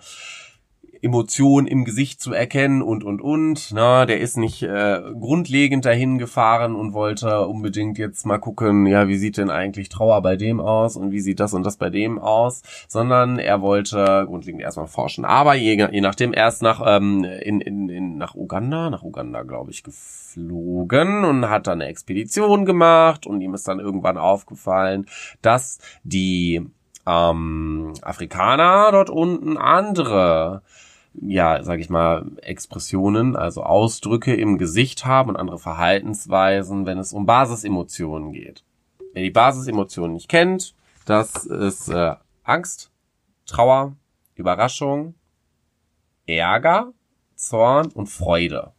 Emotionen 1.02 1.66
im 1.66 1.84
Gesicht 1.84 2.22
zu 2.22 2.32
erkennen 2.32 2.82
und 2.82 3.04
und 3.04 3.22
und. 3.22 3.72
Na, 3.74 4.06
der 4.06 4.20
ist 4.20 4.38
nicht 4.38 4.62
äh, 4.62 5.02
grundlegend 5.20 5.86
dahin 5.86 6.20
gefahren 6.20 6.76
und 6.76 6.94
wollte 6.94 7.48
unbedingt 7.48 7.98
jetzt 7.98 8.26
mal 8.26 8.38
gucken, 8.38 8.86
ja, 8.86 9.08
wie 9.08 9.18
sieht 9.18 9.38
denn 9.38 9.50
eigentlich 9.50 9.90
Trauer 9.90 10.22
bei 10.22 10.36
dem 10.36 10.60
aus 10.60 10.96
und 10.96 11.12
wie 11.12 11.20
sieht 11.20 11.40
das 11.40 11.54
und 11.54 11.66
das 11.66 11.78
bei 11.78 11.90
dem 11.90 12.20
aus, 12.20 12.62
sondern 12.88 13.40
er 13.40 13.62
wollte 13.62 14.26
grundlegend 14.28 14.62
erstmal 14.62 14.88
forschen. 14.88 15.26
Aber 15.26 15.56
je, 15.56 15.88
je 15.92 16.02
nachdem 16.02 16.34
erst 16.34 16.62
nach 16.62 16.82
ähm, 16.86 17.24
in, 17.24 17.62
in, 17.62 17.90
in 17.90 18.18
nach 18.18 18.36
Uganda, 18.36 18.92
nach 18.92 19.04
Uganda 19.04 19.42
glaube 19.42 19.72
ich 19.72 19.82
geflogen 19.82 21.26
und 21.26 21.50
hat 21.50 21.66
dann 21.66 21.82
eine 21.82 21.90
Expedition 21.90 22.66
gemacht 22.66 23.26
und 23.26 23.42
ihm 23.42 23.56
ist 23.56 23.68
dann 23.68 23.80
irgendwann 23.80 24.18
aufgefallen, 24.18 25.08
dass 25.42 25.80
die 26.04 26.62
ähm, 27.06 27.94
Afrikaner 28.02 28.92
dort 28.92 29.10
unten 29.10 29.58
andere 29.58 30.62
ja, 31.14 31.62
sag 31.64 31.80
ich 31.80 31.90
mal, 31.90 32.26
Expressionen, 32.42 33.36
also 33.36 33.64
Ausdrücke 33.64 34.34
im 34.34 34.58
Gesicht 34.58 35.06
haben 35.06 35.30
und 35.30 35.36
andere 35.36 35.60
Verhaltensweisen, 35.60 36.86
wenn 36.86 36.98
es 36.98 37.14
um 37.14 37.26
Basisemotionen 37.26 38.32
geht. 38.32 38.64
Wer 39.14 39.24
die 39.24 39.32
Basisemotionen 39.32 40.14
nicht 40.14 40.30
kennt, 40.30 40.74
das 41.06 41.46
ist 41.46 41.90
äh, 41.90 42.16
Angst, 42.44 42.92
Trauer, 43.46 43.96
Überraschung, 44.36 45.16
Ärger, 46.26 46.94
Zorn 47.36 47.88
und 47.88 48.08
Freude. 48.08 48.72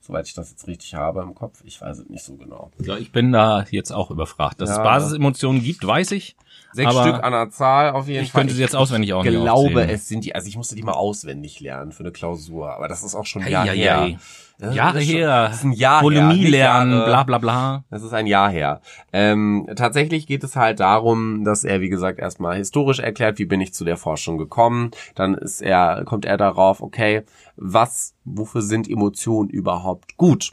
Soweit 0.00 0.26
ich 0.26 0.34
das 0.34 0.50
jetzt 0.50 0.66
richtig 0.66 0.94
habe 0.94 1.22
im 1.22 1.34
Kopf. 1.34 1.62
Ich 1.64 1.80
weiß 1.80 1.98
es 1.98 2.08
nicht 2.08 2.24
so 2.24 2.34
genau. 2.36 2.70
Ja, 2.80 2.96
ich 2.96 3.12
bin 3.12 3.32
da 3.32 3.64
jetzt 3.70 3.92
auch 3.92 4.10
überfragt. 4.10 4.60
Dass 4.60 4.70
es 4.70 4.76
Ja. 4.76 4.82
Basisemotionen 4.82 5.62
gibt, 5.62 5.86
weiß 5.86 6.12
ich. 6.12 6.36
Sechs 6.72 6.94
Aber 6.94 7.02
Stück 7.08 7.24
an 7.24 7.32
der 7.32 7.50
Zahl 7.50 7.90
auf 7.92 8.08
jeden 8.08 8.24
Ich 8.24 8.32
Fall. 8.32 8.42
könnte 8.42 8.54
sie 8.54 8.60
jetzt 8.62 8.76
auswendig 8.76 9.14
auch 9.14 9.24
Ich 9.24 9.30
glaube, 9.30 9.50
aufzählen. 9.52 9.88
es 9.90 10.06
sind 10.08 10.24
die, 10.24 10.34
also 10.34 10.48
ich 10.48 10.56
musste 10.56 10.74
die 10.74 10.82
mal 10.82 10.92
auswendig 10.92 11.60
lernen 11.60 11.92
für 11.92 12.02
eine 12.04 12.12
Klausur, 12.12 12.72
aber 12.74 12.88
das 12.88 13.02
ist 13.02 13.14
auch 13.14 13.24
schon 13.26 13.42
ein 13.42 13.48
Ei, 13.48 13.50
Jahr 13.52 13.64
ei, 13.68 13.76
her. 13.76 14.00
ei. 14.00 14.18
Das 14.60 14.74
Jahre 14.74 15.00
schon- 15.00 15.14
her. 15.14 15.46
Das 15.48 15.56
ist 15.58 15.64
ein 15.64 15.72
Jahr 15.72 16.02
Bulimie 16.02 16.40
her. 16.42 16.50
lernen, 16.50 16.92
Jahre. 16.92 17.04
bla 17.06 17.22
bla 17.22 17.38
bla. 17.38 17.84
Das 17.90 18.02
ist 18.02 18.12
ein 18.12 18.26
Jahr 18.26 18.50
her. 18.50 18.80
Ähm, 19.12 19.68
tatsächlich 19.76 20.26
geht 20.26 20.42
es 20.42 20.56
halt 20.56 20.80
darum, 20.80 21.44
dass 21.44 21.62
er, 21.62 21.80
wie 21.80 21.88
gesagt, 21.88 22.18
erstmal 22.18 22.56
historisch 22.56 22.98
erklärt, 22.98 23.38
wie 23.38 23.44
bin 23.44 23.60
ich 23.60 23.72
zu 23.72 23.84
der 23.84 23.96
Forschung 23.96 24.36
gekommen. 24.36 24.90
Dann 25.14 25.34
ist 25.34 25.62
er, 25.62 26.02
kommt 26.04 26.24
er 26.24 26.36
darauf, 26.36 26.82
okay, 26.82 27.22
was, 27.56 28.14
wofür 28.24 28.60
sind 28.62 28.90
Emotionen 28.90 29.48
überhaupt 29.48 30.16
gut? 30.16 30.50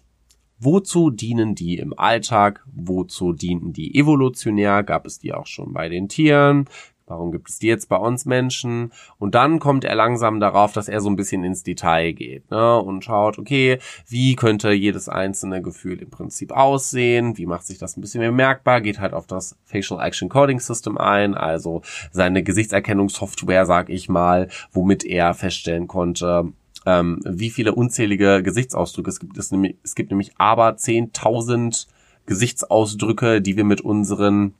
Wozu 0.59 1.09
dienen 1.09 1.55
die 1.55 1.77
im 1.77 1.97
Alltag? 1.97 2.65
Wozu 2.73 3.33
dienten 3.33 3.73
die 3.73 3.95
evolutionär? 3.95 4.83
Gab 4.83 5.05
es 5.05 5.19
die 5.19 5.33
auch 5.33 5.47
schon 5.47 5.73
bei 5.73 5.89
den 5.89 6.07
Tieren? 6.07 6.67
Warum 7.07 7.31
gibt 7.31 7.49
es 7.49 7.59
die 7.59 7.67
jetzt 7.67 7.87
bei 7.87 7.97
uns 7.97 8.25
Menschen? 8.25 8.91
Und 9.19 9.35
dann 9.35 9.59
kommt 9.59 9.83
er 9.83 9.93
langsam 9.93 10.39
darauf, 10.39 10.73
dass 10.73 10.87
er 10.87 11.01
so 11.01 11.09
ein 11.09 11.15
bisschen 11.15 11.43
ins 11.43 11.61
Detail 11.61 12.13
geht 12.13 12.49
ne? 12.49 12.79
und 12.79 13.03
schaut, 13.03 13.37
okay, 13.37 13.77
wie 14.07 14.35
könnte 14.35 14.71
jedes 14.71 15.07
einzelne 15.07 15.61
Gefühl 15.61 16.01
im 16.01 16.09
Prinzip 16.09 16.51
aussehen? 16.51 17.37
Wie 17.37 17.45
macht 17.45 17.67
sich 17.67 17.77
das 17.77 17.95
ein 17.95 18.01
bisschen 18.01 18.21
mehr 18.21 18.31
merkbar? 18.31 18.81
Geht 18.81 18.99
halt 18.99 19.13
auf 19.13 19.27
das 19.27 19.55
Facial 19.65 19.99
Action 20.01 20.29
Coding 20.29 20.59
System 20.59 20.97
ein, 20.97 21.35
also 21.35 21.83
seine 22.11 22.41
Gesichtserkennungssoftware, 22.41 23.67
sag 23.67 23.89
ich 23.89 24.09
mal, 24.09 24.47
womit 24.71 25.03
er 25.03 25.35
feststellen 25.35 25.87
konnte, 25.87 26.53
ähm, 26.85 27.19
wie 27.25 27.49
viele 27.49 27.75
unzählige 27.75 28.43
Gesichtsausdrücke 28.43 29.09
es 29.09 29.19
gibt. 29.19 29.37
Es, 29.37 29.51
nämlich, 29.51 29.77
es 29.83 29.95
gibt 29.95 30.11
nämlich 30.11 30.31
aber 30.37 30.69
10.000 30.69 31.87
Gesichtsausdrücke, 32.25 33.41
die 33.41 33.57
wir 33.57 33.63
mit 33.63 33.81
unseren 33.81 34.53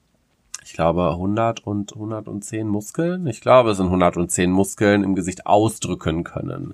ich 0.66 0.74
glaube 0.74 1.12
100 1.12 1.66
und 1.66 1.94
110 1.94 2.68
Muskeln. 2.68 3.28
Ich 3.28 3.40
glaube, 3.40 3.70
es 3.70 3.78
sind 3.78 3.86
110 3.86 4.50
Muskeln 4.50 5.04
im 5.04 5.14
Gesicht 5.14 5.46
ausdrücken 5.46 6.24
können. 6.24 6.74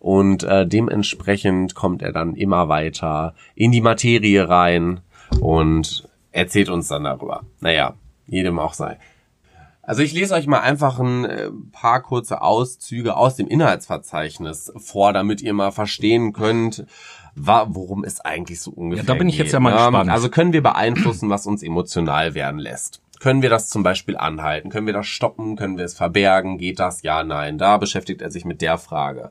Und 0.00 0.42
äh, 0.42 0.66
dementsprechend 0.66 1.76
kommt 1.76 2.02
er 2.02 2.12
dann 2.12 2.34
immer 2.34 2.68
weiter 2.68 3.34
in 3.54 3.70
die 3.70 3.80
Materie 3.80 4.48
rein 4.48 5.00
und 5.40 6.08
erzählt 6.32 6.68
uns 6.68 6.88
dann 6.88 7.04
darüber. 7.04 7.44
Naja, 7.60 7.94
jedem 8.26 8.58
auch 8.58 8.74
sei. 8.74 8.98
Also 9.88 10.02
ich 10.02 10.12
lese 10.12 10.34
euch 10.34 10.46
mal 10.46 10.60
einfach 10.60 10.98
ein 10.98 11.24
äh, 11.24 11.50
paar 11.72 12.02
kurze 12.02 12.42
Auszüge 12.42 13.16
aus 13.16 13.36
dem 13.36 13.48
Inhaltsverzeichnis 13.48 14.70
vor, 14.76 15.14
damit 15.14 15.40
ihr 15.40 15.54
mal 15.54 15.70
verstehen 15.70 16.34
könnt, 16.34 16.84
worum 17.34 18.04
es 18.04 18.20
eigentlich 18.20 18.60
so 18.60 18.70
ungefähr 18.70 19.04
Ja, 19.04 19.06
da 19.06 19.18
bin 19.18 19.30
ich 19.30 19.38
jetzt 19.38 19.46
geht, 19.46 19.54
ja 19.54 19.60
mal 19.60 19.70
ne? 19.70 19.76
gespannt. 19.76 20.10
Also 20.10 20.28
können 20.28 20.52
wir 20.52 20.62
beeinflussen, 20.62 21.30
was 21.30 21.46
uns 21.46 21.62
emotional 21.62 22.34
werden 22.34 22.60
lässt? 22.60 23.00
Können 23.18 23.40
wir 23.40 23.48
das 23.48 23.70
zum 23.70 23.82
Beispiel 23.82 24.18
anhalten? 24.18 24.68
Können 24.68 24.86
wir 24.86 24.92
das 24.92 25.06
stoppen? 25.06 25.56
Können 25.56 25.78
wir 25.78 25.86
es 25.86 25.94
verbergen? 25.94 26.58
Geht 26.58 26.80
das? 26.80 27.00
Ja, 27.00 27.24
nein. 27.24 27.56
Da 27.56 27.78
beschäftigt 27.78 28.20
er 28.20 28.30
sich 28.30 28.44
mit 28.44 28.60
der 28.60 28.76
Frage. 28.76 29.30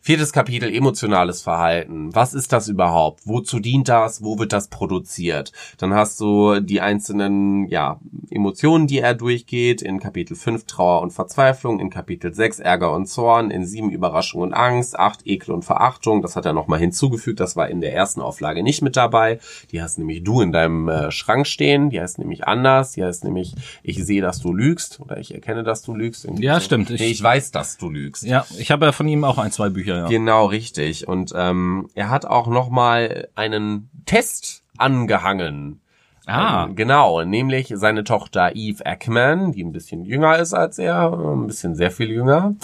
Viertes 0.00 0.32
Kapitel, 0.32 0.72
emotionales 0.74 1.42
Verhalten. 1.42 2.14
Was 2.14 2.32
ist 2.32 2.52
das 2.54 2.68
überhaupt? 2.68 3.26
Wozu 3.26 3.58
dient 3.58 3.88
das? 3.88 4.22
Wo 4.22 4.38
wird 4.38 4.52
das 4.54 4.68
produziert? 4.68 5.52
Dann 5.76 5.92
hast 5.92 6.18
du 6.20 6.60
die 6.60 6.80
einzelnen, 6.80 7.66
ja, 7.68 8.00
Emotionen, 8.30 8.86
die 8.86 9.00
er 9.00 9.14
durchgeht. 9.14 9.82
In 9.82 9.98
Kapitel 10.00 10.34
5 10.34 10.64
Trauer 10.64 11.02
und 11.02 11.10
Verzweiflung, 11.12 11.78
in 11.78 11.90
Kapitel 11.90 12.32
6 12.32 12.58
Ärger 12.60 12.92
und 12.94 13.06
Zorn, 13.06 13.50
in 13.50 13.66
7 13.66 13.90
Überraschung 13.90 14.40
und 14.42 14.54
Angst, 14.54 14.98
8 14.98 15.26
Ekel 15.26 15.52
und 15.52 15.64
Verachtung. 15.64 16.22
Das 16.22 16.36
hat 16.36 16.46
er 16.46 16.54
nochmal 16.54 16.78
hinzugefügt. 16.78 17.40
Das 17.40 17.56
war 17.56 17.68
in 17.68 17.80
der 17.82 17.92
ersten 17.92 18.22
Auflage 18.22 18.62
nicht 18.62 18.80
mit 18.80 18.96
dabei. 18.96 19.40
Die 19.72 19.82
hast 19.82 19.98
nämlich 19.98 20.22
du 20.24 20.40
in 20.40 20.52
deinem 20.52 20.88
äh, 20.88 21.10
Schrank 21.10 21.46
stehen. 21.46 21.90
Die 21.90 22.00
heißt 22.00 22.18
nämlich 22.18 22.46
anders. 22.46 22.92
Die 22.92 23.04
heißt 23.04 23.24
nämlich, 23.24 23.54
ich 23.82 24.02
sehe, 24.06 24.22
dass 24.22 24.38
du 24.40 24.54
lügst 24.54 25.00
oder 25.00 25.18
ich 25.18 25.34
erkenne, 25.34 25.64
dass 25.64 25.82
du 25.82 25.94
lügst. 25.94 26.24
Irgendwie 26.24 26.44
Ja, 26.44 26.60
stimmt. 26.60 26.88
Nee, 26.88 26.94
Ich- 26.96 27.10
ich 27.10 27.22
weiß, 27.22 27.50
dass 27.50 27.76
du 27.76 27.90
lügst. 27.90 28.22
Ja, 28.22 28.46
ich 28.58 28.70
habe 28.70 28.86
ja 28.86 28.92
von 28.92 29.06
ihm 29.08 29.24
auch 29.24 29.36
ein, 29.38 29.50
zwei 29.52 29.68
Bücher, 29.68 29.87
ja. 29.96 30.06
Genau, 30.06 30.46
richtig. 30.46 31.08
Und 31.08 31.32
ähm, 31.34 31.88
er 31.94 32.10
hat 32.10 32.26
auch 32.26 32.46
noch 32.46 32.70
mal 32.70 33.28
einen 33.34 33.90
Test 34.06 34.62
angehangen. 34.76 35.80
Ah. 36.28 36.66
Ähm, 36.66 36.76
genau, 36.76 37.22
nämlich 37.22 37.72
seine 37.74 38.04
Tochter 38.04 38.54
Eve 38.54 38.84
Ackman, 38.84 39.52
die 39.52 39.64
ein 39.64 39.72
bisschen 39.72 40.04
jünger 40.04 40.38
ist 40.38 40.52
als 40.52 40.78
er, 40.78 41.12
ein 41.12 41.46
bisschen 41.46 41.74
sehr 41.74 41.90
viel 41.90 42.10
jünger. 42.10 42.54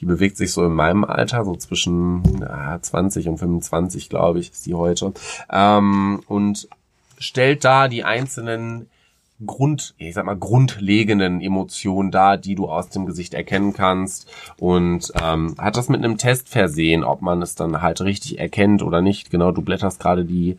Die 0.00 0.06
bewegt 0.06 0.36
sich 0.36 0.52
so 0.52 0.64
in 0.64 0.72
meinem 0.72 1.04
Alter, 1.04 1.44
so 1.44 1.54
zwischen 1.54 2.22
na, 2.40 2.82
20 2.82 3.28
und 3.28 3.38
25, 3.38 4.08
glaube 4.08 4.40
ich, 4.40 4.50
ist 4.50 4.66
die 4.66 4.74
heute. 4.74 5.12
Ähm, 5.50 6.20
und 6.26 6.68
stellt 7.18 7.64
da 7.64 7.86
die 7.86 8.02
einzelnen 8.02 8.88
Grund, 9.46 9.94
ich 9.98 10.14
sag 10.14 10.24
mal, 10.24 10.36
grundlegenden 10.36 11.40
Emotionen 11.40 12.10
da, 12.10 12.36
die 12.36 12.54
du 12.54 12.68
aus 12.68 12.88
dem 12.88 13.06
Gesicht 13.06 13.34
erkennen 13.34 13.72
kannst 13.72 14.30
und 14.58 15.12
ähm, 15.22 15.54
hat 15.58 15.76
das 15.76 15.88
mit 15.88 16.04
einem 16.04 16.18
Test 16.18 16.48
versehen, 16.48 17.04
ob 17.04 17.22
man 17.22 17.42
es 17.42 17.54
dann 17.54 17.82
halt 17.82 18.00
richtig 18.00 18.38
erkennt 18.38 18.82
oder 18.82 19.02
nicht. 19.02 19.30
Genau, 19.30 19.52
du 19.52 19.62
blätterst 19.62 20.00
gerade 20.00 20.24
die 20.24 20.58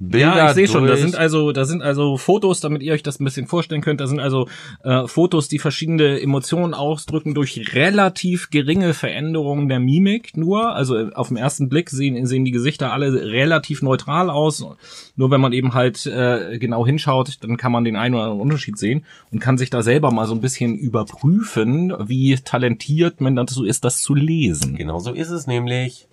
Bilder 0.00 0.36
Ja, 0.36 0.48
ich 0.48 0.54
sehe 0.54 0.66
schon, 0.66 0.86
da 0.86 0.96
sind 0.96 1.14
also, 1.14 1.52
da 1.52 1.64
sind 1.64 1.80
also 1.80 2.16
Fotos, 2.16 2.60
damit 2.60 2.82
ihr 2.82 2.92
euch 2.92 3.04
das 3.04 3.20
ein 3.20 3.24
bisschen 3.24 3.46
vorstellen 3.46 3.80
könnt. 3.80 4.00
Da 4.00 4.08
sind 4.08 4.18
also 4.18 4.48
äh, 4.82 5.06
Fotos, 5.06 5.48
die 5.48 5.60
verschiedene 5.60 6.20
Emotionen 6.20 6.74
ausdrücken 6.74 7.32
durch 7.32 7.74
relativ 7.74 8.50
geringe 8.50 8.92
Veränderungen 8.92 9.68
der 9.68 9.78
Mimik 9.78 10.36
nur. 10.36 10.74
Also 10.74 10.98
äh, 10.98 11.12
auf 11.14 11.28
den 11.28 11.36
ersten 11.36 11.68
Blick 11.68 11.90
sehen, 11.90 12.26
sehen 12.26 12.44
die 12.44 12.50
Gesichter 12.50 12.92
alle 12.92 13.12
relativ 13.12 13.82
neutral 13.82 14.30
aus. 14.30 14.66
Nur 15.14 15.30
wenn 15.30 15.40
man 15.40 15.52
eben 15.52 15.74
halt 15.74 16.06
äh, 16.06 16.58
genau 16.58 16.84
hinschaut, 16.84 17.38
dann 17.42 17.56
kann 17.56 17.70
man 17.70 17.84
den 17.84 17.94
einen 17.94 18.14
oder 18.14 18.24
anderen 18.24 18.42
Unterschied 18.42 18.76
sehen 18.76 19.04
und 19.30 19.38
kann 19.38 19.58
sich 19.58 19.70
da 19.70 19.82
selber 19.82 20.10
mal 20.10 20.26
so 20.26 20.34
ein 20.34 20.40
bisschen 20.40 20.76
überprüfen, 20.76 21.94
wie 22.08 22.34
talentiert 22.36 23.20
man 23.20 23.36
dazu 23.36 23.64
ist, 23.64 23.84
das 23.84 24.00
zu 24.00 24.14
lesen. 24.14 24.74
Genau 24.74 24.98
so 24.98 25.12
ist 25.12 25.30
es 25.30 25.46
nämlich. 25.46 26.08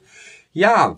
Ja, 0.54 0.98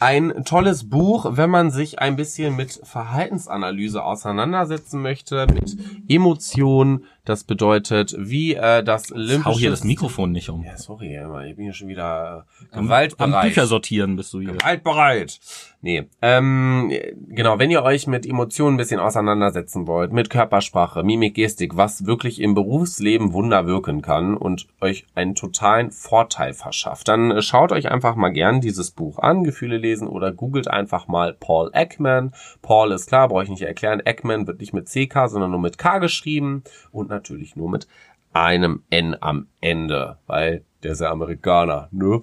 ein 0.00 0.44
tolles 0.46 0.88
Buch, 0.88 1.26
wenn 1.32 1.50
man 1.50 1.70
sich 1.70 1.98
ein 1.98 2.16
bisschen 2.16 2.56
mit 2.56 2.80
Verhaltensanalyse 2.82 4.02
auseinandersetzen 4.02 5.02
möchte, 5.02 5.46
mit 5.46 5.76
Emotionen. 6.08 7.04
Das 7.24 7.44
bedeutet, 7.44 8.14
wie 8.18 8.54
äh, 8.54 8.82
das 8.82 9.10
Hau 9.10 9.16
limbische... 9.16 9.58
hier 9.58 9.70
das 9.70 9.84
Mikrofon 9.84 10.32
nicht 10.32 10.48
um. 10.48 10.64
Ja, 10.64 10.76
sorry, 10.76 11.18
ich 11.48 11.56
bin 11.56 11.64
hier 11.64 11.74
schon 11.74 11.88
wieder 11.88 12.46
äh, 12.72 12.76
Am 12.76 12.84
gewaltbereit. 12.84 13.44
Bücher 13.44 13.66
sortieren 13.66 14.16
bist 14.16 14.32
du 14.32 14.40
hier. 14.40 14.52
Gewaltbereit. 14.52 15.38
Nee, 15.82 16.08
ähm, 16.20 16.92
genau, 17.28 17.58
wenn 17.58 17.70
ihr 17.70 17.82
euch 17.82 18.06
mit 18.06 18.26
Emotionen 18.26 18.74
ein 18.74 18.76
bisschen 18.76 19.00
auseinandersetzen 19.00 19.86
wollt, 19.86 20.12
mit 20.12 20.28
Körpersprache, 20.28 21.02
Mimik, 21.02 21.34
Gestik, 21.34 21.76
was 21.76 22.04
wirklich 22.04 22.40
im 22.40 22.54
Berufsleben 22.54 23.32
Wunder 23.32 23.66
wirken 23.66 24.02
kann 24.02 24.36
und 24.36 24.66
euch 24.82 25.06
einen 25.14 25.34
totalen 25.34 25.90
Vorteil 25.90 26.52
verschafft, 26.52 27.08
dann 27.08 27.30
äh, 27.30 27.42
schaut 27.42 27.72
euch 27.72 27.90
einfach 27.90 28.14
mal 28.14 28.30
gern 28.30 28.60
dieses 28.60 28.90
Buch 28.90 29.18
an, 29.18 29.44
Gefühle 29.44 29.78
lesen 29.78 30.08
oder 30.08 30.32
googelt 30.32 30.68
einfach 30.68 31.08
mal 31.08 31.32
Paul 31.32 31.70
Ekman. 31.72 32.32
Paul 32.62 32.92
ist 32.92 33.06
klar, 33.06 33.28
brauche 33.28 33.44
ich 33.44 33.50
nicht 33.50 33.62
erklären. 33.62 34.02
Ekman 34.04 34.46
wird 34.46 34.60
nicht 34.60 34.72
mit 34.74 34.86
CK, 34.86 35.28
sondern 35.28 35.50
nur 35.50 35.60
mit 35.60 35.78
K 35.78 35.98
geschrieben 35.98 36.62
und 36.92 37.09
natürlich 37.10 37.56
nur 37.56 37.70
mit 37.70 37.86
einem 38.32 38.82
N 38.90 39.16
am 39.20 39.48
Ende, 39.60 40.18
weil 40.26 40.62
der 40.82 40.92
ist 40.92 41.00
ja 41.00 41.10
Amerikaner, 41.10 41.88
ne? 41.90 42.22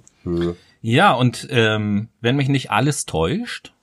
Ja, 0.82 1.14
und 1.14 1.48
ähm, 1.52 2.10
wenn 2.22 2.36
mich 2.36 2.50
nicht 2.50 2.72
alles 2.72 3.06
täuscht, 3.06 3.74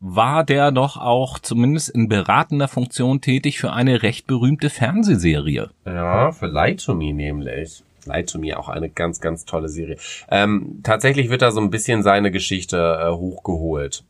war 0.00 0.44
der 0.44 0.70
doch 0.72 0.96
auch 0.96 1.38
zumindest 1.38 1.88
in 1.88 2.08
beratender 2.08 2.68
Funktion 2.68 3.20
tätig 3.20 3.58
für 3.58 3.72
eine 3.72 4.02
recht 4.02 4.26
berühmte 4.26 4.70
Fernsehserie. 4.70 5.70
Ja, 5.84 6.32
für 6.32 6.46
Lie 6.46 6.76
to 6.76 6.94
Me 6.94 7.12
nämlich. 7.12 7.82
Lie 8.04 8.24
to 8.24 8.38
Me 8.38 8.56
auch 8.58 8.68
eine 8.68 8.88
ganz, 8.88 9.20
ganz 9.20 9.44
tolle 9.44 9.68
Serie. 9.68 9.96
Ähm, 10.30 10.80
tatsächlich 10.82 11.30
wird 11.30 11.42
da 11.42 11.50
so 11.50 11.60
ein 11.60 11.70
bisschen 11.70 12.02
seine 12.02 12.30
Geschichte 12.30 13.00
äh, 13.02 13.10
hochgeholt. 13.10 14.04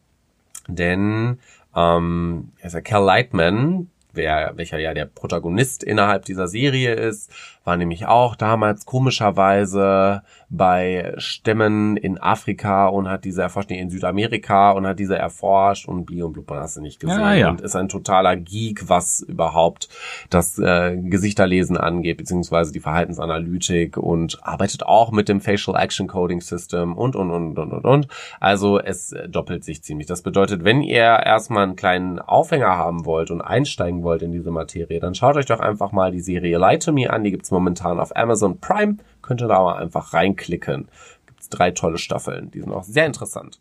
Denn 0.68 1.38
ähm, 1.74 2.52
also 2.62 2.80
Cal 2.82 3.04
Lightman, 3.04 3.88
wer, 4.16 4.52
welcher 4.56 4.78
ja 4.78 4.94
der 4.94 5.06
Protagonist 5.06 5.82
innerhalb 5.84 6.24
dieser 6.24 6.48
Serie 6.48 6.94
ist, 6.94 7.30
war 7.66 7.76
nämlich 7.76 8.06
auch 8.06 8.36
damals 8.36 8.86
komischerweise 8.86 10.22
bei 10.48 11.12
Stämmen 11.16 11.96
in 11.96 12.18
Afrika 12.18 12.86
und 12.86 13.08
hat 13.08 13.24
diese 13.24 13.42
erforscht, 13.42 13.70
nee, 13.70 13.80
in 13.80 13.90
Südamerika 13.90 14.70
und 14.70 14.86
hat 14.86 15.00
diese 15.00 15.18
erforscht 15.18 15.88
und 15.88 16.04
Bli 16.04 16.22
und 16.22 16.32
Blub, 16.32 16.48
hast 16.52 16.76
du 16.76 16.80
nicht 16.80 17.00
gesehen. 17.00 17.20
Ja, 17.20 17.34
ja. 17.34 17.50
Und 17.50 17.60
ist 17.60 17.74
ein 17.74 17.88
totaler 17.88 18.36
Geek, 18.36 18.88
was 18.88 19.20
überhaupt 19.20 19.88
das 20.30 20.58
äh, 20.58 20.96
Gesichterlesen 20.96 21.76
angeht, 21.76 22.18
beziehungsweise 22.18 22.72
die 22.72 22.80
Verhaltensanalytik 22.80 23.96
und 23.96 24.38
arbeitet 24.42 24.84
auch 24.84 25.10
mit 25.10 25.28
dem 25.28 25.40
Facial 25.40 25.76
Action 25.76 26.06
Coding 26.06 26.40
System 26.40 26.96
und, 26.96 27.16
und, 27.16 27.32
und, 27.32 27.58
und, 27.58 27.72
und, 27.72 27.84
und. 27.84 28.08
Also 28.38 28.78
es 28.78 29.12
äh, 29.12 29.28
doppelt 29.28 29.64
sich 29.64 29.82
ziemlich. 29.82 30.06
Das 30.06 30.22
bedeutet, 30.22 30.62
wenn 30.64 30.82
ihr 30.82 31.02
erstmal 31.02 31.64
einen 31.64 31.76
kleinen 31.76 32.20
Aufhänger 32.20 32.76
haben 32.76 33.04
wollt 33.04 33.32
und 33.32 33.40
einsteigen 33.40 34.04
wollt 34.04 34.22
in 34.22 34.30
diese 34.30 34.52
Materie, 34.52 35.00
dann 35.00 35.16
schaut 35.16 35.36
euch 35.36 35.46
doch 35.46 35.60
einfach 35.60 35.90
mal 35.90 36.12
die 36.12 36.20
Serie 36.20 36.58
Lie 36.58 36.78
to 36.78 36.92
Me 36.92 37.10
an. 37.10 37.24
Die 37.24 37.32
gibt's 37.32 37.50
momentan 37.56 37.98
auf 37.98 38.14
Amazon 38.14 38.60
Prime. 38.60 38.96
Könnt 39.22 39.40
ihr 39.40 39.48
da 39.48 39.62
mal 39.62 39.78
einfach 39.78 40.12
reinklicken. 40.12 40.88
Gibt's 41.26 41.48
drei 41.48 41.70
tolle 41.70 41.96
Staffeln. 41.96 42.50
Die 42.50 42.60
sind 42.60 42.70
auch 42.70 42.84
sehr 42.84 43.06
interessant. 43.06 43.58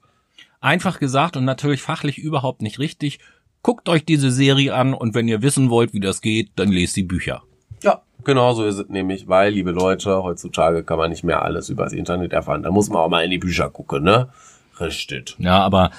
Einfach 0.59 0.99
gesagt 0.99 1.37
und 1.37 1.45
natürlich 1.45 1.81
fachlich 1.81 2.17
überhaupt 2.17 2.61
nicht 2.61 2.79
richtig. 2.79 3.19
Guckt 3.61 3.87
euch 3.87 4.03
diese 4.03 4.31
Serie 4.31 4.75
an 4.75 4.93
und 4.93 5.15
wenn 5.15 5.27
ihr 5.27 5.41
wissen 5.41 5.69
wollt, 5.69 5.93
wie 5.93 5.99
das 6.01 6.21
geht, 6.21 6.51
dann 6.57 6.71
lest 6.71 6.97
die 6.97 7.03
Bücher. 7.03 7.43
Ja, 7.81 8.01
genau 8.23 8.53
so 8.53 8.65
ist 8.65 8.77
es 8.77 8.89
nämlich, 8.89 9.27
weil, 9.27 9.53
liebe 9.53 9.71
Leute, 9.71 10.23
heutzutage 10.23 10.83
kann 10.83 10.97
man 10.97 11.09
nicht 11.09 11.23
mehr 11.23 11.41
alles 11.41 11.69
übers 11.69 11.93
Internet 11.93 12.33
erfahren. 12.33 12.63
Da 12.63 12.71
muss 12.71 12.89
man 12.89 12.99
auch 12.99 13.09
mal 13.09 13.23
in 13.23 13.31
die 13.31 13.37
Bücher 13.37 13.69
gucken, 13.69 14.03
ne? 14.03 14.29
Richtig. 14.79 15.35
Ja, 15.39 15.59
aber 15.59 15.91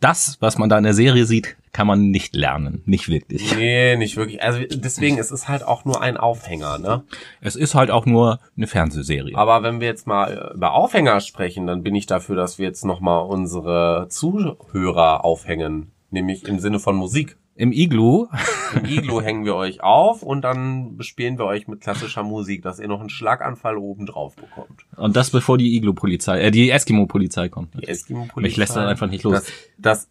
das, 0.00 0.36
was 0.40 0.58
man 0.58 0.68
da 0.68 0.76
in 0.78 0.84
der 0.84 0.94
Serie 0.94 1.26
sieht, 1.26 1.56
kann 1.78 1.86
man 1.86 2.10
nicht 2.10 2.34
lernen. 2.34 2.82
Nicht 2.86 3.08
wirklich. 3.08 3.54
Nee, 3.54 3.94
nicht 3.94 4.16
wirklich. 4.16 4.42
Also 4.42 4.58
deswegen, 4.68 5.16
es 5.16 5.30
ist 5.30 5.46
halt 5.46 5.62
auch 5.62 5.84
nur 5.84 6.02
ein 6.02 6.16
Aufhänger, 6.16 6.76
ne? 6.78 7.04
Es 7.40 7.54
ist 7.54 7.76
halt 7.76 7.92
auch 7.92 8.04
nur 8.04 8.40
eine 8.56 8.66
Fernsehserie. 8.66 9.36
Aber 9.36 9.62
wenn 9.62 9.78
wir 9.78 9.86
jetzt 9.86 10.08
mal 10.08 10.50
über 10.56 10.72
Aufhänger 10.72 11.20
sprechen, 11.20 11.68
dann 11.68 11.84
bin 11.84 11.94
ich 11.94 12.06
dafür, 12.06 12.34
dass 12.34 12.58
wir 12.58 12.66
jetzt 12.66 12.84
nochmal 12.84 13.24
unsere 13.26 14.08
Zuhörer 14.10 15.24
aufhängen. 15.24 15.92
Nämlich 16.10 16.48
im 16.48 16.58
Sinne 16.58 16.80
von 16.80 16.96
Musik. 16.96 17.36
Im 17.54 17.70
Iglu, 17.70 18.26
Im 18.74 18.84
Iglo 18.84 19.20
hängen 19.22 19.44
wir 19.44 19.54
euch 19.54 19.80
auf 19.80 20.24
und 20.24 20.42
dann 20.42 20.96
bespielen 20.96 21.38
wir 21.38 21.44
euch 21.44 21.68
mit 21.68 21.80
klassischer 21.80 22.24
Musik, 22.24 22.62
dass 22.62 22.80
ihr 22.80 22.88
noch 22.88 22.98
einen 22.98 23.08
Schlaganfall 23.08 23.76
oben 23.76 24.06
drauf 24.06 24.34
bekommt. 24.34 24.84
und 24.96 25.14
das 25.14 25.30
bevor 25.30 25.58
die 25.58 25.76
Iglu-Polizei, 25.76 26.40
äh, 26.40 26.50
die 26.50 26.70
Eskimo-Polizei 26.70 27.48
kommt. 27.48 27.74
Die 27.74 27.86
Eskimo-Polizei. 27.86 28.40
Mich 28.48 28.56
lässt 28.56 28.74
das 28.74 28.84
einfach 28.84 29.08
nicht 29.08 29.22
los. 29.22 29.34
Das, 29.34 29.52
das 29.78 30.08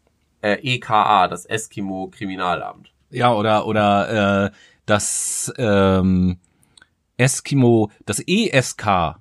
äh, 0.48 0.76
EKA, 0.76 1.28
das 1.28 1.46
Eskimo-Kriminalamt. 1.46 2.92
Ja, 3.10 3.34
oder 3.34 3.66
oder 3.66 4.46
äh, 4.46 4.52
das 4.86 5.54
ähm, 5.58 6.38
Eskimo, 7.18 7.92
das 8.06 8.22
ESK, 8.26 9.18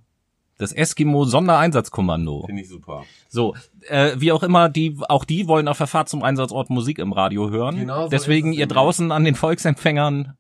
das 0.59 0.73
Eskimo 0.73 1.25
Sondereinsatzkommando. 1.25 2.45
Finde 2.47 2.63
ich 2.63 2.69
super. 2.69 3.05
So, 3.29 3.55
äh, 3.89 4.13
wie 4.17 4.33
auch 4.33 4.43
immer, 4.43 4.69
die 4.69 4.97
auch 5.09 5.25
die 5.25 5.49
wollen 5.49 5.69
auf 5.69 5.79
der 5.79 5.87
Fahrt 5.87 6.09
zum 6.09 6.23
Einsatzort 6.23 6.71
Musik 6.71 6.99
im 6.99 7.13
Radio 7.13 7.51
hören. 7.51 7.77
Genau 7.77 8.05
so 8.05 8.09
Deswegen 8.09 8.53
ihr 8.53 8.67
draußen 8.67 9.13
an 9.13 9.25
den 9.25 9.35
Volksempfängern 9.35 10.37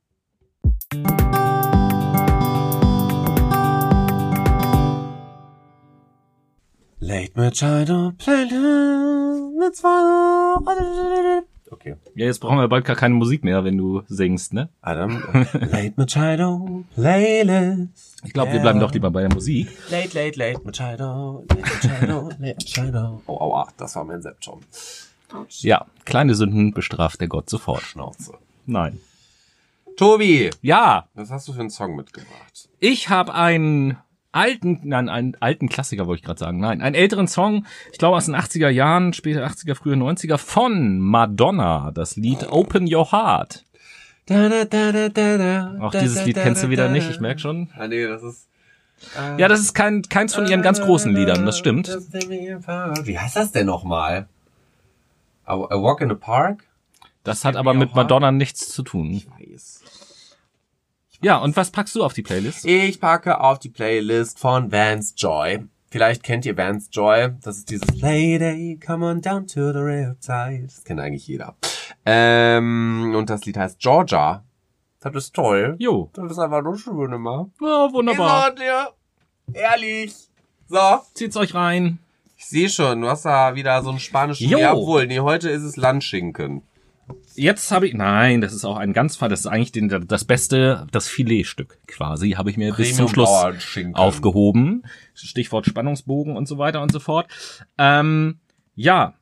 Late 7.06 7.32
Machado 7.36 8.12
Playlist. 8.18 9.84
Okay. 11.70 11.94
Ja, 12.14 12.26
jetzt 12.26 12.40
brauchen 12.40 12.58
wir 12.58 12.68
bald 12.68 12.84
gar 12.84 12.96
keine 12.96 13.14
Musik 13.14 13.44
mehr, 13.44 13.64
wenn 13.64 13.76
du 13.76 14.02
singst, 14.08 14.52
ne? 14.52 14.68
Adam. 14.80 15.22
Late 15.52 15.92
Machado 15.96 16.84
Playlist. 16.94 18.22
Ich 18.24 18.32
glaube, 18.32 18.52
wir 18.52 18.60
bleiben 18.60 18.80
doch 18.80 18.92
lieber 18.92 19.10
bei 19.10 19.20
der 19.20 19.32
Musik. 19.32 19.68
Late, 19.90 20.18
late, 20.18 20.38
late 20.38 20.60
Machado. 20.64 21.44
Late 21.48 21.60
Machado. 21.88 22.30
Late 22.38 22.56
Machado. 22.64 23.22
Oh, 23.26 23.38
aua, 23.40 23.68
das 23.76 23.94
war 23.96 24.04
mein 24.04 24.22
Septum. 24.22 24.60
Ja, 25.60 25.86
kleine 26.04 26.34
Sünden 26.34 26.72
bestraft 26.72 27.20
der 27.20 27.28
Gott 27.28 27.48
sofort. 27.50 27.82
Schnauze. 27.82 28.32
Nein. 28.66 29.00
Tobi, 29.96 30.50
Ja, 30.60 31.06
was 31.14 31.30
hast 31.30 31.48
du 31.48 31.52
für 31.52 31.60
einen 31.60 31.70
Song 31.70 31.96
mitgebracht? 31.96 32.68
ich 32.80 33.08
habe 33.08 33.32
einen 33.32 33.96
alten, 34.36 34.80
nein, 34.84 35.08
einen 35.08 35.36
alten 35.40 35.68
Klassiker 35.68 36.06
wollte 36.06 36.20
ich 36.20 36.24
gerade 36.24 36.38
sagen. 36.38 36.58
Nein, 36.60 36.80
einen 36.82 36.94
älteren 36.94 37.26
Song, 37.26 37.66
ich 37.92 37.98
glaube 37.98 38.16
aus 38.16 38.26
den 38.26 38.36
80er 38.36 38.68
Jahren, 38.68 39.12
später 39.12 39.44
80er, 39.46 39.74
frühe 39.74 39.94
90er 39.96 40.38
von 40.38 40.98
Madonna, 41.00 41.90
das 41.92 42.16
Lied 42.16 42.46
Open 42.50 42.86
Your 42.92 43.10
Heart. 43.12 43.64
Da, 44.26 44.48
da, 44.48 44.64
da, 44.64 44.92
da, 44.92 45.08
da, 45.08 45.38
da, 45.38 45.76
Auch 45.80 45.92
dieses 45.92 46.24
Lied 46.24 46.36
kennst 46.36 46.62
du 46.62 46.68
wieder 46.70 46.88
nicht, 46.88 47.08
ich 47.10 47.20
merk 47.20 47.40
schon. 47.40 47.68
Ah, 47.76 47.86
nee, 47.88 48.06
das 48.06 48.22
ist. 48.22 48.48
äh, 49.16 49.40
Ja, 49.40 49.48
das 49.48 49.60
ist 49.60 49.72
kein, 49.74 50.02
keins 50.02 50.34
von 50.34 50.46
ihren 50.48 50.62
ganz 50.62 50.80
großen 50.80 51.14
Liedern, 51.14 51.46
das 51.46 51.58
stimmt. 51.58 51.88
Wie 51.88 53.18
heißt 53.18 53.36
das 53.36 53.52
denn 53.52 53.66
nochmal? 53.66 54.26
A, 55.44 55.56
Walk 55.56 56.00
in 56.00 56.08
the 56.08 56.16
Park? 56.16 56.64
Das 57.22 57.44
hat 57.44 57.56
aber 57.56 57.72
mit 57.74 57.94
Madonna 57.94 58.30
nichts 58.32 58.68
zu 58.72 58.82
tun. 58.82 59.22
Weiß. 59.38 59.82
Ja, 61.22 61.38
und 61.38 61.56
was 61.56 61.70
packst 61.70 61.94
du 61.94 62.04
auf 62.04 62.12
die 62.12 62.22
Playlist? 62.22 62.64
Ich 62.66 63.00
packe 63.00 63.40
auf 63.40 63.58
die 63.58 63.70
Playlist 63.70 64.38
von 64.38 64.70
Vance 64.70 65.14
Joy. 65.16 65.64
Vielleicht 65.90 66.22
kennt 66.22 66.44
ihr 66.44 66.56
Vance 66.56 66.88
Joy. 66.92 67.30
Das 67.42 67.56
ist 67.56 67.70
dieses 67.70 68.00
Lady, 68.00 68.78
come 68.84 69.06
on 69.06 69.22
down 69.22 69.46
to 69.46 69.72
the 69.72 69.78
riptide. 69.78 70.64
Das 70.66 70.84
kennt 70.84 71.00
eigentlich 71.00 71.26
jeder. 71.26 71.54
Ähm, 72.04 73.14
und 73.16 73.30
das 73.30 73.44
Lied 73.46 73.56
heißt 73.56 73.78
Georgia. 73.78 74.44
Das 75.00 75.14
ist 75.14 75.34
toll. 75.34 75.76
Jo. 75.78 76.10
Das 76.12 76.30
ist 76.30 76.38
einfach 76.38 76.62
nur 76.62 76.76
schön 76.76 77.12
immer. 77.12 77.48
Ja, 77.60 77.92
wunderbar. 77.92 78.54
dir. 78.54 78.90
Ehrlich. 79.52 80.14
So. 80.68 81.00
Zieht's 81.14 81.36
euch 81.36 81.54
rein. 81.54 81.98
Ich 82.36 82.46
sehe 82.46 82.68
schon, 82.68 83.00
du 83.00 83.08
hast 83.08 83.24
da 83.24 83.54
wieder 83.54 83.82
so 83.82 83.90
einen 83.90 84.00
spanischen... 84.00 84.50
Jo. 84.50 84.58
Jawohl, 84.58 85.06
nee, 85.06 85.20
heute 85.20 85.48
ist 85.48 85.62
es 85.62 85.76
Landschinken. 85.76 86.62
Jetzt 87.34 87.70
habe 87.70 87.86
ich, 87.86 87.94
nein, 87.94 88.40
das 88.40 88.52
ist 88.52 88.64
auch 88.64 88.78
ein 88.78 88.92
ganz, 88.92 89.18
das 89.18 89.40
ist 89.40 89.46
eigentlich 89.46 89.72
den, 89.72 90.06
das 90.08 90.24
beste, 90.24 90.86
das 90.90 91.06
Filetstück 91.06 91.78
quasi, 91.86 92.30
habe 92.30 92.50
ich 92.50 92.56
mir 92.56 92.74
bis 92.74 92.96
zum 92.96 93.08
Schluss 93.08 93.28
aufgehoben. 93.92 94.84
Stichwort 95.14 95.66
Spannungsbogen 95.66 96.36
und 96.36 96.48
so 96.48 96.58
weiter 96.58 96.82
und 96.82 96.90
so 96.90 96.98
fort. 96.98 97.28
Ähm, 97.78 98.40
ja, 98.74 99.14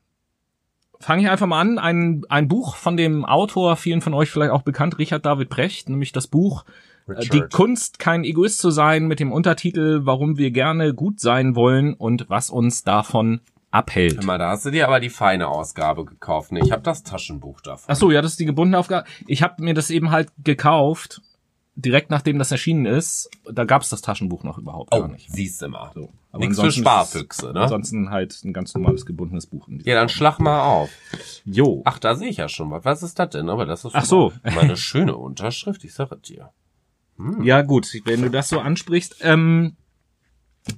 fange 1.01 1.23
ich 1.23 1.29
einfach 1.29 1.47
mal 1.47 1.61
an. 1.61 1.79
Ein, 1.79 2.23
ein 2.29 2.49
Buch 2.49 2.77
von 2.77 2.97
dem 2.97 3.25
Autor, 3.25 3.77
vielen 3.77 4.01
von 4.01 4.15
euch 4.15 4.31
vielleicht 4.31 4.53
auch 4.53 4.63
bekannt, 4.63 4.99
Richard 4.99 5.27
David 5.27 5.49
Brecht, 5.49 5.89
nämlich 5.89 6.13
das 6.13 6.27
Buch 6.29 6.65
äh, 7.07 7.13
Richard. 7.13 7.35
Die 7.35 7.57
Kunst, 7.57 7.99
kein 7.99 8.25
Egoist 8.25 8.59
zu 8.59 8.71
sein, 8.71 9.07
mit 9.07 9.21
dem 9.21 9.33
Untertitel 9.33 10.01
Warum 10.05 10.39
wir 10.39 10.51
gerne 10.51 10.95
gut 10.95 11.21
sein 11.21 11.55
wollen 11.55 11.95
und 11.95 12.31
was 12.31 12.49
uns 12.49 12.85
davon 12.85 13.41
abhält. 13.75 14.17
Hör 14.19 14.25
mal, 14.25 14.39
da 14.39 14.51
hast 14.51 14.65
du 14.65 14.71
dir 14.71 14.87
aber 14.87 15.01
die 15.01 15.11
feine 15.11 15.49
Ausgabe 15.49 16.05
gekauft. 16.05 16.53
Nee, 16.53 16.61
ich 16.65 16.73
habe 16.73 16.83
das 16.83 17.03
Taschenbuch 17.03 17.61
davon. 17.61 17.85
Ach 17.89 17.97
so, 17.97 18.11
ja, 18.11 18.23
das 18.23 18.33
ist 18.33 18.41
die 18.41 18.45
gebundene 18.47 18.79
Aufgabe. 18.79 19.07
Ich 19.27 19.43
habe 19.43 19.63
mir 19.63 19.75
das 19.75 19.91
eben 19.91 20.11
halt 20.11 20.31
gekauft, 20.43 21.21
direkt 21.77 22.11
nachdem 22.11 22.39
das 22.39 22.53
erschienen 22.53 22.87
ist. 22.87 23.29
Da 23.51 23.65
gab's 23.65 23.89
das 23.89 24.01
Taschenbuch 24.01 24.45
noch 24.45 24.59
überhaupt 24.59 24.93
gar 24.93 25.03
Oh, 25.05 25.07
nicht. 25.09 25.31
siehst 25.31 25.61
du 25.61 25.69
mal. 25.69 25.91
So. 25.95 26.07
Für 26.31 26.37
ansonsten 26.37 26.67
ist 26.67 26.75
es- 26.77 26.81
Sparfüchse, 26.81 27.53
ne? 27.53 27.61
Ansonsten 27.63 28.11
halt 28.11 28.41
ein 28.45 28.53
ganz 28.53 28.75
normales 28.75 29.05
gebundenes 29.07 29.47
Buch. 29.47 29.69
Ja, 29.85 29.95
dann 29.97 30.09
schlag 30.09 30.39
mal 30.39 30.61
auf. 30.63 30.91
Jo. 31.45 31.83
Ach, 31.85 31.99
da 31.99 32.15
sehe 32.15 32.29
ich 32.29 32.37
ja 32.37 32.49
schon 32.49 32.71
was. 32.71 32.85
Was 32.85 33.03
ist 33.03 33.19
das 33.19 33.31
denn? 33.31 33.49
Aber 33.49 33.67
das 33.67 33.85
ist 33.85 33.95
Ach 33.95 34.05
so. 34.05 34.33
meine 34.55 34.77
schöne 34.77 35.17
Unterschrift, 35.17 35.83
ich 35.85 35.95
sage 35.95 36.17
dir. 36.17 36.51
Ja, 37.43 37.63
gut, 37.63 37.89
wenn 38.05 38.23
du 38.23 38.31
das 38.31 38.49
so 38.49 38.59
ansprichst, 38.61 39.17
ähm, 39.23 39.77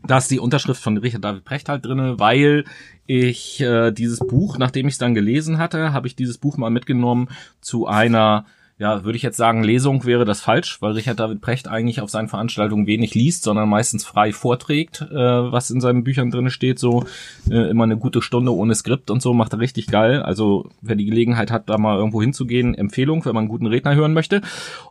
da 0.06 0.18
ist 0.18 0.30
die 0.30 0.40
Unterschrift 0.40 0.82
von 0.82 0.96
Richard 0.96 1.24
David 1.24 1.44
Precht 1.44 1.68
halt 1.68 1.84
drinne, 1.84 2.18
weil 2.18 2.64
ich 3.06 3.60
äh, 3.60 3.92
dieses 3.92 4.18
Buch, 4.18 4.58
nachdem 4.58 4.88
ich 4.88 4.94
es 4.94 4.98
dann 4.98 5.14
gelesen 5.14 5.58
hatte, 5.58 5.92
habe 5.92 6.08
ich 6.08 6.16
dieses 6.16 6.38
Buch 6.38 6.56
mal 6.56 6.70
mitgenommen 6.70 7.28
zu 7.60 7.86
einer, 7.86 8.46
ja, 8.78 9.04
würde 9.04 9.16
ich 9.16 9.22
jetzt 9.22 9.36
sagen, 9.36 9.62
Lesung 9.62 10.04
wäre 10.04 10.24
das 10.24 10.40
falsch, 10.40 10.82
weil 10.82 10.92
Richard 10.92 11.20
David 11.20 11.40
Precht 11.40 11.68
eigentlich 11.68 12.00
auf 12.00 12.10
seinen 12.10 12.26
Veranstaltungen 12.26 12.88
wenig 12.88 13.14
liest, 13.14 13.44
sondern 13.44 13.68
meistens 13.68 14.04
frei 14.04 14.32
vorträgt, 14.32 15.02
äh, 15.02 15.14
was 15.14 15.70
in 15.70 15.80
seinen 15.80 16.02
Büchern 16.02 16.32
drinne 16.32 16.50
steht, 16.50 16.80
so 16.80 17.04
äh, 17.48 17.70
immer 17.70 17.84
eine 17.84 17.96
gute 17.96 18.22
Stunde 18.22 18.52
ohne 18.52 18.74
Skript 18.74 19.08
und 19.12 19.22
so, 19.22 19.34
macht 19.34 19.52
er 19.52 19.60
richtig 19.60 19.86
geil. 19.86 20.20
Also 20.20 20.68
wer 20.82 20.96
die 20.96 21.06
Gelegenheit 21.06 21.52
hat, 21.52 21.70
da 21.70 21.78
mal 21.78 21.96
irgendwo 21.96 22.20
hinzugehen, 22.20 22.74
Empfehlung, 22.74 23.24
wenn 23.24 23.34
man 23.34 23.42
einen 23.42 23.50
guten 23.50 23.66
Redner 23.66 23.94
hören 23.94 24.14
möchte. 24.14 24.42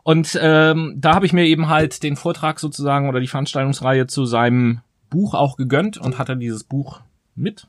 Und 0.04 0.38
ähm, 0.40 0.94
da 0.96 1.14
habe 1.14 1.26
ich 1.26 1.34
mir 1.34 1.44
eben 1.44 1.68
halt 1.68 2.02
den 2.02 2.16
Vortrag 2.16 2.58
sozusagen 2.60 3.10
oder 3.10 3.20
die 3.20 3.28
Veranstaltungsreihe 3.28 4.06
zu 4.06 4.24
seinem 4.24 4.80
Buch 5.10 5.34
auch 5.34 5.56
gegönnt 5.56 5.98
und 5.98 6.18
hatte 6.18 6.36
dieses 6.36 6.64
Buch 6.64 7.00
mit. 7.34 7.66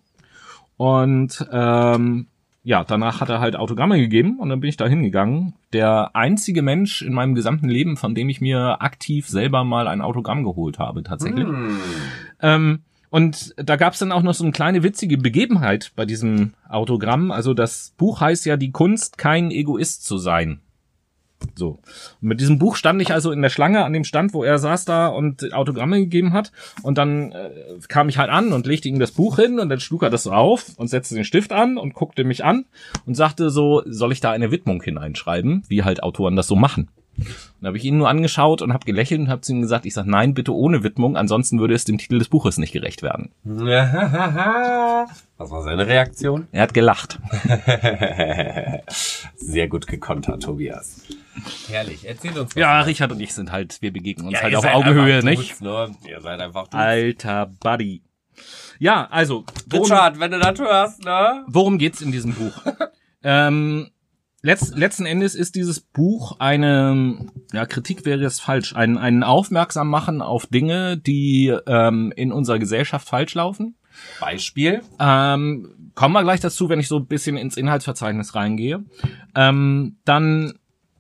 Und 0.78 1.46
ähm, 1.52 2.28
ja, 2.64 2.84
danach 2.84 3.22
hat 3.22 3.30
er 3.30 3.40
halt 3.40 3.56
Autogramme 3.56 3.98
gegeben 3.98 4.40
und 4.40 4.50
dann 4.50 4.60
bin 4.60 4.70
ich 4.70 4.78
da 4.78 4.88
hingegangen. 4.88 5.54
Der 5.72 6.16
einzige 6.16 6.62
Mensch 6.62 7.02
in 7.02 7.14
meinem 7.14 7.34
gesamten 7.34 7.70
Leben, 7.70 7.96
von 7.96 8.14
dem 8.14 8.28
ich 8.28 8.42
mir 8.42 8.82
aktiv 8.82 9.28
selber 9.28 9.64
mal 9.64 9.88
ein 9.88 10.02
Autogramm 10.02 10.44
geholt 10.44 10.78
habe, 10.78 11.02
tatsächlich. 11.04 11.48
Hm. 11.48 11.80
Ähm, 12.42 12.80
und 13.10 13.54
da 13.56 13.78
gab's 13.78 14.00
dann 14.00 14.12
auch 14.12 14.22
noch 14.22 14.34
so 14.34 14.44
eine 14.44 14.52
kleine 14.52 14.84
witzige 14.84 15.18
Begebenheit 15.18 15.94
bei 15.96 16.06
diesem 16.06 16.56
Autogramm. 16.68 17.32
Also 17.32 17.54
das 17.54 17.94
Buch 17.98 18.20
heißt 18.20 18.46
ja 18.46 18.58
die 18.58 18.72
Kunst, 18.72 19.18
kein 19.18 19.50
Egoist 19.50 20.06
zu 20.06 20.18
sein. 20.18 20.60
So. 21.56 21.80
Und 22.22 22.28
mit 22.28 22.40
diesem 22.40 22.60
Buch 22.60 22.76
stand 22.76 23.02
ich 23.02 23.14
also 23.14 23.32
in 23.32 23.42
der 23.42 23.50
Schlange 23.50 23.84
an 23.84 23.94
dem 23.94 24.04
Stand, 24.04 24.34
wo 24.34 24.44
er 24.44 24.60
saß 24.60 24.86
da 24.86 25.08
und 25.08 25.54
Autogramme 25.54 26.00
gegeben 26.00 26.34
hat. 26.34 26.52
Und 26.84 26.98
dann 26.98 27.32
äh, 27.32 27.50
kam 27.88 28.10
ich 28.10 28.18
halt 28.18 28.30
an 28.30 28.54
und 28.54 28.66
legte 28.66 28.90
ihm 28.90 29.00
das 29.00 29.12
Buch 29.12 29.38
hin 29.38 29.60
und 29.60 29.70
dann 29.70 29.80
schlug 29.80 30.04
er 30.04 30.10
das 30.10 30.24
so 30.24 30.32
auf 30.32 30.66
und 30.78 30.88
setzte 30.88 31.16
den 31.16 31.24
Stift 31.24 31.52
an 31.52 31.78
und 31.78 31.94
guckte 31.94 32.24
mich 32.24 32.44
an 32.44 32.66
und 33.06 33.16
sagte 33.16 33.50
so, 33.50 33.84
soll 33.86 34.12
ich 34.12 34.20
da 34.20 34.32
eine 34.32 34.52
Widmung 34.52 34.82
hineinschreiben, 34.82 35.64
wie 35.68 35.84
halt 35.84 36.04
Autoren 36.04 36.36
das 36.36 36.48
so 36.48 36.56
machen. 36.56 36.90
Dann 37.18 37.68
habe 37.68 37.78
ich 37.78 37.86
ihn 37.86 37.98
nur 37.98 38.10
angeschaut 38.10 38.62
und 38.62 38.74
habe 38.74 38.86
gelächelt 38.86 39.20
und 39.20 39.30
habe 39.30 39.42
zu 39.42 39.52
ihm 39.52 39.62
gesagt, 39.62 39.86
ich 39.86 39.94
sage 39.94 40.10
nein, 40.10 40.34
bitte 40.34 40.54
ohne 40.54 40.84
Widmung, 40.84 41.18
ansonsten 41.18 41.60
würde 41.60 41.74
es 41.74 41.86
dem 41.86 41.98
Titel 41.98 42.20
des 42.20 42.30
Buches 42.30 42.58
nicht 42.58 42.72
gerecht 42.72 43.02
werden. 43.02 43.32
Was 45.38 45.52
war 45.52 45.64
seine 45.64 45.88
Reaktion? 45.88 46.48
Er 46.52 46.64
hat 46.64 46.74
gelacht. 46.74 47.20
Sehr 49.36 49.68
gut 49.68 49.88
gekontert, 49.88 50.44
Tobias. 50.44 51.02
Herrlich, 51.68 52.08
erzähl 52.08 52.38
uns 52.38 52.56
was. 52.56 52.60
Ja, 52.60 52.82
Richard 52.82 53.12
und 53.12 53.20
ich 53.20 53.34
sind 53.34 53.52
halt, 53.52 53.82
wir 53.82 53.94
begegnen 53.94 54.28
uns 54.28 54.38
Ja, 54.38 54.44
halt 54.44 54.56
auf 54.56 54.66
Augenhöhe, 54.66 55.24
nicht? 55.24 55.62
Ne? 55.62 55.92
Ihr 56.08 56.22
seid 56.22 56.40
einfach 56.40 56.64
Dudes. 56.64 56.80
Alter 56.80 57.52
Buddy. 57.60 58.02
Ja, 58.80 59.08
also, 59.10 59.44
worum, 59.68 59.84
Richard, 59.84 60.20
wenn 60.20 60.32
du 60.32 60.40
das 60.40 60.60
hörst, 60.60 61.04
ne? 61.04 61.44
worum 61.48 61.78
geht's 61.78 62.02
in 62.02 62.12
diesem 62.12 62.34
Buch? 62.34 62.54
ähm, 63.24 63.90
letzt, 64.42 64.76
letzten 64.76 65.06
Endes 65.06 65.36
ist 65.36 65.56
dieses 65.56 65.80
Buch 65.80 66.38
eine, 66.40 67.28
ja, 67.54 67.66
Kritik 67.66 68.06
wäre 68.06 68.22
jetzt 68.22 68.42
falsch, 68.42 68.76
ein, 68.76 68.98
ein 68.98 69.24
Aufmerksam 69.24 69.90
machen 69.90 70.22
auf 70.22 70.46
Dinge, 70.48 70.98
die 70.98 71.54
ähm, 71.66 72.14
in 72.16 72.32
unserer 72.32 72.60
Gesellschaft 72.60 73.08
falsch 73.08 73.36
laufen. 73.36 73.76
Beispiel. 74.20 74.82
Ähm, 75.00 75.92
kommen 75.96 76.14
wir 76.14 76.24
gleich 76.24 76.40
dazu, 76.40 76.70
wenn 76.70 76.80
ich 76.80 76.88
so 76.88 76.98
ein 76.98 77.08
bisschen 77.08 77.38
ins 77.38 77.58
Inhaltsverzeichnis 77.58 78.36
reingehe. 78.36 78.86
Ähm, 79.36 79.98
dann 80.06 80.54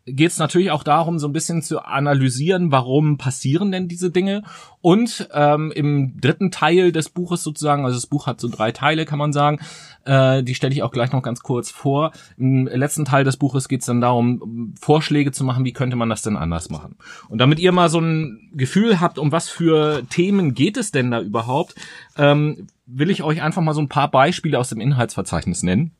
geht 0.07 0.31
es 0.31 0.39
natürlich 0.39 0.71
auch 0.71 0.83
darum, 0.83 1.19
so 1.19 1.27
ein 1.27 1.33
bisschen 1.33 1.61
zu 1.61 1.81
analysieren, 1.81 2.71
warum 2.71 3.17
passieren 3.17 3.71
denn 3.71 3.87
diese 3.89 4.09
Dinge. 4.09 4.43
Und 4.81 5.27
ähm, 5.33 5.71
im 5.75 6.19
dritten 6.19 6.49
Teil 6.49 6.91
des 6.91 7.09
Buches 7.09 7.43
sozusagen, 7.43 7.85
also 7.85 7.97
das 7.97 8.07
Buch 8.07 8.25
hat 8.25 8.39
so 8.39 8.47
drei 8.47 8.71
Teile, 8.71 9.05
kann 9.05 9.19
man 9.19 9.33
sagen, 9.33 9.59
äh, 10.07 10.43
die 10.43 10.55
stelle 10.55 10.73
ich 10.73 10.83
auch 10.83 10.91
gleich 10.91 11.11
noch 11.11 11.21
ganz 11.21 11.41
kurz 11.41 11.69
vor. 11.69 12.11
Im 12.37 12.67
letzten 12.67 13.05
Teil 13.05 13.23
des 13.23 13.37
Buches 13.37 13.67
geht 13.67 13.81
es 13.81 13.87
dann 13.87 14.01
darum, 14.01 14.73
Vorschläge 14.79 15.31
zu 15.31 15.43
machen, 15.43 15.65
wie 15.65 15.73
könnte 15.73 15.95
man 15.95 16.09
das 16.09 16.21
denn 16.21 16.37
anders 16.37 16.69
machen. 16.69 16.95
Und 17.29 17.39
damit 17.39 17.59
ihr 17.59 17.71
mal 17.71 17.89
so 17.89 17.99
ein 17.99 18.49
Gefühl 18.53 18.99
habt, 18.99 19.19
um 19.19 19.31
was 19.31 19.49
für 19.49 20.03
Themen 20.09 20.53
geht 20.53 20.77
es 20.77 20.91
denn 20.91 21.11
da 21.11 21.21
überhaupt, 21.21 21.75
ähm, 22.17 22.67
will 22.85 23.09
ich 23.09 23.21
euch 23.23 23.41
einfach 23.41 23.61
mal 23.61 23.73
so 23.73 23.81
ein 23.81 23.89
paar 23.89 24.09
Beispiele 24.09 24.57
aus 24.57 24.69
dem 24.69 24.79
Inhaltsverzeichnis 24.79 25.61
nennen 25.61 25.91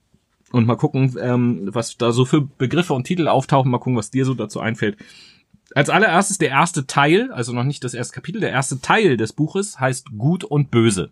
und 0.52 0.66
mal 0.66 0.78
gucken, 0.78 1.16
ähm, 1.22 1.70
was 1.74 1.98
da 1.98 2.12
so 2.12 2.26
für 2.26 2.42
Begriffe 2.42 2.94
und 2.94 3.04
Titel 3.04 3.28
auftauchen, 3.28 3.70
mal 3.70 3.80
gucken, 3.80 3.98
was 3.98 4.12
dir 4.12 4.26
so 4.26 4.34
dazu 4.34 4.60
einfällt. 4.60 4.98
Als 5.78 5.92
allererstes 5.92 6.40
der 6.40 6.50
erste 6.50 6.88
Teil, 6.88 7.32
also 7.32 7.54
noch 7.54 7.64
nicht 7.64 7.84
das 7.84 7.94
erste 7.94 8.16
Kapitel, 8.16 8.42
der 8.42 8.50
erste 8.50 8.82
Teil 8.82 9.16
des 9.16 9.32
Buches 9.32 9.80
heißt 9.80 10.08
Gut 10.18 10.44
und 10.44 10.72
Böse. 10.72 11.12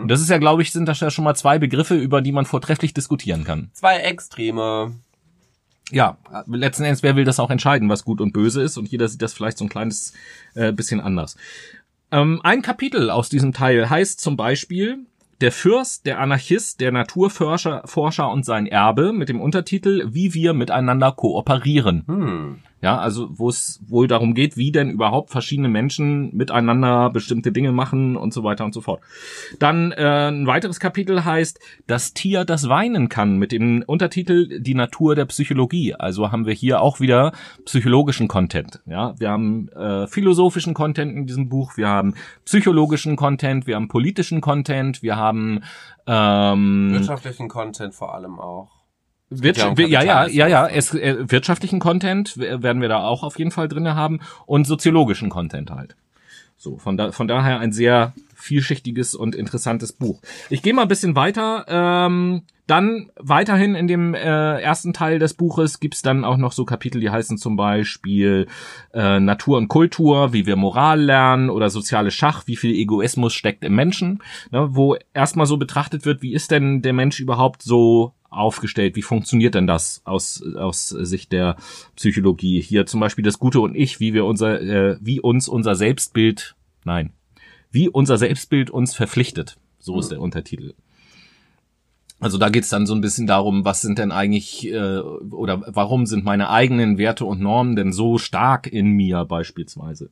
Und 0.00 0.06
das 0.06 0.20
ist 0.20 0.30
ja, 0.30 0.38
glaube 0.38 0.62
ich, 0.62 0.70
sind 0.70 0.86
das 0.86 1.00
ja 1.00 1.10
schon 1.10 1.24
mal 1.24 1.34
zwei 1.34 1.58
Begriffe, 1.58 1.96
über 1.96 2.22
die 2.22 2.30
man 2.30 2.46
vortrefflich 2.46 2.94
diskutieren 2.94 3.42
kann. 3.42 3.68
Zwei 3.72 3.96
Extreme. 3.96 4.94
Ja, 5.90 6.18
letzten 6.46 6.84
Endes, 6.84 7.02
wer 7.02 7.16
will 7.16 7.24
das 7.24 7.40
auch 7.40 7.50
entscheiden, 7.50 7.88
was 7.88 8.04
gut 8.04 8.20
und 8.20 8.32
böse 8.32 8.62
ist? 8.62 8.78
Und 8.78 8.88
jeder 8.88 9.08
sieht 9.08 9.22
das 9.22 9.32
vielleicht 9.32 9.58
so 9.58 9.64
ein 9.64 9.70
kleines 9.70 10.12
äh, 10.54 10.70
bisschen 10.72 11.00
anders. 11.00 11.36
Ähm, 12.12 12.40
ein 12.44 12.62
Kapitel 12.62 13.10
aus 13.10 13.28
diesem 13.28 13.52
Teil 13.52 13.90
heißt 13.90 14.20
zum 14.20 14.36
Beispiel 14.36 14.98
Der 15.40 15.50
Fürst, 15.50 16.06
der 16.06 16.20
Anarchist, 16.20 16.80
der 16.80 16.92
Naturforscher 16.92 17.82
Forscher 17.86 18.30
und 18.30 18.44
sein 18.44 18.68
Erbe 18.68 19.12
mit 19.12 19.28
dem 19.28 19.40
Untertitel 19.40 20.06
Wie 20.12 20.32
wir 20.32 20.52
miteinander 20.52 21.10
kooperieren. 21.10 22.04
Hm. 22.06 22.58
Ja, 22.82 22.98
also 22.98 23.28
wo 23.30 23.48
es 23.48 23.80
wohl 23.88 24.06
darum 24.06 24.34
geht, 24.34 24.58
wie 24.58 24.70
denn 24.70 24.90
überhaupt 24.90 25.30
verschiedene 25.30 25.68
Menschen 25.68 26.36
miteinander 26.36 27.08
bestimmte 27.08 27.50
Dinge 27.50 27.72
machen 27.72 28.16
und 28.16 28.34
so 28.34 28.44
weiter 28.44 28.66
und 28.66 28.74
so 28.74 28.82
fort. 28.82 29.00
Dann 29.58 29.92
äh, 29.92 30.28
ein 30.28 30.46
weiteres 30.46 30.78
Kapitel 30.78 31.24
heißt 31.24 31.58
Das 31.86 32.12
Tier, 32.12 32.44
das 32.44 32.68
weinen 32.68 33.08
kann, 33.08 33.38
mit 33.38 33.52
dem 33.52 33.82
Untertitel 33.86 34.60
Die 34.60 34.74
Natur 34.74 35.14
der 35.14 35.24
Psychologie. 35.24 35.94
Also 35.94 36.30
haben 36.30 36.44
wir 36.44 36.52
hier 36.52 36.82
auch 36.82 37.00
wieder 37.00 37.32
psychologischen 37.64 38.28
Content. 38.28 38.82
Ja, 38.84 39.14
wir 39.18 39.30
haben 39.30 39.68
äh, 39.70 40.06
philosophischen 40.06 40.74
Content 40.74 41.16
in 41.16 41.26
diesem 41.26 41.48
Buch, 41.48 41.78
wir 41.78 41.88
haben 41.88 42.14
psychologischen 42.44 43.16
Content, 43.16 43.66
wir 43.66 43.76
haben 43.76 43.88
politischen 43.88 44.42
Content, 44.42 45.02
wir 45.02 45.16
haben 45.16 45.62
ähm, 46.06 46.92
Wirtschaftlichen 46.92 47.48
Content 47.48 47.94
vor 47.94 48.14
allem 48.14 48.38
auch. 48.38 48.75
Wirtsch 49.28 49.58
ja 49.58 49.74
ja, 49.76 50.02
ja, 50.02 50.26
ja, 50.26 50.46
ja, 50.46 50.68
es, 50.68 50.94
äh, 50.94 51.16
wirtschaftlichen 51.30 51.80
Content 51.80 52.36
werden 52.38 52.80
wir 52.80 52.88
da 52.88 53.04
auch 53.04 53.22
auf 53.22 53.38
jeden 53.38 53.50
Fall 53.50 53.68
drinne 53.68 53.94
haben 53.94 54.20
und 54.46 54.66
soziologischen 54.66 55.30
Content 55.30 55.70
halt. 55.70 55.96
So, 56.56 56.78
von, 56.78 56.96
da, 56.96 57.12
von 57.12 57.28
daher 57.28 57.58
ein 57.58 57.72
sehr 57.72 58.14
vielschichtiges 58.34 59.14
und 59.14 59.34
interessantes 59.34 59.92
Buch. 59.92 60.22
Ich 60.48 60.62
gehe 60.62 60.72
mal 60.72 60.82
ein 60.82 60.88
bisschen 60.88 61.16
weiter. 61.16 61.66
Ähm, 61.68 62.42
dann 62.66 63.10
weiterhin 63.16 63.74
in 63.74 63.86
dem 63.86 64.14
äh, 64.14 64.60
ersten 64.60 64.92
Teil 64.92 65.18
des 65.18 65.34
Buches 65.34 65.78
gibt's 65.78 66.02
dann 66.02 66.24
auch 66.24 66.36
noch 66.36 66.52
so 66.52 66.64
Kapitel, 66.64 67.00
die 67.00 67.10
heißen 67.10 67.38
zum 67.38 67.56
Beispiel 67.56 68.48
äh, 68.92 69.20
Natur 69.20 69.58
und 69.58 69.68
Kultur, 69.68 70.32
wie 70.32 70.46
wir 70.46 70.56
Moral 70.56 71.00
lernen 71.00 71.50
oder 71.50 71.70
soziale 71.70 72.10
Schach, 72.10 72.46
wie 72.46 72.56
viel 72.56 72.74
Egoismus 72.74 73.34
steckt 73.34 73.62
im 73.62 73.74
Menschen, 73.74 74.22
ne, 74.50 74.68
wo 74.72 74.96
erstmal 75.14 75.46
so 75.46 75.58
betrachtet 75.58 76.04
wird, 76.04 76.22
wie 76.22 76.34
ist 76.34 76.50
denn 76.50 76.82
der 76.82 76.92
Mensch 76.92 77.20
überhaupt 77.20 77.62
so 77.62 78.14
aufgestellt? 78.36 78.96
Wie 78.96 79.02
funktioniert 79.02 79.54
denn 79.54 79.66
das 79.66 80.02
aus, 80.04 80.42
aus 80.56 80.88
Sicht 80.88 81.32
der 81.32 81.56
Psychologie? 81.96 82.60
Hier 82.60 82.86
zum 82.86 83.00
Beispiel 83.00 83.24
das 83.24 83.38
Gute 83.38 83.60
und 83.60 83.74
Ich, 83.74 84.00
wie 84.00 84.14
wir 84.14 84.24
unser, 84.24 84.60
äh, 84.60 84.98
wie 85.00 85.20
uns 85.20 85.48
unser 85.48 85.74
Selbstbild, 85.74 86.54
nein, 86.84 87.12
wie 87.70 87.88
unser 87.88 88.18
Selbstbild 88.18 88.70
uns 88.70 88.94
verpflichtet. 88.94 89.56
So 89.78 89.98
ist 89.98 90.10
der 90.10 90.20
Untertitel. 90.20 90.74
Also 92.18 92.38
da 92.38 92.48
geht's 92.48 92.70
dann 92.70 92.86
so 92.86 92.94
ein 92.94 93.02
bisschen 93.02 93.26
darum, 93.26 93.64
was 93.64 93.82
sind 93.82 93.98
denn 93.98 94.10
eigentlich 94.10 94.66
äh, 94.66 94.98
oder 94.98 95.62
warum 95.66 96.06
sind 96.06 96.24
meine 96.24 96.48
eigenen 96.48 96.96
Werte 96.96 97.26
und 97.26 97.40
Normen 97.40 97.76
denn 97.76 97.92
so 97.92 98.16
stark 98.16 98.66
in 98.66 98.92
mir 98.92 99.24
beispielsweise. 99.26 100.10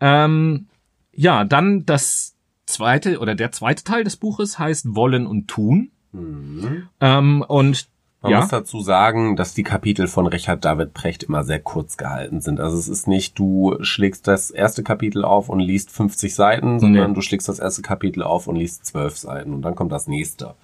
Ähm, 0.00 0.68
ja, 1.12 1.44
dann 1.44 1.84
das 1.84 2.34
zweite 2.64 3.18
oder 3.18 3.34
der 3.34 3.52
zweite 3.52 3.84
Teil 3.84 4.04
des 4.04 4.16
Buches 4.16 4.58
heißt 4.58 4.94
Wollen 4.94 5.26
und 5.26 5.48
Tun. 5.48 5.90
Mhm. 6.12 6.88
Ähm, 7.00 7.42
und 7.46 7.88
Man 8.22 8.32
ja, 8.32 8.40
muss 8.40 8.48
dazu 8.50 8.80
sagen, 8.80 9.34
dass 9.36 9.54
die 9.54 9.62
Kapitel 9.64 10.06
von 10.06 10.26
Richard 10.26 10.64
David 10.64 10.94
Precht 10.94 11.24
immer 11.24 11.42
sehr 11.42 11.58
kurz 11.58 11.96
gehalten 11.96 12.40
sind. 12.40 12.60
Also 12.60 12.78
es 12.78 12.88
ist 12.88 13.08
nicht, 13.08 13.38
du 13.38 13.76
schlägst 13.80 14.28
das 14.28 14.50
erste 14.50 14.82
Kapitel 14.82 15.24
auf 15.24 15.48
und 15.48 15.58
liest 15.60 15.90
50 15.90 16.34
Seiten, 16.34 16.78
sondern 16.78 17.10
Nee. 17.10 17.14
du 17.14 17.20
schlägst 17.20 17.48
das 17.48 17.58
erste 17.58 17.82
Kapitel 17.82 18.22
auf 18.22 18.46
und 18.46 18.56
liest 18.56 18.86
12 18.86 19.16
Seiten 19.16 19.52
und 19.52 19.62
dann 19.62 19.74
kommt 19.74 19.90
das 19.90 20.06
nächste. 20.06 20.54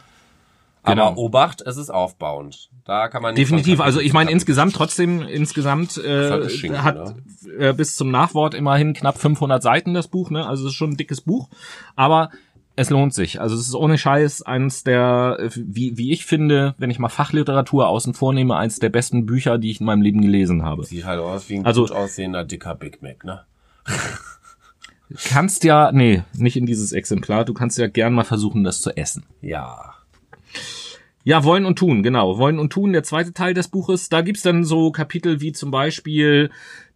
Genau. 0.85 1.09
Aber 1.09 1.19
Obacht, 1.19 1.61
es 1.61 1.77
ist 1.77 1.91
aufbauend. 1.91 2.71
Da 2.85 3.09
kann 3.09 3.21
man 3.21 3.35
nicht 3.35 3.43
definitiv. 3.43 3.81
Also 3.81 4.01
ich 4.01 4.13
meine 4.15 4.31
insgesamt 4.31 4.75
trotzdem 4.75 5.21
insgesamt 5.23 5.97
halt 5.97 6.07
äh, 6.07 6.45
ein 6.45 6.49
Schinken, 6.49 6.83
hat 6.85 7.15
äh, 7.59 7.75
bis 7.75 7.97
zum 7.97 8.11
Nachwort 8.11 8.55
immerhin 8.55 8.95
knapp 8.95 9.19
500 9.19 9.63
Seiten 9.63 9.93
das 9.93 10.09
Buch. 10.09 10.31
Ne, 10.31 10.47
also 10.47 10.65
es 10.65 10.71
ist 10.73 10.77
schon 10.77 10.91
ein 10.91 10.97
dickes 10.97 11.21
Buch, 11.21 11.49
aber 11.97 12.31
es 12.79 12.91
lohnt 12.91 13.13
sich. 13.13 13.41
Also 13.41 13.57
es 13.57 13.63
ist 13.67 13.75
ohne 13.75 13.99
Scheiß 13.99 14.43
eins 14.43 14.85
der, 14.85 15.39
wie, 15.57 15.99
wie 15.99 16.13
ich 16.13 16.25
finde, 16.25 16.75
wenn 16.79 16.91
ich 16.91 16.99
mal 17.01 17.09
Fachliteratur 17.09 17.89
außen 17.89 18.15
vornehme, 18.15 18.57
eins 18.57 18.79
der 18.79 18.89
besten 18.89 19.27
Bücher, 19.27 19.59
die 19.59 19.71
ich 19.71 19.81
in 19.81 19.87
meinem 19.87 20.03
Leben 20.03 20.23
gelesen 20.23 20.63
habe. 20.63 20.85
Sieht 20.85 21.05
halt 21.05 21.19
aus 21.21 21.49
wie 21.49 21.57
ein 21.57 21.67
Also- 21.67 21.83
gut 21.83 21.93
aussehender, 21.93 22.45
dicker 22.45 22.75
Big 22.77 23.03
Mac, 23.03 23.25
ne? 23.25 23.41
Kannst 25.25 25.65
ja, 25.65 25.91
nee, 25.91 26.23
nicht 26.35 26.57
in 26.57 26.67
dieses 26.67 26.93
Exemplar. 26.93 27.45
Du 27.47 27.55
kannst 27.55 27.79
ja 27.79 27.87
gern 27.89 28.13
mal 28.13 28.25
versuchen, 28.25 28.63
das 28.63 28.81
zu 28.83 28.95
essen. 28.95 29.25
Ja. 29.41 29.95
Ja, 31.25 31.45
Wollen 31.45 31.65
und 31.65 31.79
Tun, 31.79 32.03
genau. 32.03 32.39
Wollen 32.39 32.59
und 32.59 32.73
Tun, 32.73 32.93
der 32.93 33.03
zweite 33.05 33.33
Teil 33.33 33.55
des 33.55 33.69
Buches. 33.69 34.09
Da 34.11 34.21
gibt's 34.21 34.43
dann 34.43 34.65
so 34.65 34.93
Kapitel 34.93 35.41
wie 35.41 35.53
zum 35.53 35.71
Beispiel 35.71 36.51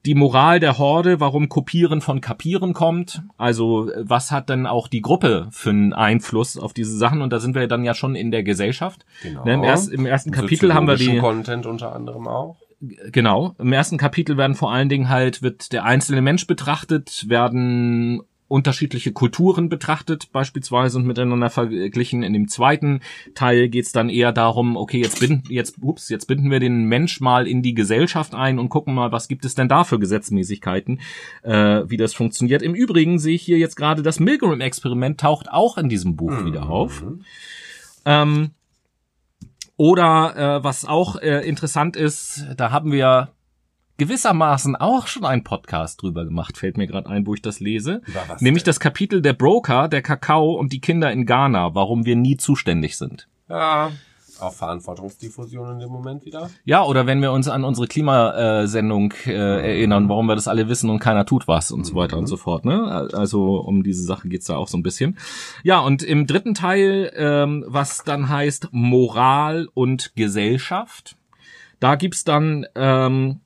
die 0.04 0.14
Moral 0.14 0.58
der 0.58 0.78
Horde, 0.78 1.20
warum 1.20 1.48
Kopieren 1.48 2.00
von 2.00 2.20
Kapieren 2.20 2.72
kommt. 2.72 3.22
Also 3.36 3.90
was 3.96 4.30
hat 4.30 4.48
denn 4.48 4.66
auch 4.66 4.88
die 4.88 5.00
Gruppe 5.00 5.46
für 5.50 5.70
einen 5.70 5.92
Einfluss 5.92 6.58
auf 6.58 6.72
diese 6.72 6.96
Sachen? 6.96 7.22
Und 7.22 7.32
da 7.32 7.38
sind 7.38 7.54
wir 7.54 7.68
dann 7.68 7.84
ja 7.84 7.94
schon 7.94 8.14
in 8.14 8.30
der 8.30 8.42
Gesellschaft. 8.42 9.04
Genau. 9.22 9.44
Ne, 9.44 9.54
im, 9.54 9.62
erst, 9.62 9.92
Im 9.92 10.06
ersten 10.06 10.32
Kapitel 10.32 10.74
haben 10.74 10.88
wir 10.88 10.96
die, 10.96 11.18
Content 11.18 11.66
unter 11.66 11.94
anderem 11.94 12.26
auch. 12.26 12.56
genau, 13.12 13.54
im 13.58 13.72
ersten 13.72 13.96
Kapitel 13.96 14.36
werden 14.36 14.56
vor 14.56 14.72
allen 14.72 14.88
Dingen 14.88 15.08
halt, 15.08 15.40
wird 15.42 15.72
der 15.72 15.84
einzelne 15.84 16.20
Mensch 16.20 16.48
betrachtet, 16.48 17.28
werden 17.28 18.22
unterschiedliche 18.52 19.12
Kulturen 19.12 19.70
betrachtet 19.70 20.30
beispielsweise 20.30 20.98
und 20.98 21.06
miteinander 21.06 21.48
verglichen. 21.48 22.22
In 22.22 22.34
dem 22.34 22.48
zweiten 22.48 23.00
Teil 23.34 23.70
geht's 23.70 23.92
dann 23.92 24.10
eher 24.10 24.30
darum, 24.30 24.76
okay, 24.76 25.00
jetzt 25.00 25.20
binden, 25.20 25.50
jetzt, 25.50 25.76
ups, 25.80 26.10
jetzt 26.10 26.26
binden 26.26 26.50
wir 26.50 26.60
den 26.60 26.84
Mensch 26.84 27.20
mal 27.20 27.48
in 27.48 27.62
die 27.62 27.72
Gesellschaft 27.72 28.34
ein 28.34 28.58
und 28.58 28.68
gucken 28.68 28.94
mal, 28.94 29.10
was 29.10 29.26
gibt 29.26 29.46
es 29.46 29.54
denn 29.54 29.68
da 29.68 29.84
für 29.84 29.98
Gesetzmäßigkeiten, 29.98 31.00
äh, 31.42 31.82
wie 31.86 31.96
das 31.96 32.12
funktioniert. 32.12 32.60
Im 32.60 32.74
Übrigen 32.74 33.18
sehe 33.18 33.36
ich 33.36 33.42
hier 33.42 33.58
jetzt 33.58 33.76
gerade, 33.76 34.02
das 34.02 34.20
Milgram-Experiment 34.20 35.18
taucht 35.18 35.50
auch 35.50 35.78
in 35.78 35.88
diesem 35.88 36.16
Buch 36.16 36.44
wieder 36.44 36.68
auf. 36.68 37.02
Ähm, 38.04 38.50
oder 39.78 40.36
äh, 40.36 40.64
was 40.64 40.84
auch 40.84 41.16
äh, 41.16 41.48
interessant 41.48 41.96
ist, 41.96 42.44
da 42.58 42.70
haben 42.70 42.92
wir 42.92 43.30
gewissermaßen 43.98 44.76
auch 44.76 45.06
schon 45.06 45.24
einen 45.24 45.44
Podcast 45.44 46.02
drüber 46.02 46.24
gemacht, 46.24 46.56
fällt 46.58 46.76
mir 46.76 46.86
gerade 46.86 47.08
ein, 47.08 47.26
wo 47.26 47.34
ich 47.34 47.42
das 47.42 47.60
lese. 47.60 48.02
Nämlich 48.40 48.64
denn? 48.64 48.70
das 48.70 48.80
Kapitel 48.80 49.22
der 49.22 49.34
Broker, 49.34 49.88
der 49.88 50.02
Kakao 50.02 50.52
und 50.52 50.72
die 50.72 50.80
Kinder 50.80 51.12
in 51.12 51.26
Ghana, 51.26 51.74
warum 51.74 52.04
wir 52.04 52.16
nie 52.16 52.36
zuständig 52.36 52.96
sind. 52.96 53.28
Ja. 53.48 53.92
Auch 54.40 54.52
Verantwortungsdiffusion 54.52 55.72
in 55.72 55.78
dem 55.78 55.90
Moment 55.90 56.24
wieder. 56.24 56.50
Ja, 56.64 56.82
oder 56.82 57.06
wenn 57.06 57.22
wir 57.22 57.30
uns 57.30 57.46
an 57.46 57.62
unsere 57.62 57.86
Klimasendung 57.86 59.14
äh, 59.26 59.30
erinnern, 59.32 60.08
warum 60.08 60.26
wir 60.26 60.34
das 60.34 60.48
alle 60.48 60.68
wissen 60.68 60.90
und 60.90 60.98
keiner 60.98 61.24
tut 61.26 61.46
was 61.46 61.70
und 61.70 61.84
so 61.84 61.94
weiter 61.94 62.18
und 62.18 62.26
so 62.26 62.36
fort. 62.36 62.64
Ne? 62.64 63.08
Also 63.12 63.58
um 63.58 63.84
diese 63.84 64.02
Sache 64.02 64.28
geht's 64.28 64.46
da 64.46 64.56
auch 64.56 64.66
so 64.66 64.76
ein 64.76 64.82
bisschen. 64.82 65.16
Ja, 65.62 65.78
und 65.78 66.02
im 66.02 66.26
dritten 66.26 66.54
Teil, 66.54 67.12
ähm, 67.14 67.64
was 67.68 68.02
dann 68.02 68.28
heißt 68.28 68.70
Moral 68.72 69.68
und 69.74 70.16
Gesellschaft, 70.16 71.16
da 71.78 71.94
gibt's 71.94 72.24
dann 72.24 72.66
ähm, 72.74 73.40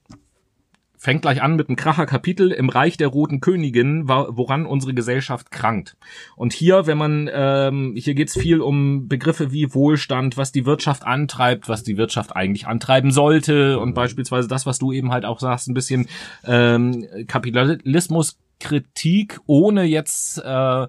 fängt 1.07 1.23
gleich 1.23 1.41
an 1.41 1.55
mit 1.55 1.69
einem 1.69 1.77
Kracher-Kapitel 1.77 2.51
im 2.51 2.69
Reich 2.69 2.97
der 2.97 3.07
Roten 3.07 3.41
Königin, 3.41 4.09
woran 4.09 4.67
unsere 4.67 4.93
Gesellschaft 4.93 5.53
krankt. 5.53 5.97
Und 6.35 6.53
hier, 6.53 6.89
wenn 6.89 6.99
man, 6.99 7.31
ähm, 7.33 7.95
hier 7.97 8.17
geht's 8.17 8.37
viel 8.37 8.61
um 8.61 9.07
Begriffe 9.07 9.53
wie 9.53 9.73
Wohlstand, 9.73 10.37
was 10.37 10.51
die 10.51 10.67
Wirtschaft 10.67 11.05
antreibt, 11.05 11.69
was 11.69 11.85
die 11.85 11.97
Wirtschaft 11.97 12.35
eigentlich 12.35 12.67
antreiben 12.67 13.13
sollte. 13.13 13.79
Und 13.79 13.95
beispielsweise 13.95 14.49
das, 14.49 14.67
was 14.67 14.81
du 14.81 14.91
eben 14.91 15.13
halt 15.13 15.25
auch 15.25 15.39
sagst, 15.39 15.69
ein 15.69 15.75
bisschen 15.75 16.09
ähm, 16.45 17.07
Kapitalismuskritik, 17.29 19.39
ohne 19.47 19.85
jetzt 19.85 20.39
äh, 20.39 20.89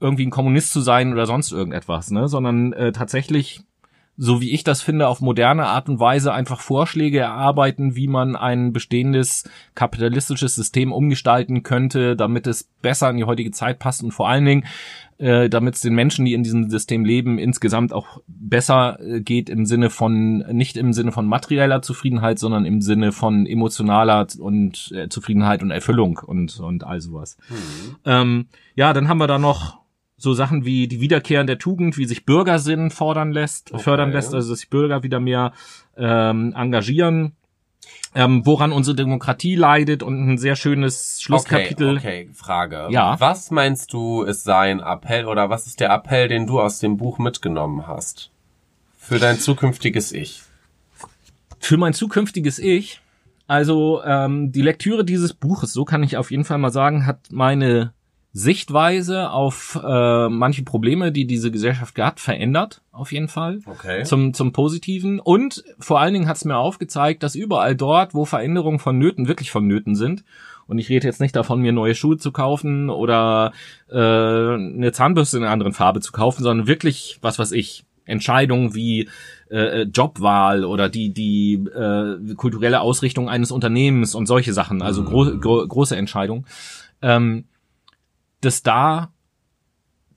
irgendwie 0.00 0.24
ein 0.24 0.30
Kommunist 0.30 0.72
zu 0.72 0.80
sein 0.80 1.12
oder 1.12 1.26
sonst 1.26 1.52
irgendetwas, 1.52 2.10
ne, 2.10 2.28
sondern 2.28 2.72
äh, 2.72 2.92
tatsächlich 2.92 3.60
so 4.20 4.40
wie 4.40 4.50
ich 4.50 4.64
das 4.64 4.82
finde, 4.82 5.06
auf 5.06 5.20
moderne 5.20 5.66
Art 5.66 5.88
und 5.88 6.00
Weise 6.00 6.32
einfach 6.34 6.60
Vorschläge 6.60 7.20
erarbeiten, 7.20 7.94
wie 7.94 8.08
man 8.08 8.34
ein 8.34 8.72
bestehendes 8.72 9.48
kapitalistisches 9.76 10.56
System 10.56 10.92
umgestalten 10.92 11.62
könnte, 11.62 12.16
damit 12.16 12.48
es 12.48 12.68
besser 12.82 13.10
in 13.10 13.16
die 13.16 13.24
heutige 13.24 13.52
Zeit 13.52 13.78
passt 13.78 14.02
und 14.02 14.10
vor 14.10 14.28
allen 14.28 14.44
Dingen, 14.44 14.64
äh, 15.18 15.48
damit 15.48 15.76
es 15.76 15.82
den 15.82 15.94
Menschen, 15.94 16.24
die 16.24 16.34
in 16.34 16.42
diesem 16.42 16.68
System 16.68 17.04
leben, 17.04 17.38
insgesamt 17.38 17.92
auch 17.92 18.20
besser 18.26 18.98
äh, 19.00 19.20
geht 19.20 19.48
im 19.48 19.66
Sinne 19.66 19.88
von, 19.88 20.38
nicht 20.50 20.76
im 20.76 20.92
Sinne 20.92 21.12
von 21.12 21.26
materieller 21.26 21.80
Zufriedenheit, 21.80 22.40
sondern 22.40 22.64
im 22.64 22.80
Sinne 22.80 23.12
von 23.12 23.46
emotionaler 23.46 24.26
und 24.40 24.92
äh, 24.96 25.08
Zufriedenheit 25.08 25.62
und 25.62 25.70
Erfüllung 25.70 26.18
und, 26.18 26.58
und 26.58 26.82
all 26.82 27.00
sowas. 27.00 27.36
Ähm, 28.04 28.46
ja, 28.74 28.92
dann 28.92 29.08
haben 29.08 29.18
wir 29.18 29.28
da 29.28 29.38
noch 29.38 29.78
so 30.18 30.34
Sachen 30.34 30.64
wie 30.64 30.88
die 30.88 31.00
Wiederkehr 31.00 31.44
der 31.44 31.58
Tugend, 31.58 31.96
wie 31.96 32.04
sich 32.04 32.26
Bürgersinn 32.26 32.90
fordern 32.90 33.30
lässt, 33.32 33.72
Okay. 33.72 33.82
fördern 33.82 34.12
lässt, 34.12 34.34
also 34.34 34.50
dass 34.50 34.58
sich 34.60 34.68
Bürger 34.68 35.02
wieder 35.04 35.20
mehr 35.20 35.52
ähm, 35.96 36.52
engagieren, 36.56 37.32
ähm, 38.14 38.44
woran 38.44 38.72
unsere 38.72 38.96
Demokratie 38.96 39.54
leidet 39.54 40.02
und 40.02 40.28
ein 40.28 40.36
sehr 40.38 40.56
schönes 40.56 41.20
Schlusskapitel. 41.22 41.96
Okay, 41.96 42.24
okay, 42.26 42.30
Frage. 42.34 42.88
Ja. 42.90 43.18
Was 43.20 43.50
meinst 43.52 43.92
du, 43.92 44.22
ist 44.22 44.42
sein 44.44 44.80
Appell 44.80 45.26
oder 45.26 45.50
was 45.50 45.66
ist 45.66 45.78
der 45.80 45.90
Appell, 45.90 46.26
den 46.28 46.46
du 46.46 46.60
aus 46.60 46.80
dem 46.80 46.96
Buch 46.96 47.18
mitgenommen 47.18 47.86
hast? 47.86 48.30
Für 48.96 49.18
dein 49.18 49.38
zukünftiges 49.38 50.12
Ich. 50.12 50.42
Für 51.60 51.76
mein 51.76 51.92
zukünftiges 51.92 52.58
Ich, 52.58 53.00
also 53.46 54.02
ähm, 54.04 54.52
die 54.52 54.62
Lektüre 54.62 55.04
dieses 55.04 55.32
Buches, 55.32 55.72
so 55.72 55.84
kann 55.84 56.02
ich 56.02 56.16
auf 56.16 56.30
jeden 56.30 56.44
Fall 56.44 56.58
mal 56.58 56.70
sagen, 56.72 57.06
hat 57.06 57.20
meine 57.30 57.92
Sichtweise 58.32 59.30
auf 59.30 59.78
äh, 59.82 60.28
manche 60.28 60.62
Probleme, 60.62 61.12
die 61.12 61.26
diese 61.26 61.50
Gesellschaft 61.50 61.98
hat, 61.98 62.20
verändert, 62.20 62.82
auf 62.92 63.10
jeden 63.12 63.28
Fall. 63.28 63.60
Okay. 63.64 64.04
Zum, 64.04 64.34
zum 64.34 64.52
Positiven. 64.52 65.18
Und 65.18 65.64
vor 65.78 66.00
allen 66.00 66.12
Dingen 66.12 66.28
hat 66.28 66.36
es 66.36 66.44
mir 66.44 66.56
aufgezeigt, 66.56 67.22
dass 67.22 67.34
überall 67.34 67.74
dort, 67.74 68.14
wo 68.14 68.24
Veränderungen 68.24 68.78
vonnöten, 68.78 69.28
wirklich 69.28 69.50
vonnöten 69.50 69.96
sind, 69.96 70.24
und 70.68 70.78
ich 70.78 70.90
rede 70.90 71.06
jetzt 71.06 71.20
nicht 71.20 71.34
davon, 71.34 71.62
mir 71.62 71.72
neue 71.72 71.94
Schuhe 71.94 72.18
zu 72.18 72.30
kaufen 72.30 72.90
oder 72.90 73.52
äh, 73.90 73.96
eine 73.96 74.92
Zahnbürste 74.92 75.38
in 75.38 75.42
einer 75.42 75.52
anderen 75.52 75.72
Farbe 75.72 76.00
zu 76.00 76.12
kaufen, 76.12 76.42
sondern 76.42 76.66
wirklich, 76.66 77.18
was 77.22 77.38
weiß 77.38 77.52
ich, 77.52 77.86
Entscheidungen 78.04 78.74
wie 78.74 79.08
äh, 79.50 79.82
Jobwahl 79.82 80.64
oder 80.64 80.90
die 80.90 81.12
die 81.12 81.54
äh, 81.54 82.34
kulturelle 82.34 82.80
Ausrichtung 82.80 83.30
eines 83.30 83.50
Unternehmens 83.50 84.14
und 84.14 84.26
solche 84.26 84.52
Sachen, 84.52 84.82
also 84.82 85.04
gro 85.04 85.38
gro 85.38 85.66
große 85.66 85.96
Entscheidungen, 85.96 86.46
ähm, 87.00 87.44
dass 88.40 88.62
da 88.62 89.12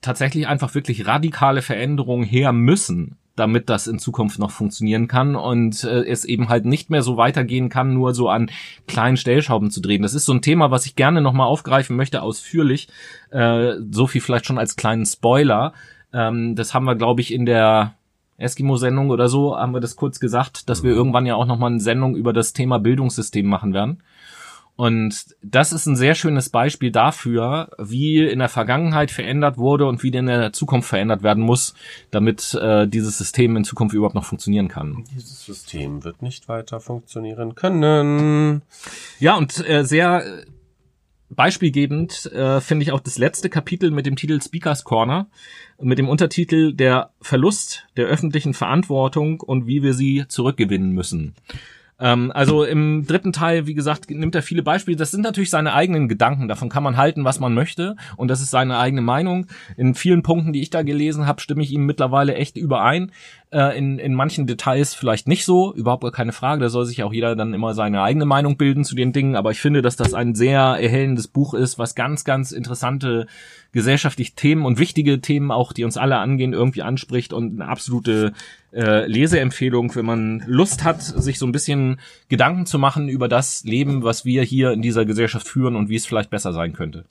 tatsächlich 0.00 0.46
einfach 0.46 0.74
wirklich 0.74 1.06
radikale 1.06 1.62
Veränderungen 1.62 2.24
her 2.24 2.52
müssen, 2.52 3.16
damit 3.36 3.70
das 3.70 3.86
in 3.86 3.98
Zukunft 3.98 4.38
noch 4.38 4.50
funktionieren 4.50 5.08
kann 5.08 5.36
und 5.36 5.84
äh, 5.84 6.04
es 6.04 6.24
eben 6.24 6.48
halt 6.48 6.66
nicht 6.66 6.90
mehr 6.90 7.02
so 7.02 7.16
weitergehen 7.16 7.68
kann, 7.68 7.94
nur 7.94 8.14
so 8.14 8.28
an 8.28 8.50
kleinen 8.86 9.16
Stellschrauben 9.16 9.70
zu 9.70 9.80
drehen. 9.80 10.02
Das 10.02 10.14
ist 10.14 10.26
so 10.26 10.34
ein 10.34 10.42
Thema, 10.42 10.70
was 10.70 10.84
ich 10.86 10.96
gerne 10.96 11.22
nochmal 11.22 11.46
aufgreifen 11.46 11.96
möchte, 11.96 12.22
ausführlich. 12.22 12.88
Äh, 13.30 13.74
so 13.90 14.06
viel 14.06 14.20
vielleicht 14.20 14.46
schon 14.46 14.58
als 14.58 14.76
kleinen 14.76 15.06
Spoiler. 15.06 15.72
Ähm, 16.12 16.56
das 16.56 16.74
haben 16.74 16.84
wir, 16.84 16.96
glaube 16.96 17.22
ich, 17.22 17.32
in 17.32 17.46
der 17.46 17.94
Eskimo-Sendung 18.36 19.10
oder 19.10 19.28
so, 19.28 19.56
haben 19.56 19.72
wir 19.72 19.80
das 19.80 19.96
kurz 19.96 20.20
gesagt, 20.20 20.68
dass 20.68 20.82
wir 20.82 20.90
irgendwann 20.90 21.26
ja 21.26 21.36
auch 21.36 21.46
nochmal 21.46 21.70
eine 21.70 21.80
Sendung 21.80 22.16
über 22.16 22.32
das 22.32 22.52
Thema 22.52 22.78
Bildungssystem 22.78 23.46
machen 23.46 23.72
werden. 23.72 24.02
Und 24.82 25.36
das 25.42 25.72
ist 25.72 25.86
ein 25.86 25.94
sehr 25.94 26.16
schönes 26.16 26.48
Beispiel 26.48 26.90
dafür, 26.90 27.70
wie 27.78 28.26
in 28.26 28.40
der 28.40 28.48
Vergangenheit 28.48 29.12
verändert 29.12 29.56
wurde 29.56 29.86
und 29.86 30.02
wie 30.02 30.08
in 30.08 30.26
der 30.26 30.52
Zukunft 30.52 30.88
verändert 30.88 31.22
werden 31.22 31.44
muss, 31.44 31.74
damit 32.10 32.52
äh, 32.54 32.88
dieses 32.88 33.16
System 33.16 33.54
in 33.54 33.62
Zukunft 33.62 33.94
überhaupt 33.94 34.16
noch 34.16 34.24
funktionieren 34.24 34.66
kann. 34.66 35.04
Dieses 35.14 35.44
System 35.44 36.02
wird 36.02 36.20
nicht 36.20 36.48
weiter 36.48 36.80
funktionieren 36.80 37.54
können. 37.54 38.62
Ja, 39.20 39.36
und 39.36 39.64
äh, 39.68 39.84
sehr 39.84 40.24
beispielgebend 41.30 42.26
äh, 42.32 42.60
finde 42.60 42.82
ich 42.82 42.90
auch 42.90 42.98
das 42.98 43.18
letzte 43.18 43.48
Kapitel 43.50 43.92
mit 43.92 44.04
dem 44.04 44.16
Titel 44.16 44.42
Speakers 44.42 44.82
Corner, 44.82 45.28
mit 45.80 46.00
dem 46.00 46.08
Untertitel 46.08 46.72
Der 46.72 47.10
Verlust 47.20 47.86
der 47.96 48.06
öffentlichen 48.06 48.52
Verantwortung 48.52 49.42
und 49.42 49.68
wie 49.68 49.84
wir 49.84 49.94
sie 49.94 50.24
zurückgewinnen 50.26 50.90
müssen. 50.90 51.36
Ähm, 51.98 52.32
also 52.34 52.64
im 52.64 53.06
dritten 53.06 53.32
Teil, 53.32 53.66
wie 53.66 53.74
gesagt, 53.74 54.10
nimmt 54.10 54.34
er 54.34 54.42
viele 54.42 54.62
Beispiele. 54.62 54.96
Das 54.96 55.10
sind 55.10 55.22
natürlich 55.22 55.50
seine 55.50 55.72
eigenen 55.72 56.08
Gedanken. 56.08 56.48
Davon 56.48 56.68
kann 56.68 56.82
man 56.82 56.96
halten, 56.96 57.24
was 57.24 57.40
man 57.40 57.54
möchte. 57.54 57.96
Und 58.16 58.28
das 58.28 58.40
ist 58.40 58.50
seine 58.50 58.78
eigene 58.78 59.02
Meinung. 59.02 59.46
In 59.76 59.94
vielen 59.94 60.22
Punkten, 60.22 60.52
die 60.52 60.62
ich 60.62 60.70
da 60.70 60.82
gelesen 60.82 61.26
habe, 61.26 61.40
stimme 61.40 61.62
ich 61.62 61.72
ihm 61.72 61.86
mittlerweile 61.86 62.34
echt 62.34 62.56
überein. 62.56 63.12
Äh, 63.50 63.78
in, 63.78 63.98
in 63.98 64.14
manchen 64.14 64.46
Details 64.46 64.94
vielleicht 64.94 65.28
nicht 65.28 65.44
so, 65.44 65.74
überhaupt 65.74 66.10
keine 66.12 66.32
Frage. 66.32 66.62
Da 66.62 66.68
soll 66.68 66.86
sich 66.86 67.02
auch 67.04 67.12
jeder 67.12 67.36
dann 67.36 67.54
immer 67.54 67.74
seine 67.74 68.02
eigene 68.02 68.24
Meinung 68.24 68.56
bilden 68.56 68.84
zu 68.84 68.96
den 68.96 69.12
Dingen. 69.12 69.36
Aber 69.36 69.50
ich 69.50 69.60
finde, 69.60 69.82
dass 69.82 69.96
das 69.96 70.14
ein 70.14 70.34
sehr 70.34 70.60
erhellendes 70.60 71.28
Buch 71.28 71.54
ist, 71.54 71.78
was 71.78 71.94
ganz, 71.94 72.24
ganz 72.24 72.50
interessante 72.52 73.26
gesellschaftliche 73.72 74.34
Themen 74.34 74.64
und 74.64 74.78
wichtige 74.78 75.20
Themen 75.20 75.50
auch, 75.50 75.72
die 75.72 75.84
uns 75.84 75.96
alle 75.96 76.18
angehen, 76.18 76.52
irgendwie 76.52 76.82
anspricht 76.82 77.32
und 77.32 77.60
eine 77.60 77.70
absolute 77.70 78.32
äh, 78.72 79.06
Leseempfehlung, 79.06 79.94
wenn 79.94 80.06
man 80.06 80.42
Lust 80.46 80.84
hat, 80.84 81.02
sich 81.02 81.38
so 81.38 81.46
ein 81.46 81.52
bisschen 81.52 82.00
Gedanken 82.28 82.66
zu 82.66 82.78
machen 82.78 83.08
über 83.08 83.28
das 83.28 83.64
Leben, 83.64 84.02
was 84.02 84.24
wir 84.24 84.42
hier 84.42 84.72
in 84.72 84.82
dieser 84.82 85.04
Gesellschaft 85.04 85.46
führen 85.46 85.76
und 85.76 85.88
wie 85.88 85.96
es 85.96 86.06
vielleicht 86.06 86.30
besser 86.30 86.52
sein 86.52 86.72
könnte. 86.72 87.04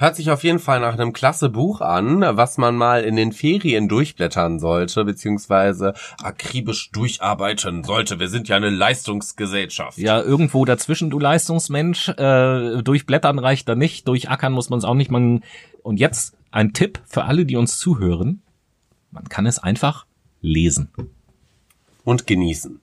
Hört 0.00 0.14
sich 0.14 0.30
auf 0.30 0.44
jeden 0.44 0.60
Fall 0.60 0.78
nach 0.78 0.92
einem 0.92 1.12
klasse 1.12 1.48
Buch 1.48 1.80
an, 1.80 2.20
was 2.20 2.56
man 2.56 2.76
mal 2.76 3.02
in 3.02 3.16
den 3.16 3.32
Ferien 3.32 3.88
durchblättern 3.88 4.60
sollte, 4.60 5.04
beziehungsweise 5.04 5.92
akribisch 6.22 6.92
durcharbeiten 6.92 7.82
sollte. 7.82 8.20
Wir 8.20 8.28
sind 8.28 8.46
ja 8.46 8.54
eine 8.54 8.70
Leistungsgesellschaft. 8.70 9.98
Ja, 9.98 10.22
irgendwo 10.22 10.64
dazwischen, 10.64 11.10
du 11.10 11.18
Leistungsmensch. 11.18 12.10
Äh, 12.10 12.80
durchblättern 12.80 13.40
reicht 13.40 13.68
da 13.68 13.74
nicht, 13.74 14.06
durchackern 14.06 14.52
muss 14.52 14.70
man 14.70 14.78
es 14.78 14.84
auch 14.84 14.94
nicht. 14.94 15.10
Man 15.10 15.42
Und 15.82 15.98
jetzt 15.98 16.36
ein 16.52 16.74
Tipp 16.74 17.00
für 17.04 17.24
alle, 17.24 17.44
die 17.44 17.56
uns 17.56 17.78
zuhören. 17.78 18.42
Man 19.10 19.24
kann 19.24 19.46
es 19.46 19.58
einfach 19.58 20.06
lesen. 20.40 20.90
Und 22.04 22.26
genießen. 22.26 22.80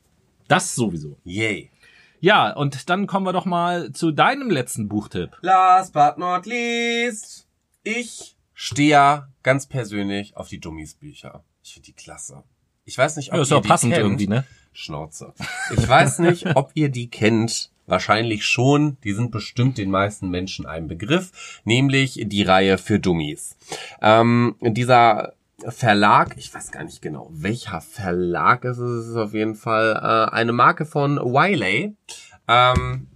Das 0.48 0.76
sowieso. 0.76 1.18
Yay. 1.24 1.72
Ja, 2.20 2.52
und 2.54 2.90
dann 2.90 3.08
kommen 3.08 3.26
wir 3.26 3.34
doch 3.34 3.46
mal 3.46 3.92
zu 3.92 4.12
deinem 4.12 4.50
letzten 4.50 4.88
Buchtipp. 4.88 5.32
Last 5.42 5.94
but 5.94 6.18
not 6.18 6.46
least. 6.46 7.48
Ich 7.84 8.36
stehe 8.54 8.90
ja 8.90 9.28
ganz 9.44 9.68
persönlich 9.68 10.36
auf 10.38 10.48
die 10.48 10.60
Dummies-Bücher. 10.60 11.44
Ich 11.64 11.74
finde 11.74 11.88
die 11.88 11.94
klasse. 11.94 12.44
Ich 12.86 12.98
weiß 12.98 13.18
nicht, 13.18 13.30
ob 13.32 13.36
Ja, 13.38 13.42
ist 13.42 13.52
ihr 13.52 13.58
auch 13.58 13.62
die 13.62 13.68
passend 13.68 13.94
kennt. 13.94 14.06
irgendwie, 14.06 14.28
ne? 14.28 14.44
Schnauze. 14.74 15.34
Ich 15.76 15.88
weiß 15.88 16.20
nicht, 16.20 16.56
ob 16.56 16.72
ihr 16.74 16.90
die 16.90 17.10
kennt. 17.10 17.72
Wahrscheinlich 17.88 18.46
schon. 18.46 18.98
Die 19.04 19.14
sind 19.14 19.32
bestimmt 19.32 19.78
den 19.78 19.92
meisten 19.92 20.30
Menschen 20.30 20.66
ein 20.66 20.88
Begriff, 20.88 21.62
nämlich 21.66 22.20
die 22.26 22.44
Reihe 22.44 22.78
für 22.80 23.00
Dummies. 23.00 23.56
Ähm, 24.02 24.56
dieser 24.62 25.34
Verlag, 25.60 26.36
ich 26.38 26.54
weiß 26.54 26.72
gar 26.72 26.84
nicht 26.84 27.02
genau, 27.02 27.30
welcher 27.32 27.82
Verlag 27.82 28.66
es 28.66 28.78
ist, 28.78 28.92
es 28.92 29.08
ist 29.08 29.16
auf 29.16 29.34
jeden 29.34 29.56
Fall 29.56 29.94
äh, 29.96 30.34
eine 30.34 30.52
Marke 30.52 30.86
von 30.86 31.18
Wiley. 31.18 31.96
Ähm, 32.48 33.08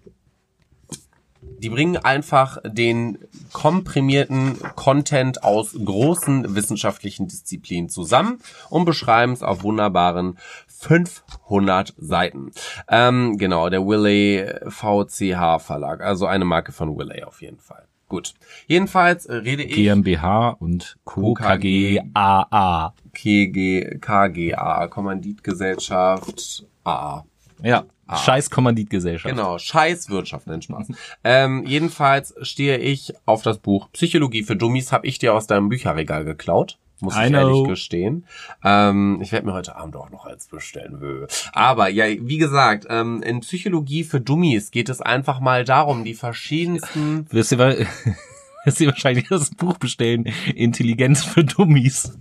die 1.60 1.70
bringen 1.70 1.98
einfach 1.98 2.58
den 2.64 3.18
komprimierten 3.52 4.58
Content 4.76 5.44
aus 5.44 5.74
großen 5.74 6.56
wissenschaftlichen 6.56 7.28
Disziplinen 7.28 7.90
zusammen 7.90 8.40
und 8.70 8.86
beschreiben 8.86 9.34
es 9.34 9.44
auf 9.44 9.64
wunderbaren 9.64 10.38
500 10.68 11.94
Seiten. 11.98 12.52
Ähm, 12.88 13.38
genau, 13.38 13.70
der 13.70 13.86
Willey 13.86 14.48
VCH 14.68 15.62
Verlag, 15.62 16.02
also 16.02 16.26
eine 16.26 16.46
Marke 16.46 16.72
von 16.72 16.98
Willey 16.98 17.24
auf 17.24 17.42
jeden 17.42 17.60
Fall. 17.60 17.90
Gut. 18.10 18.34
Jedenfalls 18.68 19.28
äh, 19.28 19.36
rede 19.36 19.64
ich 19.64 19.76
GmbH 19.76 20.50
und 20.50 20.98
Co. 21.06 21.36
KG 21.36 22.02
AA. 22.14 22.94
KG, 23.14 24.00
KGA, 24.02 24.88
Kommanditgesellschaft 24.88 26.66
AA. 26.84 27.24
Ja, 27.62 27.86
scheiß 28.12 28.50
Kommanditgesellschaft. 28.50 29.34
Genau, 29.34 29.60
scheiß 29.60 30.10
Wirtschaft, 30.10 30.48
nennt 30.48 30.64
Spaß. 30.64 30.88
ähm, 31.24 31.66
jedenfalls 31.66 32.34
stehe 32.42 32.78
ich 32.78 33.14
auf 33.26 33.44
das 33.44 33.60
Buch 33.60 33.90
Psychologie 33.92 34.44
für 34.44 34.56
Dummies, 34.56 34.92
habe 34.92 35.06
ich 35.06 35.20
dir 35.20 35.34
aus 35.34 35.46
deinem 35.46 35.70
Bücherregal 35.70 36.26
geklaut. 36.26 36.80
Muss 37.02 37.16
I 37.16 37.28
ich 37.28 37.32
ehrlich 37.34 37.54
know. 37.54 37.64
gestehen. 37.64 38.26
Ähm, 38.64 39.20
ich 39.22 39.32
werde 39.32 39.46
mir 39.46 39.54
heute 39.54 39.76
Abend 39.76 39.96
auch 39.96 40.10
noch 40.10 40.26
eins 40.26 40.48
bestellen. 40.48 41.00
Wö. 41.00 41.28
Aber 41.54 41.90
ja, 41.90 42.06
wie 42.08 42.38
gesagt, 42.38 42.88
ähm, 42.90 43.22
in 43.24 43.40
Psychologie 43.40 44.04
für 44.04 44.20
Dummies 44.20 44.72
geht 44.72 44.90
es 44.90 45.02
einfach 45.02 45.40
mal 45.40 45.64
darum, 45.64 46.04
die 46.04 46.14
verschiedensten 46.14 47.26
Wirst 47.32 47.52
du, 47.54 47.58
wirst 48.66 48.80
du 48.80 48.86
wahrscheinlich 48.88 49.28
das 49.30 49.52
Buch 49.52 49.78
bestellen. 49.78 50.26
Intelligenz 50.56 51.24
für 51.24 51.44
Dummies. 51.44 52.12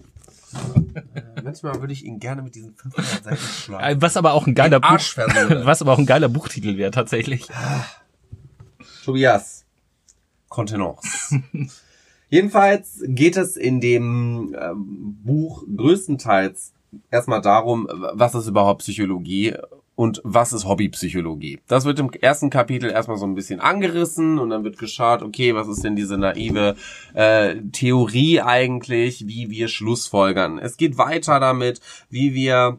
Manchmal 1.45 1.81
würde 1.81 1.93
ich 1.93 2.05
ihn 2.05 2.21
gerne 2.21 2.43
mit 2.43 2.55
diesen 2.55 2.75
500 2.75 3.25
Seiten 3.25 3.35
Äh, 3.35 3.39
schlagen. 3.39 4.03
Was 4.03 4.17
aber 4.17 4.33
auch 4.33 4.47
ein 4.47 4.55
geiler 4.55 4.81
Buch, 4.81 4.89
was 5.65 5.83
aber 5.83 5.93
auch 5.93 5.99
ein 5.99 6.07
geiler 6.07 6.29
Buchtitel 6.29 6.77
wäre 6.77 6.91
tatsächlich. 6.91 7.49
Tobias. 9.05 9.65
Kontenance. 10.49 11.43
Jedenfalls 12.29 13.03
geht 13.07 13.37
es 13.37 13.57
in 13.57 13.81
dem 13.81 14.55
ähm, 14.61 15.19
Buch 15.25 15.65
größtenteils 15.75 16.73
erstmal 17.11 17.41
darum, 17.41 17.89
was 17.91 18.35
ist 18.35 18.49
überhaupt 18.49 18.81
Psychologie 18.81 19.55
und 19.99 20.21
was 20.23 20.53
ist 20.53 20.65
Hobbypsychologie. 20.65 21.59
Das 21.67 21.85
wird 21.85 21.99
im 21.99 22.11
ersten 22.13 22.51
Kapitel 22.51 22.89
erstmal 22.89 23.17
so 23.17 23.27
ein 23.27 23.35
bisschen 23.35 23.59
angerissen 23.59 24.39
und 24.39 24.51
dann 24.51 24.63
wird 24.63 24.79
geschaut, 24.79 25.23
okay, 25.23 25.57
was 25.57 25.67
ist 25.67 25.83
denn 25.83 25.97
diese 25.97 26.17
naive 26.17 26.77
äh, 27.15 27.57
Theorie 27.73 28.41
eigentlich, 28.41 29.27
wie 29.27 29.51
wir 29.51 29.67
Schlussfolgern. 29.67 30.61
Es 30.61 30.77
geht 30.77 30.99
weiter 30.99 31.41
damit, 31.41 31.81
wie 32.11 32.33
wir 32.33 32.79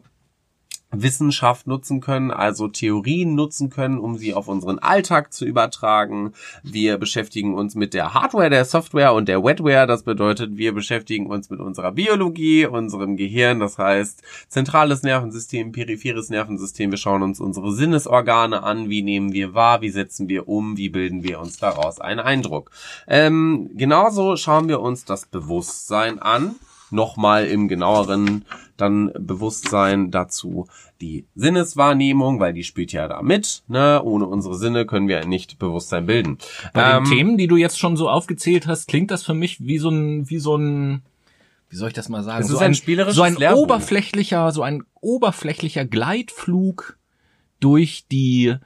Wissenschaft 0.92 1.66
nutzen 1.66 2.00
können, 2.00 2.30
also 2.30 2.68
Theorien 2.68 3.34
nutzen 3.34 3.70
können, 3.70 3.98
um 3.98 4.18
sie 4.18 4.34
auf 4.34 4.48
unseren 4.48 4.78
Alltag 4.78 5.32
zu 5.32 5.44
übertragen. 5.44 6.32
Wir 6.62 6.98
beschäftigen 6.98 7.54
uns 7.54 7.74
mit 7.74 7.94
der 7.94 8.14
Hardware, 8.14 8.50
der 8.50 8.64
Software 8.64 9.14
und 9.14 9.28
der 9.28 9.44
Wetware. 9.44 9.86
Das 9.86 10.02
bedeutet, 10.02 10.56
wir 10.56 10.72
beschäftigen 10.72 11.26
uns 11.26 11.50
mit 11.50 11.60
unserer 11.60 11.92
Biologie, 11.92 12.66
unserem 12.66 13.16
Gehirn, 13.16 13.60
das 13.60 13.78
heißt 13.78 14.22
zentrales 14.48 15.02
Nervensystem, 15.02 15.72
peripheres 15.72 16.28
Nervensystem. 16.28 16.90
Wir 16.90 16.98
schauen 16.98 17.22
uns 17.22 17.40
unsere 17.40 17.72
Sinnesorgane 17.72 18.62
an, 18.62 18.90
wie 18.90 19.02
nehmen 19.02 19.32
wir 19.32 19.54
wahr, 19.54 19.80
wie 19.82 19.90
setzen 19.90 20.28
wir 20.28 20.48
um, 20.48 20.76
wie 20.76 20.88
bilden 20.88 21.22
wir 21.22 21.40
uns 21.40 21.58
daraus 21.58 22.00
einen 22.00 22.20
Eindruck. 22.20 22.70
Ähm, 23.06 23.70
genauso 23.74 24.36
schauen 24.36 24.68
wir 24.68 24.80
uns 24.80 25.04
das 25.04 25.26
Bewusstsein 25.26 26.18
an 26.18 26.56
nochmal 26.92 27.46
im 27.46 27.68
genaueren 27.68 28.44
dann 28.76 29.12
Bewusstsein 29.18 30.10
dazu 30.10 30.66
die 31.00 31.26
Sinneswahrnehmung, 31.34 32.40
weil 32.40 32.52
die 32.52 32.64
spielt 32.64 32.92
ja 32.92 33.08
da 33.08 33.22
mit. 33.22 33.62
Ne? 33.68 34.02
Ohne 34.02 34.26
unsere 34.26 34.56
Sinne 34.56 34.86
können 34.86 35.08
wir 35.08 35.24
nicht 35.24 35.58
Bewusstsein 35.58 36.06
bilden. 36.06 36.38
Bei 36.72 36.96
Ähm, 36.96 37.04
den 37.04 37.12
Themen, 37.12 37.38
die 37.38 37.46
du 37.46 37.56
jetzt 37.56 37.78
schon 37.78 37.96
so 37.96 38.08
aufgezählt 38.08 38.66
hast, 38.66 38.88
klingt 38.88 39.10
das 39.10 39.22
für 39.22 39.34
mich 39.34 39.64
wie 39.66 39.78
so 39.78 39.90
ein, 39.90 40.28
wie 40.28 40.38
so 40.38 40.56
ein, 40.56 41.02
wie 41.68 41.76
soll 41.76 41.88
ich 41.88 41.94
das 41.94 42.08
mal 42.08 42.22
sagen? 42.22 42.46
So 42.46 42.58
ein 42.58 42.74
spielerisches 42.74 43.16
so 43.16 43.22
ein 43.22 43.36
Lehrbuch. 43.36 43.62
oberflächlicher, 43.62 44.50
so 44.52 44.62
ein 44.62 44.84
oberflächlicher 45.00 45.84
Gleitflug 45.84 46.98
durch 47.60 48.06
die 48.10 48.56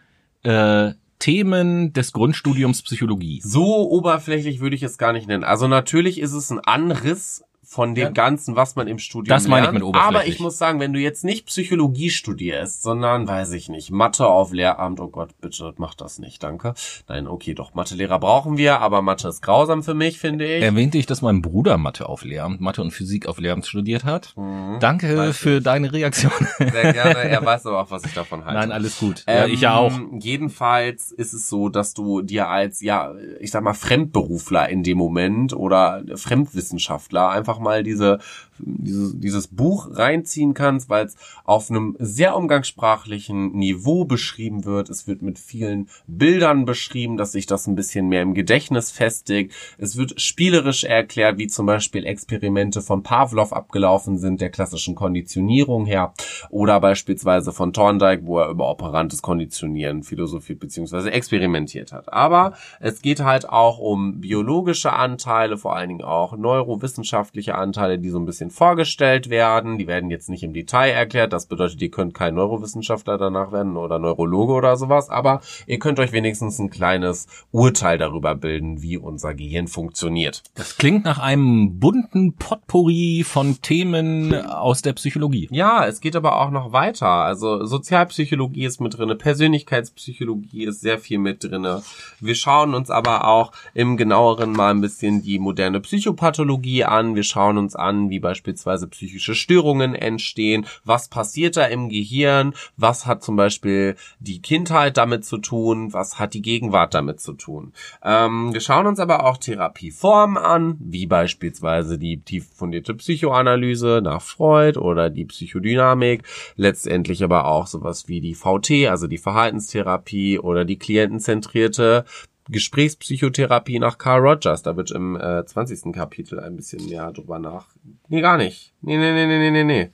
äh, 0.43 0.93
Themen 1.19 1.93
des 1.93 2.13
Grundstudiums 2.13 2.83
Psychologie. 2.83 3.41
So 3.43 3.91
oberflächlich 3.91 4.61
würde 4.61 4.77
ich 4.77 4.83
es 4.83 4.99
gar 4.99 5.13
nicht 5.13 5.27
nennen. 5.27 5.45
Also 5.45 5.69
natürlich 5.69 6.21
ist 6.21 6.33
es 6.33 6.51
ein 6.51 6.61
Anriss 6.61 7.45
von 7.67 7.95
dem 7.95 8.05
Ja. 8.05 8.11
Ganzen, 8.11 8.57
was 8.57 8.77
man 8.77 8.87
im 8.89 8.99
Studium 8.99 9.35
Das 9.35 9.49
meine 9.49 9.67
ich 9.67 9.73
mit 9.73 9.83
oberflächlich. 9.83 10.17
Aber 10.21 10.27
ich 10.29 10.41
muss 10.41 10.59
sagen, 10.59 10.81
wenn 10.81 10.93
du 10.93 11.01
jetzt 11.01 11.25
nicht 11.25 11.47
Psychologie 11.47 12.11
studierst, 12.11 12.83
sondern, 12.83 13.27
weiß 13.27 13.53
ich 13.53 13.69
nicht, 13.69 13.91
Mathe 13.91 14.27
auf 14.27 14.53
Lehramt, 14.53 15.01
oh 15.01 15.09
Gott, 15.09 15.31
bitte 15.41 15.73
mach 15.79 15.95
das 15.95 16.19
nicht, 16.19 16.43
danke. 16.43 16.75
Nein, 17.09 17.27
okay, 17.27 17.55
doch, 17.55 17.75
Mathelehrer 17.75 18.19
brauchen 18.19 18.57
wir, 18.57 18.81
aber 18.81 19.03
Mathe 19.03 19.29
ist 19.29 19.43
grausam 19.43 19.83
für 19.83 19.95
mich, 19.95 20.19
finde 20.19 20.45
ich. 20.47 20.63
Erwähnte 20.63 20.99
ich, 20.99 21.07
dass 21.07 21.23
mein 21.23 21.43
Bruder 21.43 21.79
Mathe 21.79 22.09
auf 22.09 22.25
Lehramt, 22.25 22.61
Mathe 22.61 22.83
und 22.83 22.91
Physik 22.91 23.27
auf 23.27 23.39
Lehramt 23.39 23.67
studiert 23.67 24.05
hat? 24.05 24.35
Mhm. 24.37 24.79
Danke 24.81 25.33
für 25.33 25.61
deine 25.61 25.93
Reaktion. 25.93 26.33
Sehr 26.59 26.93
gerne, 26.93 27.15
er 27.25 27.45
weiß 27.45 27.67
aber 27.67 27.83
auch, 27.83 27.91
was 27.91 28.05
ich 28.05 28.15
davon 28.15 28.45
halte. 28.45 28.59
Nein, 28.61 28.73
alles 28.73 28.99
gut. 28.99 29.25
ja, 29.27 29.45
Ähm, 29.45 29.53
ich 29.53 29.61
ja 29.63 29.77
auch. 29.77 29.93
Jedenfalls 30.21 31.13
ist 31.13 31.33
es 31.33 31.49
so, 31.49 31.69
dass 31.69 31.95
du 31.95 32.23
dir 32.23 32.49
als, 32.49 32.81
ja, 32.81 33.13
ich 33.41 33.51
sag 33.51 33.63
mal, 33.63 33.75
Fremdberufler 33.75 34.69
in 34.69 34.83
dem 34.83 34.99
Moment 34.99 35.53
oder 35.53 36.03
Fremdwissenschaftler 36.15 37.31
einfach 37.31 37.54
mal 37.59 37.83
diese, 37.83 38.19
dieses, 38.59 39.19
dieses 39.19 39.47
Buch 39.49 39.89
reinziehen 39.91 40.55
kannst, 40.55 40.89
weil 40.89 41.07
es 41.07 41.17
auf 41.45 41.71
einem 41.71 41.97
sehr 41.99 42.37
umgangssprachlichen 42.37 43.53
Niveau 43.53 44.05
beschrieben 44.05 44.65
wird. 44.65 44.91
Es 44.91 45.07
wird 45.07 45.23
mit 45.23 45.39
vielen 45.39 45.89
Bildern 46.07 46.65
beschrieben, 46.65 47.17
dass 47.17 47.33
sich 47.33 47.47
das 47.47 47.67
ein 47.67 47.75
bisschen 47.75 48.09
mehr 48.09 48.23
im 48.23 48.35
Gedächtnis 48.35 48.91
festigt. 48.91 49.53
Es 49.79 49.97
wird 49.97 50.21
spielerisch 50.21 50.85
erklärt, 50.85 51.39
wie 51.39 51.47
zum 51.47 51.67
Beispiel 51.67 52.05
Experimente 52.05 52.81
von 52.81 53.03
Pavlov 53.03 53.53
abgelaufen 53.53 54.19
sind, 54.19 54.41
der 54.41 54.51
klassischen 54.51 54.95
Konditionierung 54.95 55.87
her. 55.87 56.15
Oder 56.51 56.81
beispielsweise 56.81 57.53
von 57.53 57.73
Thorndike, 57.73 58.27
wo 58.27 58.39
er 58.39 58.49
über 58.49 58.69
operantes 58.71 59.23
Konditionieren 59.23 60.03
philosophiert 60.03 60.61
bzw. 60.61 61.09
experimentiert 61.09 61.93
hat. 61.93 62.13
Aber 62.13 62.55
es 62.81 63.03
geht 63.03 63.21
halt 63.21 63.49
auch 63.49 63.79
um 63.79 64.21
biologische 64.21 64.93
Anteile, 64.93 65.59
vor 65.59 65.77
allen 65.77 65.89
Dingen 65.89 66.03
auch 66.03 66.37
neurowissenschaftliche 66.37 67.44
Anteile, 67.53 67.99
die 67.99 68.11
so 68.11 68.19
ein 68.19 68.27
bisschen 68.27 68.51
vorgestellt 68.51 69.29
werden. 69.29 69.79
Die 69.79 69.87
werden 69.87 70.11
jetzt 70.11 70.29
nicht 70.29 70.43
im 70.43 70.55
Detail 70.55 70.91
erklärt. 70.91 71.33
Das 71.33 71.47
bedeutet, 71.47 71.83
ihr 71.83 71.91
könnt 71.91 72.15
kein 72.15 72.35
Neurowissenschaftler 72.35 73.19
danach 73.19 73.53
werden 73.53 73.77
oder 73.77 73.99
Neurologe 73.99 74.55
oder 74.55 74.77
sowas. 74.77 75.11
Aber 75.11 75.41
ihr 75.67 75.79
könnt 75.79 75.99
euch 76.01 76.13
wenigstens 76.13 76.59
ein 76.59 76.71
kleines 76.71 77.27
Urteil 77.53 77.99
darüber 77.99 78.35
bilden, 78.35 78.81
wie 78.81 78.97
unser 78.97 79.35
Gehirn 79.35 79.69
funktioniert. 79.69 80.43
Das 80.55 80.77
klingt 80.77 81.05
nach 81.05 81.19
einem 81.19 81.79
bunten 81.79 82.35
Potpourri 82.35 83.25
von 83.27 83.61
Themen 83.61 84.35
aus 84.47 84.83
der 84.83 84.95
Psychologie. 84.95 85.49
Ja, 85.51 85.87
es 85.87 86.01
geht 86.01 86.17
aber 86.17 86.41
auch 86.41 86.51
noch 86.51 86.73
weiter. 86.73 87.09
Also 87.09 87.65
Sozialpsychologie 87.65 88.65
ist 88.65 88.81
mit 88.81 88.97
drinne, 88.97 89.17
Persönlichkeitspsychologie 89.17 90.65
ist 90.65 90.81
sehr 90.81 90.99
viel 90.99 91.19
mit 91.19 91.45
drinne. 91.45 91.83
Wir 92.21 92.35
schauen 92.35 92.75
uns 92.75 92.91
aber 92.91 93.27
auch 93.27 93.53
im 93.75 93.97
genaueren 93.97 94.53
mal 94.53 94.71
ein 94.71 94.81
bisschen 94.81 95.23
die 95.23 95.39
moderne 95.39 95.81
Psychopathologie 95.81 96.85
an. 96.85 97.15
Wir 97.15 97.23
schauen 97.35 97.59
uns 97.59 97.75
an, 97.75 98.11
wie 98.11 98.21
beispielsweise 98.21 98.87
psychische 98.87 99.35
Störungen 99.35 99.97
entstehen. 99.97 100.67
Was 100.85 101.09
passiert 101.09 101.57
da 101.57 101.65
im 101.65 101.89
Gehirn? 101.89 102.55
Was 102.77 103.07
hat 103.07 103.25
zum 103.25 103.35
Beispiel 103.35 103.97
die 104.21 104.41
Kindheit 104.41 104.97
damit 104.97 105.25
zu 105.25 105.39
tun? 105.39 105.93
Was 105.93 106.21
hat 106.21 106.35
die 106.35 106.43
Gegenwart 106.43 106.95
damit 106.95 107.21
zu 107.21 107.33
tun? 107.33 107.73
Ähm, 108.05 108.53
wir 108.53 108.61
schauen 108.61 108.87
uns 108.87 109.01
aber 109.01 109.25
auch 109.27 109.37
Therapieformen 109.37 110.39
an, 110.39 110.77
wie 110.79 111.07
beispielsweise 111.07 111.99
die 111.99 112.21
tief 112.21 112.47
fundierte 112.55 112.95
Psychoanalyse 112.95 114.01
nach 114.03 114.23
Freud 114.23 114.79
oder 114.79 115.11
die 115.11 115.25
Psychodynamik, 115.25 116.23
letztendlich 116.55 117.25
aber 117.25 117.47
auch 117.47 117.67
sowas 117.67 118.07
wie 118.07 118.21
die 118.21 118.35
VT, 118.35 118.89
also 118.89 119.09
die 119.09 119.19
Verhaltenstherapie 119.19 120.39
oder 120.39 120.65
die 120.65 120.79
klientenzentrierte 120.79 122.05
Gesprächspsychotherapie 122.49 123.79
nach 123.79 123.99
Carl 123.99 124.21
Rogers. 124.21 124.63
Da 124.63 124.77
wird 124.77 124.91
im 124.91 125.17
äh, 125.17 125.45
20. 125.45 125.93
Kapitel 125.93 126.41
ein 126.41 126.57
bisschen 126.57 126.87
mehr 126.89 127.13
drüber 127.13 127.39
nach. 127.39 127.67
Nee, 128.09 128.21
gar 128.21 128.37
nicht. 128.37 128.75
Nee, 128.83 128.99
nee, 128.99 129.13
nee, 129.13 129.27
nee, 129.27 129.39
nee, 129.39 129.51
nee, 129.51 129.65
nee. 129.65 129.91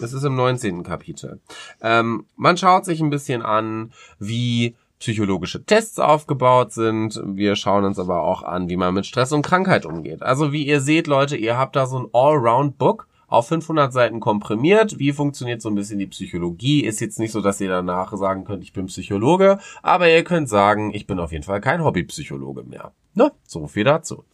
Das 0.00 0.12
ist 0.12 0.24
im 0.24 0.36
19. 0.36 0.82
Kapitel. 0.82 1.40
Ähm, 1.80 2.26
man 2.36 2.56
schaut 2.56 2.84
sich 2.84 3.00
ein 3.00 3.10
bisschen 3.10 3.42
an, 3.42 3.92
wie 4.18 4.76
psychologische 5.00 5.64
Tests 5.64 5.98
aufgebaut 5.98 6.72
sind. 6.72 7.20
Wir 7.24 7.56
schauen 7.56 7.84
uns 7.84 7.98
aber 7.98 8.22
auch 8.22 8.44
an, 8.44 8.68
wie 8.68 8.76
man 8.76 8.94
mit 8.94 9.04
Stress 9.04 9.32
und 9.32 9.42
Krankheit 9.42 9.84
umgeht. 9.84 10.22
Also 10.22 10.52
wie 10.52 10.64
ihr 10.64 10.80
seht, 10.80 11.08
Leute, 11.08 11.36
ihr 11.36 11.58
habt 11.58 11.74
da 11.74 11.86
so 11.86 11.98
ein 11.98 12.06
Allround-Book 12.12 13.08
auf 13.32 13.48
500 13.48 13.92
Seiten 13.92 14.20
komprimiert. 14.20 14.98
Wie 14.98 15.12
funktioniert 15.12 15.62
so 15.62 15.68
ein 15.68 15.74
bisschen 15.74 15.98
die 15.98 16.06
Psychologie? 16.06 16.84
Ist 16.84 17.00
jetzt 17.00 17.18
nicht 17.18 17.32
so, 17.32 17.40
dass 17.40 17.60
ihr 17.60 17.68
danach 17.68 18.12
sagen 18.16 18.44
könnt, 18.44 18.62
ich 18.62 18.72
bin 18.72 18.86
Psychologe, 18.86 19.58
aber 19.82 20.10
ihr 20.10 20.22
könnt 20.22 20.48
sagen, 20.48 20.92
ich 20.92 21.06
bin 21.06 21.18
auf 21.18 21.32
jeden 21.32 21.44
Fall 21.44 21.60
kein 21.60 21.82
Hobbypsychologe 21.82 22.62
mehr. 22.64 22.92
Ne? 23.14 23.32
So 23.46 23.66
viel 23.66 23.84
dazu. 23.84 24.24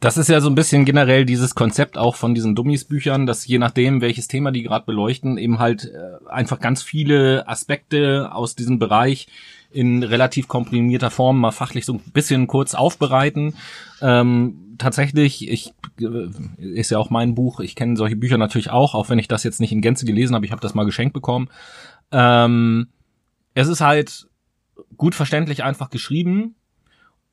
Das 0.00 0.18
ist 0.18 0.28
ja 0.28 0.40
so 0.40 0.48
ein 0.48 0.54
bisschen 0.54 0.84
generell 0.84 1.24
dieses 1.24 1.54
Konzept 1.54 1.96
auch 1.96 2.16
von 2.16 2.34
diesen 2.34 2.54
Dummies-Büchern, 2.54 3.24
dass 3.26 3.46
je 3.46 3.58
nachdem, 3.58 4.02
welches 4.02 4.28
Thema 4.28 4.50
die 4.50 4.62
gerade 4.62 4.84
beleuchten, 4.84 5.38
eben 5.38 5.58
halt 5.58 5.84
äh, 5.86 6.28
einfach 6.28 6.60
ganz 6.60 6.82
viele 6.82 7.48
Aspekte 7.48 8.30
aus 8.32 8.54
diesem 8.54 8.78
Bereich 8.78 9.28
in 9.70 10.02
relativ 10.02 10.48
komprimierter 10.48 11.10
Form 11.10 11.38
mal 11.40 11.50
fachlich 11.50 11.84
so 11.84 11.94
ein 11.94 12.00
bisschen 12.12 12.46
kurz 12.46 12.74
aufbereiten. 12.74 13.54
Ähm, 14.00 14.76
tatsächlich, 14.78 15.48
ich 15.48 15.72
äh, 16.00 16.28
ist 16.58 16.90
ja 16.90 16.98
auch 16.98 17.10
mein 17.10 17.34
Buch, 17.34 17.60
ich 17.60 17.74
kenne 17.74 17.96
solche 17.96 18.16
Bücher 18.16 18.38
natürlich 18.38 18.70
auch, 18.70 18.94
auch 18.94 19.08
wenn 19.08 19.18
ich 19.18 19.28
das 19.28 19.44
jetzt 19.44 19.60
nicht 19.60 19.72
in 19.72 19.82
Gänze 19.82 20.06
gelesen 20.06 20.34
habe, 20.34 20.46
ich 20.46 20.52
habe 20.52 20.62
das 20.62 20.74
mal 20.74 20.84
geschenkt 20.84 21.12
bekommen. 21.12 21.48
Ähm, 22.12 22.88
es 23.54 23.68
ist 23.68 23.80
halt 23.80 24.28
gut 24.96 25.14
verständlich 25.14 25.64
einfach 25.64 25.90
geschrieben 25.90 26.54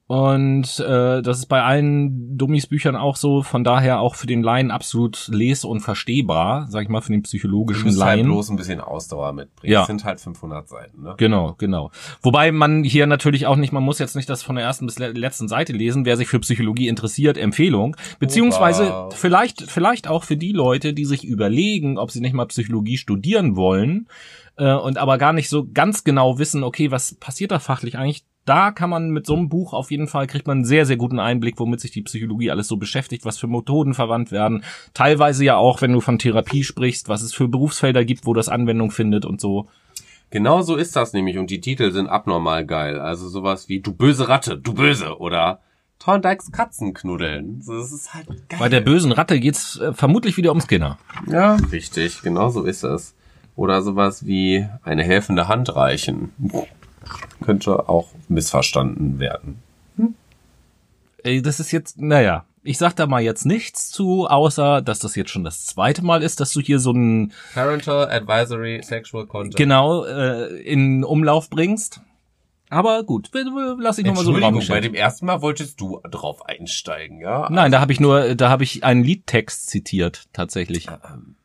und 0.05 0.79
äh, 0.79 1.21
das 1.21 1.39
ist 1.39 1.45
bei 1.45 1.63
allen 1.63 2.37
Dummies-Büchern 2.37 2.95
auch 2.97 3.15
so, 3.15 3.41
von 3.41 3.63
daher 3.63 3.99
auch 4.01 4.15
für 4.15 4.27
den 4.27 4.43
Laien 4.43 4.69
absolut 4.69 5.29
les- 5.31 5.63
und 5.63 5.79
verstehbar, 5.79 6.67
sag 6.69 6.83
ich 6.83 6.89
mal, 6.89 7.01
für 7.01 7.11
den 7.13 7.21
Du 7.23 7.27
psychologischen 7.27 7.85
halt 7.87 7.97
Laien. 7.97 8.25
bloß 8.25 8.49
ein 8.49 8.57
bisschen 8.57 8.81
Ausdauer 8.81 9.31
mitbringen. 9.33 9.71
Ja. 9.73 9.81
Es 9.81 9.87
sind 9.87 10.03
halt 10.03 10.19
500 10.19 10.67
Seiten, 10.67 11.01
ne? 11.03 11.15
Genau, 11.17 11.55
genau. 11.57 11.89
Wobei 12.21 12.51
man 12.51 12.83
hier 12.83 13.07
natürlich 13.07 13.47
auch 13.47 13.55
nicht, 13.55 13.71
man 13.71 13.83
muss 13.83 13.97
jetzt 13.99 14.15
nicht 14.17 14.29
das 14.29 14.43
von 14.43 14.55
der 14.57 14.65
ersten 14.65 14.85
bis 14.87 14.99
le- 14.99 15.13
letzten 15.13 15.47
Seite 15.47 15.71
lesen. 15.71 16.05
Wer 16.05 16.17
sich 16.17 16.27
für 16.27 16.39
Psychologie 16.41 16.89
interessiert, 16.89 17.37
Empfehlung. 17.37 17.95
Beziehungsweise 18.19 18.87
Opa. 18.87 19.09
vielleicht, 19.15 19.61
vielleicht 19.71 20.07
auch 20.09 20.25
für 20.25 20.35
die 20.37 20.51
Leute, 20.51 20.93
die 20.93 21.05
sich 21.05 21.23
überlegen, 21.23 21.97
ob 21.97 22.11
sie 22.11 22.19
nicht 22.19 22.33
mal 22.33 22.45
Psychologie 22.47 22.97
studieren 22.97 23.55
wollen 23.55 24.07
äh, 24.57 24.73
und 24.73 24.97
aber 24.97 25.17
gar 25.17 25.31
nicht 25.33 25.47
so 25.49 25.65
ganz 25.73 26.03
genau 26.03 26.39
wissen, 26.39 26.63
okay, 26.63 26.91
was 26.91 27.15
passiert 27.15 27.51
da 27.51 27.59
fachlich 27.59 27.97
eigentlich? 27.97 28.25
Da 28.45 28.71
kann 28.71 28.89
man 28.89 29.09
mit 29.09 29.25
so 29.25 29.35
einem 29.35 29.47
Buch 29.47 29.73
auf 29.73 29.89
jeden 29.89 30.07
Fall 30.07 30.27
kriegt 30.27 30.47
man 30.47 30.57
einen 30.57 30.65
sehr, 30.65 30.85
sehr 30.85 30.97
guten 30.97 31.19
Einblick, 31.19 31.59
womit 31.59 31.79
sich 31.79 31.91
die 31.91 32.01
Psychologie 32.01 32.51
alles 32.51 32.67
so 32.67 32.77
beschäftigt, 32.77 33.23
was 33.23 33.37
für 33.37 33.47
Methoden 33.47 33.93
verwandt 33.93 34.31
werden. 34.31 34.63
Teilweise 34.93 35.45
ja 35.45 35.55
auch, 35.55 35.81
wenn 35.81 35.93
du 35.93 36.01
von 36.01 36.19
Therapie 36.19 36.63
sprichst, 36.63 37.07
was 37.07 37.21
es 37.21 37.33
für 37.33 37.47
Berufsfelder 37.47 38.03
gibt, 38.03 38.25
wo 38.25 38.33
das 38.33 38.49
Anwendung 38.49 38.91
findet 38.91 39.25
und 39.25 39.39
so. 39.39 39.67
Genau 40.29 40.61
so 40.61 40.75
ist 40.75 40.95
das 40.95 41.13
nämlich 41.13 41.37
und 41.37 41.51
die 41.51 41.61
Titel 41.61 41.91
sind 41.91 42.07
abnormal 42.07 42.65
geil. 42.65 42.99
Also 42.99 43.29
sowas 43.29 43.69
wie 43.69 43.79
Du 43.81 43.93
böse 43.93 44.27
Ratte, 44.27 44.57
du 44.57 44.73
böse 44.73 45.19
oder 45.19 45.59
Thorndikes 45.99 46.51
Katzen 46.51 46.93
knuddeln. 46.93 47.61
So, 47.61 47.77
Das 47.77 47.93
ist 47.93 48.13
halt 48.13 48.27
geil. 48.49 48.59
Bei 48.59 48.67
der 48.67 48.81
bösen 48.81 49.13
Ratte 49.13 49.39
geht's 49.39 49.77
äh, 49.79 49.93
vermutlich 49.93 50.35
wieder 50.35 50.49
ums 50.49 50.65
Skinner. 50.65 50.97
ja, 51.27 51.55
richtig, 51.71 52.21
genau 52.23 52.49
so 52.49 52.63
ist 52.63 52.83
es. 52.83 53.15
Oder 53.55 53.81
sowas 53.83 54.25
wie 54.25 54.67
eine 54.81 55.03
helfende 55.03 55.47
Hand 55.47 55.75
reichen. 55.75 56.31
Könnte 57.41 57.89
auch 57.89 58.09
missverstanden 58.27 59.19
werden. 59.19 59.61
Ey, 61.23 61.41
das 61.41 61.59
ist 61.61 61.71
jetzt, 61.71 62.01
naja, 62.01 62.45
ich 62.63 62.77
sag 62.77 62.95
da 62.95 63.07
mal 63.07 63.21
jetzt 63.21 63.45
nichts 63.45 63.89
zu, 63.91 64.27
außer 64.27 64.81
dass 64.81 64.99
das 64.99 65.15
jetzt 65.15 65.31
schon 65.31 65.43
das 65.45 65.65
zweite 65.65 66.03
Mal 66.03 66.21
ist, 66.21 66.39
dass 66.41 66.51
du 66.51 66.59
hier 66.59 66.79
so 66.79 66.91
ein 66.91 67.31
Parental 67.53 68.09
Advisory 68.09 68.81
Sexual 68.83 69.25
Content. 69.25 69.55
genau 69.55 70.03
äh, 70.05 70.61
in 70.63 71.03
Umlauf 71.03 71.49
bringst. 71.49 72.01
Aber 72.69 73.03
gut, 73.03 73.29
lass 73.33 73.99
ich 73.99 74.05
nochmal 74.05 74.23
so 74.25 74.33
einen 74.33 74.43
Raum 74.43 74.55
Entschuldigung, 74.55 74.67
bei 74.67 74.79
dem 74.81 74.95
ersten 74.95 75.25
Mal 75.27 75.41
wolltest 75.41 75.79
du 75.79 76.01
drauf 76.09 76.45
einsteigen, 76.45 77.19
ja? 77.21 77.47
Nein, 77.51 77.71
da 77.71 77.79
habe 77.79 77.91
ich 77.93 77.99
nur, 77.99 78.35
da 78.35 78.49
habe 78.49 78.63
ich 78.63 78.83
einen 78.83 79.03
Liedtext 79.03 79.67
zitiert, 79.69 80.25
tatsächlich. 80.33 80.87
Ähm, 80.87 81.35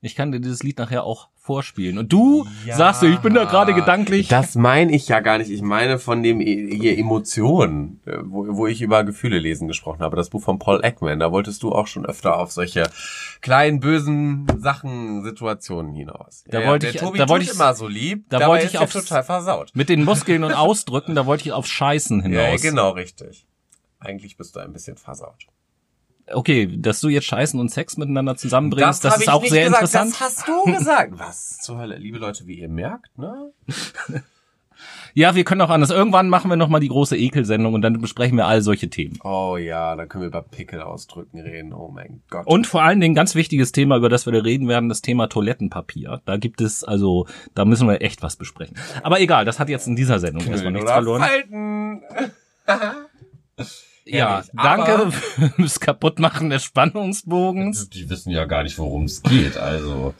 Ich 0.00 0.16
kann 0.16 0.32
dir 0.32 0.40
dieses 0.40 0.62
Lied 0.62 0.78
nachher 0.78 1.04
auch 1.04 1.28
vorspielen. 1.50 1.98
Und 1.98 2.12
du 2.12 2.46
Ja. 2.64 2.76
sagst, 2.76 3.02
ich 3.02 3.18
bin 3.18 3.34
da 3.34 3.42
gerade 3.44 3.74
gedanklich. 3.74 4.28
Das 4.28 4.54
meine 4.54 4.94
ich 4.94 5.08
ja 5.08 5.18
gar 5.18 5.38
nicht. 5.38 5.50
Ich 5.50 5.62
meine 5.62 5.98
von 5.98 6.22
dem 6.22 6.40
e- 6.40 6.76
hier 6.76 6.96
Emotionen, 6.96 8.00
äh, 8.06 8.18
wo, 8.22 8.46
wo 8.56 8.66
ich 8.68 8.80
über 8.82 9.02
Gefühle 9.02 9.40
lesen 9.40 9.66
gesprochen 9.66 10.00
habe. 10.00 10.14
Das 10.16 10.30
Buch 10.30 10.42
von 10.42 10.60
Paul 10.60 10.84
Ekman. 10.84 11.18
Da 11.18 11.32
wolltest 11.32 11.64
du 11.64 11.72
auch 11.72 11.88
schon 11.88 12.06
öfter 12.06 12.38
auf 12.38 12.52
solche 12.52 12.84
kleinen 13.40 13.80
bösen 13.80 14.46
Sachen, 14.58 15.24
Situationen 15.24 15.92
hinaus. 15.94 16.44
Da 16.46 16.64
wollte 16.66 16.86
der 16.86 16.94
ich- 16.94 17.00
Tobi 17.00 17.18
da 17.18 17.28
wollte 17.28 17.46
ich- 17.46 17.52
immer 17.54 17.74
so 17.74 17.88
lieb. 17.88 18.26
da 18.28 18.38
dabei 18.38 18.52
wollte 18.52 18.66
ich 18.66 18.78
aufs- 18.78 18.92
total 18.92 19.24
versaut. 19.24 19.72
Mit 19.74 19.88
den 19.88 20.04
Muskeln 20.04 20.44
und 20.44 20.52
Ausdrücken, 20.54 21.16
da 21.16 21.26
wollte 21.26 21.42
ich 21.46 21.52
auf 21.52 21.66
Scheißen 21.66 22.20
Ja, 22.32 22.42
hinaus. 22.42 22.62
genau 22.62 22.90
richtig. 22.90 23.44
Eigentlich 23.98 24.36
bist 24.36 24.54
du 24.54 24.60
ein 24.60 24.72
bisschen 24.72 24.96
versaut. 24.96 25.46
Okay, 26.32 26.68
dass 26.78 27.00
du 27.00 27.08
jetzt 27.08 27.26
Scheißen 27.26 27.58
und 27.58 27.70
Sex 27.70 27.96
miteinander 27.96 28.36
zusammenbringst, 28.36 29.04
das, 29.04 29.14
hab 29.14 29.20
ist 29.20 29.28
auch 29.28 29.44
sehr 29.44 29.64
gesagt, 29.64 29.82
interessant. 29.82 30.12
Das 30.12 30.20
hast 30.20 30.48
du 30.48 30.64
gesagt. 30.72 31.12
Was 31.18 31.58
zur 31.58 31.78
Hölle, 31.78 31.96
liebe 31.96 32.18
Leute, 32.18 32.46
wie 32.46 32.60
ihr 32.60 32.68
merkt, 32.68 33.16
ne? 33.18 33.52
Ja, 35.14 35.34
wir 35.34 35.44
können 35.44 35.60
auch 35.60 35.70
anders. 35.70 35.90
Irgendwann 35.90 36.28
machen 36.28 36.50
wir 36.50 36.56
nochmal 36.56 36.80
die 36.80 36.88
große 36.88 37.16
Ekelsendung 37.16 37.74
und 37.74 37.82
dann 37.82 38.00
besprechen 38.00 38.36
wir 38.36 38.46
all 38.46 38.62
solche 38.62 38.88
Themen. 38.88 39.18
Oh 39.24 39.56
ja, 39.56 39.96
dann 39.96 40.08
können 40.08 40.22
wir 40.22 40.28
über 40.28 40.42
Pickel 40.42 40.80
ausdrücken 40.80 41.40
reden. 41.40 41.72
Oh 41.72 41.90
mein 41.92 42.22
Gott. 42.30 42.46
Und 42.46 42.66
vor 42.66 42.82
allen 42.82 43.00
Dingen 43.00 43.14
ganz 43.14 43.34
wichtiges 43.34 43.72
Thema, 43.72 43.96
über 43.96 44.08
das 44.08 44.26
wir 44.26 44.32
da 44.32 44.40
reden 44.40 44.68
werden, 44.68 44.88
das 44.88 45.02
Thema 45.02 45.26
Toilettenpapier. 45.28 46.22
Da 46.24 46.36
gibt 46.36 46.60
es 46.60 46.84
also, 46.84 47.26
da 47.54 47.64
müssen 47.64 47.88
wir 47.88 48.00
echt 48.02 48.22
was 48.22 48.36
besprechen. 48.36 48.76
Aber 49.02 49.20
egal, 49.20 49.44
das 49.44 49.58
hat 49.58 49.68
jetzt 49.68 49.86
in 49.86 49.96
dieser 49.96 50.20
Sendung 50.20 50.46
erstmal 50.46 50.72
nichts 50.72 50.90
verloren. 50.90 51.22
Falten. 51.22 52.02
Ja, 54.10 54.42
danke 54.52 55.10
fürs 55.12 55.80
Kaputtmachen 55.80 56.50
des 56.50 56.64
Spannungsbogens. 56.64 57.88
Die 57.90 58.08
wissen 58.10 58.30
ja 58.30 58.44
gar 58.44 58.62
nicht, 58.62 58.78
worum 58.78 59.04
es 59.04 59.22
geht. 59.22 59.56
Also 59.56 60.14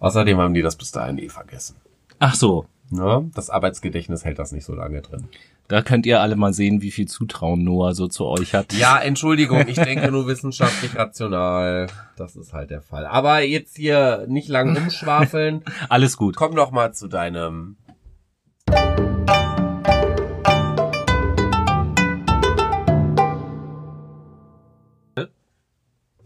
außerdem 0.00 0.38
haben 0.38 0.54
die 0.54 0.62
das 0.62 0.76
bis 0.76 0.90
dahin 0.92 1.18
eh 1.18 1.28
vergessen. 1.28 1.76
Ach 2.18 2.34
so, 2.34 2.66
Ne? 2.90 3.30
Das 3.34 3.50
Arbeitsgedächtnis 3.50 4.24
hält 4.24 4.38
das 4.38 4.52
nicht 4.52 4.64
so 4.64 4.74
lange 4.74 5.02
drin. 5.02 5.28
da 5.68 5.82
könnt 5.82 6.06
ihr 6.06 6.20
alle 6.20 6.36
mal 6.36 6.52
sehen, 6.52 6.82
wie 6.82 6.92
viel 6.92 7.08
Zutrauen 7.08 7.64
Noah 7.64 7.94
so 7.94 8.06
zu 8.06 8.26
euch 8.26 8.54
hat. 8.54 8.72
Ja, 8.72 8.98
Entschuldigung, 8.98 9.66
ich 9.66 9.76
denke 9.76 10.10
nur 10.12 10.28
wissenschaftlich 10.28 10.96
rational. 10.96 11.88
Das 12.16 12.36
ist 12.36 12.52
halt 12.52 12.70
der 12.70 12.82
Fall. 12.82 13.06
Aber 13.06 13.40
jetzt 13.40 13.76
hier 13.76 14.26
nicht 14.28 14.48
lang 14.48 14.76
umschwafeln. 14.76 15.64
Alles 15.88 16.16
gut. 16.16 16.36
Komm 16.36 16.54
doch 16.54 16.70
mal 16.70 16.94
zu 16.94 17.08
deinem. 17.08 17.76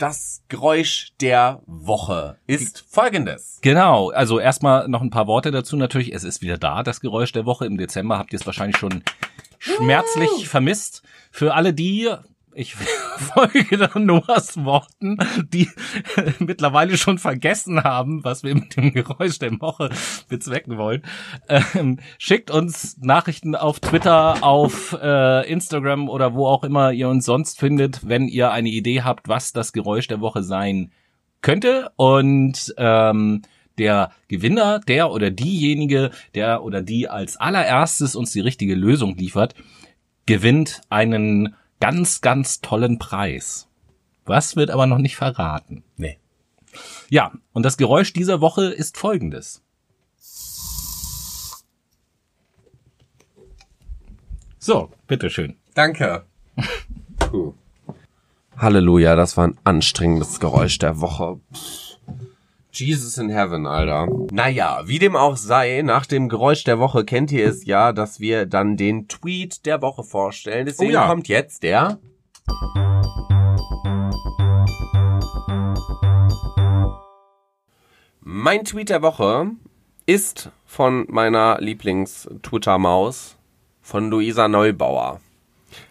Das 0.00 0.42
Geräusch 0.48 1.12
der 1.20 1.60
Woche 1.66 2.38
ist 2.46 2.86
folgendes. 2.88 3.58
Genau, 3.60 4.08
also 4.08 4.40
erstmal 4.40 4.88
noch 4.88 5.02
ein 5.02 5.10
paar 5.10 5.26
Worte 5.26 5.50
dazu 5.50 5.76
natürlich. 5.76 6.14
Es 6.14 6.24
ist 6.24 6.40
wieder 6.40 6.56
da, 6.56 6.82
das 6.82 7.02
Geräusch 7.02 7.32
der 7.32 7.44
Woche. 7.44 7.66
Im 7.66 7.76
Dezember 7.76 8.16
habt 8.16 8.32
ihr 8.32 8.40
es 8.40 8.46
wahrscheinlich 8.46 8.78
schon 8.78 9.02
schmerzlich 9.58 10.48
vermisst. 10.48 11.02
Für 11.30 11.52
alle 11.52 11.74
die, 11.74 12.08
ich 12.54 12.74
folge 13.16 13.76
da 13.76 13.98
Noahs 13.98 14.64
Worten, 14.64 15.16
die 15.52 15.68
mittlerweile 16.38 16.96
schon 16.96 17.18
vergessen 17.18 17.82
haben, 17.82 18.24
was 18.24 18.42
wir 18.42 18.54
mit 18.54 18.76
dem 18.76 18.92
Geräusch 18.92 19.38
der 19.38 19.60
Woche 19.60 19.90
bezwecken 20.28 20.76
wollen, 20.76 21.02
ähm, 21.48 21.98
schickt 22.18 22.50
uns 22.50 22.98
Nachrichten 23.00 23.54
auf 23.54 23.80
Twitter, 23.80 24.42
auf 24.42 24.96
äh, 25.00 25.50
Instagram 25.50 26.08
oder 26.08 26.34
wo 26.34 26.46
auch 26.46 26.64
immer 26.64 26.92
ihr 26.92 27.08
uns 27.08 27.24
sonst 27.24 27.58
findet, 27.58 28.08
wenn 28.08 28.28
ihr 28.28 28.50
eine 28.50 28.68
Idee 28.68 29.02
habt, 29.02 29.28
was 29.28 29.52
das 29.52 29.72
Geräusch 29.72 30.08
der 30.08 30.20
Woche 30.20 30.42
sein 30.42 30.92
könnte. 31.42 31.90
Und 31.96 32.74
ähm, 32.76 33.42
der 33.78 34.10
Gewinner, 34.28 34.80
der 34.80 35.10
oder 35.10 35.30
diejenige, 35.30 36.10
der 36.34 36.62
oder 36.62 36.82
die 36.82 37.08
als 37.08 37.36
allererstes 37.36 38.14
uns 38.14 38.30
die 38.32 38.40
richtige 38.40 38.74
Lösung 38.74 39.16
liefert, 39.16 39.54
gewinnt 40.26 40.82
einen 40.90 41.54
ganz, 41.80 42.20
ganz 42.20 42.60
tollen 42.60 42.98
Preis. 42.98 43.68
Was 44.24 44.54
wird 44.56 44.70
aber 44.70 44.86
noch 44.86 44.98
nicht 44.98 45.16
verraten. 45.16 45.82
Nee. 45.96 46.18
Ja, 47.08 47.32
und 47.52 47.64
das 47.64 47.76
Geräusch 47.76 48.12
dieser 48.12 48.40
Woche 48.40 48.66
ist 48.66 48.96
folgendes. 48.96 49.62
So, 54.58 54.90
bitteschön. 55.06 55.56
Danke. 55.74 56.24
Puh. 57.18 57.54
Halleluja, 58.56 59.16
das 59.16 59.36
war 59.38 59.48
ein 59.48 59.58
anstrengendes 59.64 60.38
Geräusch 60.38 60.78
der 60.78 61.00
Woche. 61.00 61.40
Jesus 62.72 63.18
in 63.18 63.28
Heaven, 63.30 63.66
Alter. 63.66 64.06
Naja, 64.32 64.82
wie 64.86 64.98
dem 64.98 65.16
auch 65.16 65.36
sei, 65.36 65.82
nach 65.82 66.06
dem 66.06 66.28
Geräusch 66.28 66.64
der 66.64 66.78
Woche 66.78 67.04
kennt 67.04 67.32
ihr 67.32 67.48
es 67.48 67.64
ja, 67.64 67.92
dass 67.92 68.20
wir 68.20 68.46
dann 68.46 68.76
den 68.76 69.08
Tweet 69.08 69.66
der 69.66 69.82
Woche 69.82 70.04
vorstellen. 70.04 70.66
Deswegen 70.66 70.90
Oh 70.90 70.94
ja. 70.94 71.06
kommt 71.08 71.28
jetzt 71.28 71.62
der. 71.62 71.98
Mein 78.20 78.64
Tweet 78.64 78.90
der 78.90 79.02
Woche 79.02 79.50
ist 80.06 80.50
von 80.64 81.06
meiner 81.08 81.58
Lieblings-Twitter-Maus, 81.60 83.36
von 83.80 84.10
Luisa 84.10 84.48
Neubauer. 84.48 85.20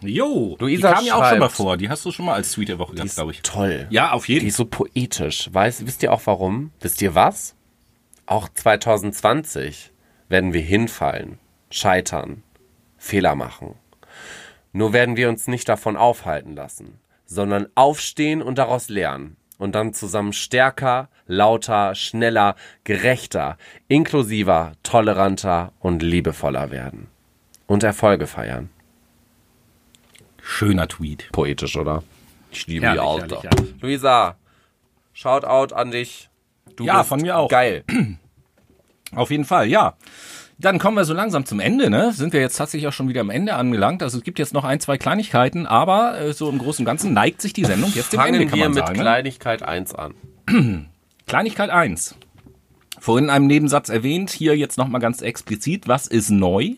Jo, 0.00 0.56
Luisa 0.58 0.88
die 0.88 0.94
kam 0.94 1.04
ja 1.04 1.14
auch 1.14 1.28
schon 1.28 1.38
mal 1.38 1.48
vor. 1.48 1.76
Die 1.76 1.88
hast 1.88 2.04
du 2.04 2.12
schon 2.12 2.26
mal 2.26 2.34
als 2.34 2.52
Tweet 2.52 2.68
der 2.68 2.78
Woche 2.78 2.94
gehabt, 2.94 3.14
glaube 3.14 3.32
ich. 3.32 3.42
Toll. 3.42 3.86
Ja, 3.90 4.12
auf 4.12 4.28
jeden 4.28 4.40
Die 4.40 4.48
ist 4.48 4.56
so 4.56 4.64
poetisch. 4.64 5.48
Weiß, 5.52 5.86
wisst 5.86 6.02
ihr 6.02 6.12
auch 6.12 6.22
warum? 6.24 6.72
Wisst 6.80 7.02
ihr 7.02 7.14
was? 7.14 7.54
Auch 8.26 8.48
2020 8.48 9.92
werden 10.28 10.52
wir 10.52 10.60
hinfallen, 10.60 11.38
scheitern, 11.70 12.42
Fehler 12.96 13.34
machen. 13.34 13.74
Nur 14.72 14.92
werden 14.92 15.16
wir 15.16 15.28
uns 15.28 15.48
nicht 15.48 15.68
davon 15.68 15.96
aufhalten 15.96 16.54
lassen, 16.54 17.00
sondern 17.26 17.66
aufstehen 17.74 18.40
und 18.40 18.58
daraus 18.58 18.88
lernen 18.88 19.36
und 19.60 19.74
dann 19.74 19.92
zusammen 19.92 20.32
stärker, 20.32 21.10
lauter, 21.26 21.94
schneller, 21.94 22.56
gerechter, 22.84 23.58
inklusiver, 23.88 24.72
toleranter 24.82 25.72
und 25.80 26.02
liebevoller 26.02 26.70
werden. 26.70 27.08
Und 27.66 27.82
Erfolge 27.82 28.26
feiern. 28.26 28.70
Schöner 30.50 30.88
Tweet. 30.88 31.28
Poetisch, 31.30 31.76
oder? 31.76 32.02
Ich 32.50 32.66
liebe 32.66 32.84
Herrlich, 32.84 33.00
die 33.02 33.34
Alter. 33.34 33.42
herrlich. 33.42 33.74
Luisa, 33.80 34.36
Shoutout 35.12 35.74
an 35.74 35.90
dich. 35.92 36.28
Du 36.76 36.84
Ja, 36.84 36.98
bist 36.98 37.08
von 37.08 37.20
mir 37.20 37.36
auch. 37.38 37.48
Geil. 37.48 37.84
Auf 39.14 39.30
jeden 39.30 39.44
Fall, 39.44 39.68
ja. 39.68 39.94
Dann 40.58 40.78
kommen 40.78 40.96
wir 40.96 41.04
so 41.04 41.14
langsam 41.14 41.46
zum 41.46 41.60
Ende, 41.60 41.88
ne? 41.88 42.12
Sind 42.12 42.32
wir 42.32 42.40
jetzt 42.40 42.56
tatsächlich 42.56 42.88
auch 42.88 42.92
schon 42.92 43.08
wieder 43.08 43.20
am 43.20 43.30
Ende 43.30 43.54
angelangt. 43.54 44.02
Also 44.02 44.18
es 44.18 44.24
gibt 44.24 44.38
jetzt 44.40 44.52
noch 44.52 44.64
ein, 44.64 44.80
zwei 44.80 44.98
Kleinigkeiten, 44.98 45.66
aber 45.66 46.20
äh, 46.20 46.32
so 46.32 46.50
im 46.50 46.58
Großen 46.58 46.82
und 46.82 46.86
Ganzen 46.86 47.14
neigt 47.14 47.40
sich 47.40 47.52
die 47.52 47.64
Sendung 47.64 47.92
jetzt 47.94 48.12
dem 48.12 48.20
Ende, 48.20 48.44
kann 48.46 48.58
wir 48.58 48.64
man 48.66 48.74
mit 48.74 48.84
sagen. 48.86 48.98
Ne? 48.98 49.02
Kleinigkeit 49.04 49.62
1 49.62 49.94
an. 49.94 50.14
Kleinigkeit 51.26 51.70
eins. 51.70 52.16
Vorhin 52.98 53.26
in 53.26 53.30
einem 53.30 53.46
Nebensatz 53.46 53.88
erwähnt, 53.88 54.30
hier 54.30 54.56
jetzt 54.56 54.76
nochmal 54.76 55.00
ganz 55.00 55.22
explizit, 55.22 55.86
was 55.88 56.06
ist 56.08 56.28
neu? 56.30 56.74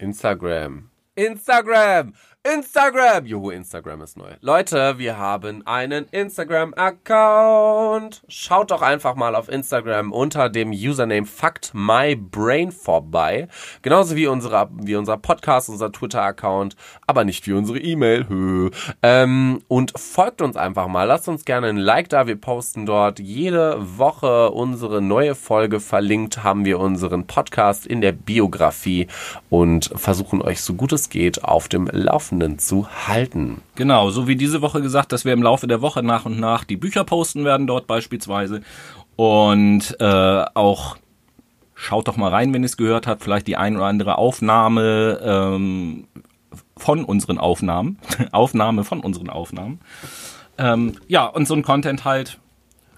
Instagram. 0.00 0.90
Instagram! 1.16 2.12
Instagram! 2.54 3.26
Juhu, 3.26 3.50
Instagram 3.50 4.00
ist 4.02 4.16
neu. 4.16 4.30
Leute, 4.40 4.98
wir 4.98 5.18
haben 5.18 5.66
einen 5.66 6.06
Instagram-Account. 6.10 8.22
Schaut 8.28 8.70
doch 8.70 8.80
einfach 8.80 9.16
mal 9.16 9.34
auf 9.34 9.50
Instagram 9.50 10.12
unter 10.12 10.48
dem 10.48 10.70
Username 10.70 11.26
FuckedMyBrain 11.26 12.72
vorbei. 12.72 13.48
Genauso 13.82 14.16
wie, 14.16 14.26
unsere, 14.26 14.70
wie 14.72 14.96
unser 14.96 15.18
Podcast, 15.18 15.68
unser 15.68 15.92
Twitter-Account, 15.92 16.74
aber 17.06 17.24
nicht 17.24 17.46
wie 17.46 17.52
unsere 17.52 17.78
E-Mail. 17.78 18.70
Ähm, 19.02 19.60
und 19.68 19.98
folgt 19.98 20.40
uns 20.40 20.56
einfach 20.56 20.88
mal. 20.88 21.04
Lasst 21.04 21.28
uns 21.28 21.44
gerne 21.44 21.66
ein 21.66 21.76
Like 21.76 22.08
da. 22.08 22.26
Wir 22.26 22.36
posten 22.36 22.86
dort 22.86 23.18
jede 23.18 23.76
Woche 23.98 24.52
unsere 24.52 25.02
neue 25.02 25.34
Folge. 25.34 25.80
Verlinkt 25.80 26.44
haben 26.44 26.64
wir 26.64 26.78
unseren 26.78 27.26
Podcast 27.26 27.86
in 27.86 28.00
der 28.00 28.12
Biografie 28.12 29.06
und 29.50 29.90
versuchen 29.94 30.40
euch 30.40 30.62
so 30.62 30.72
gut 30.74 30.92
es 30.92 31.10
geht 31.10 31.44
auf 31.44 31.68
dem 31.68 31.88
Laufenden 32.38 32.58
zu 32.58 32.88
halten. 33.06 33.62
Genau, 33.74 34.10
so 34.10 34.28
wie 34.28 34.36
diese 34.36 34.62
Woche 34.62 34.80
gesagt, 34.80 35.12
dass 35.12 35.24
wir 35.24 35.32
im 35.32 35.42
Laufe 35.42 35.66
der 35.66 35.80
Woche 35.80 36.02
nach 36.02 36.24
und 36.24 36.38
nach 36.38 36.64
die 36.64 36.76
Bücher 36.76 37.04
posten 37.04 37.44
werden 37.44 37.66
dort 37.66 37.86
beispielsweise. 37.86 38.62
Und 39.16 39.96
äh, 40.00 40.44
auch 40.54 40.96
schaut 41.74 42.08
doch 42.08 42.16
mal 42.16 42.30
rein, 42.30 42.52
wenn 42.52 42.62
ihr 42.62 42.66
es 42.66 42.76
gehört 42.76 43.06
habt, 43.06 43.22
vielleicht 43.22 43.46
die 43.46 43.56
ein 43.56 43.76
oder 43.76 43.86
andere 43.86 44.18
Aufnahme 44.18 45.20
ähm, 45.22 46.04
von 46.76 47.04
unseren 47.04 47.38
Aufnahmen. 47.38 47.98
Aufnahme 48.32 48.84
von 48.84 49.00
unseren 49.00 49.30
Aufnahmen. 49.30 49.80
Ähm, 50.58 50.94
ja, 51.08 51.26
und 51.26 51.46
so 51.46 51.54
ein 51.54 51.62
Content 51.62 52.04
halt 52.04 52.38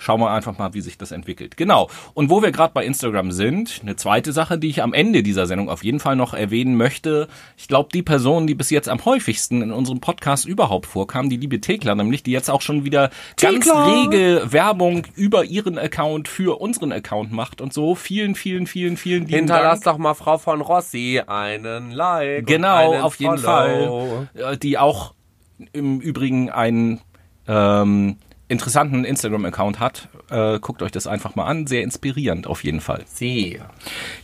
schauen 0.00 0.20
wir 0.20 0.30
einfach 0.30 0.58
mal, 0.58 0.72
wie 0.74 0.80
sich 0.80 0.98
das 0.98 1.12
entwickelt. 1.12 1.56
Genau. 1.56 1.88
Und 2.14 2.30
wo 2.30 2.42
wir 2.42 2.50
gerade 2.50 2.72
bei 2.72 2.84
Instagram 2.84 3.30
sind, 3.32 3.80
eine 3.82 3.96
zweite 3.96 4.32
Sache, 4.32 4.58
die 4.58 4.68
ich 4.68 4.82
am 4.82 4.94
Ende 4.94 5.22
dieser 5.22 5.46
Sendung 5.46 5.68
auf 5.68 5.84
jeden 5.84 6.00
Fall 6.00 6.16
noch 6.16 6.32
erwähnen 6.34 6.74
möchte. 6.76 7.28
Ich 7.56 7.68
glaube, 7.68 7.90
die 7.92 8.02
Person, 8.02 8.46
die 8.46 8.54
bis 8.54 8.70
jetzt 8.70 8.88
am 8.88 9.04
häufigsten 9.04 9.60
in 9.62 9.70
unserem 9.72 10.00
Podcast 10.00 10.46
überhaupt 10.46 10.86
vorkam, 10.86 11.28
die 11.28 11.36
liebe 11.36 11.60
Thekla, 11.60 11.94
nämlich, 11.94 12.22
die 12.22 12.32
jetzt 12.32 12.48
auch 12.50 12.62
schon 12.62 12.84
wieder 12.84 13.10
ganz 13.38 13.66
rege 13.68 14.46
Werbung 14.50 15.06
über 15.16 15.44
ihren 15.44 15.78
Account 15.78 16.28
für 16.28 16.60
unseren 16.60 16.92
Account 16.92 17.30
macht 17.32 17.60
und 17.60 17.72
so. 17.74 17.94
Vielen, 17.94 18.34
vielen, 18.34 18.66
vielen, 18.66 18.96
vielen 18.96 19.26
lieben 19.26 19.36
Hinterlass 19.40 19.80
Dank. 19.80 19.96
doch 19.96 20.02
mal 20.02 20.14
Frau 20.14 20.38
von 20.38 20.62
Rossi 20.62 21.20
einen 21.26 21.90
Like. 21.90 22.46
Genau, 22.46 22.92
einen 22.92 23.02
auf 23.02 23.16
jeden 23.16 23.36
Follow. 23.38 24.26
Fall. 24.34 24.54
Äh, 24.54 24.56
Die 24.56 24.78
auch 24.78 25.14
im 25.72 26.00
Übrigen 26.00 26.48
einen 26.50 27.00
ähm, 27.46 28.16
interessanten 28.50 29.04
Instagram-Account 29.04 29.80
hat. 29.80 30.08
Äh, 30.28 30.58
guckt 30.58 30.82
euch 30.82 30.92
das 30.92 31.06
einfach 31.06 31.36
mal 31.36 31.46
an. 31.46 31.66
Sehr 31.66 31.82
inspirierend 31.82 32.46
auf 32.46 32.64
jeden 32.64 32.80
Fall. 32.80 33.02
Sie. 33.06 33.60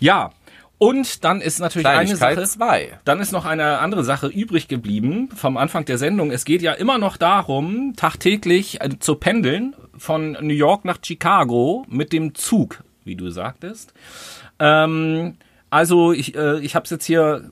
Ja, 0.00 0.32
und 0.78 1.24
dann 1.24 1.40
ist 1.40 1.58
natürlich 1.58 1.86
eine 1.86 2.16
Sache. 2.16 2.42
zwei. 2.44 2.98
Dann 3.04 3.20
ist 3.20 3.32
noch 3.32 3.46
eine 3.46 3.78
andere 3.78 4.04
Sache 4.04 4.26
übrig 4.26 4.68
geblieben 4.68 5.30
vom 5.34 5.56
Anfang 5.56 5.86
der 5.86 5.96
Sendung. 5.96 6.30
Es 6.30 6.44
geht 6.44 6.60
ja 6.60 6.72
immer 6.72 6.98
noch 6.98 7.16
darum, 7.16 7.94
tagtäglich 7.96 8.82
äh, 8.82 8.90
zu 8.98 9.14
pendeln 9.14 9.74
von 9.96 10.32
New 10.40 10.54
York 10.54 10.84
nach 10.84 10.98
Chicago 11.02 11.86
mit 11.88 12.12
dem 12.12 12.34
Zug, 12.34 12.82
wie 13.04 13.16
du 13.16 13.30
sagtest. 13.30 13.94
Ähm, 14.58 15.36
also 15.70 16.12
ich, 16.12 16.34
äh, 16.34 16.60
ich 16.60 16.74
habe 16.74 16.84
es 16.84 16.90
jetzt 16.90 17.06
hier 17.06 17.50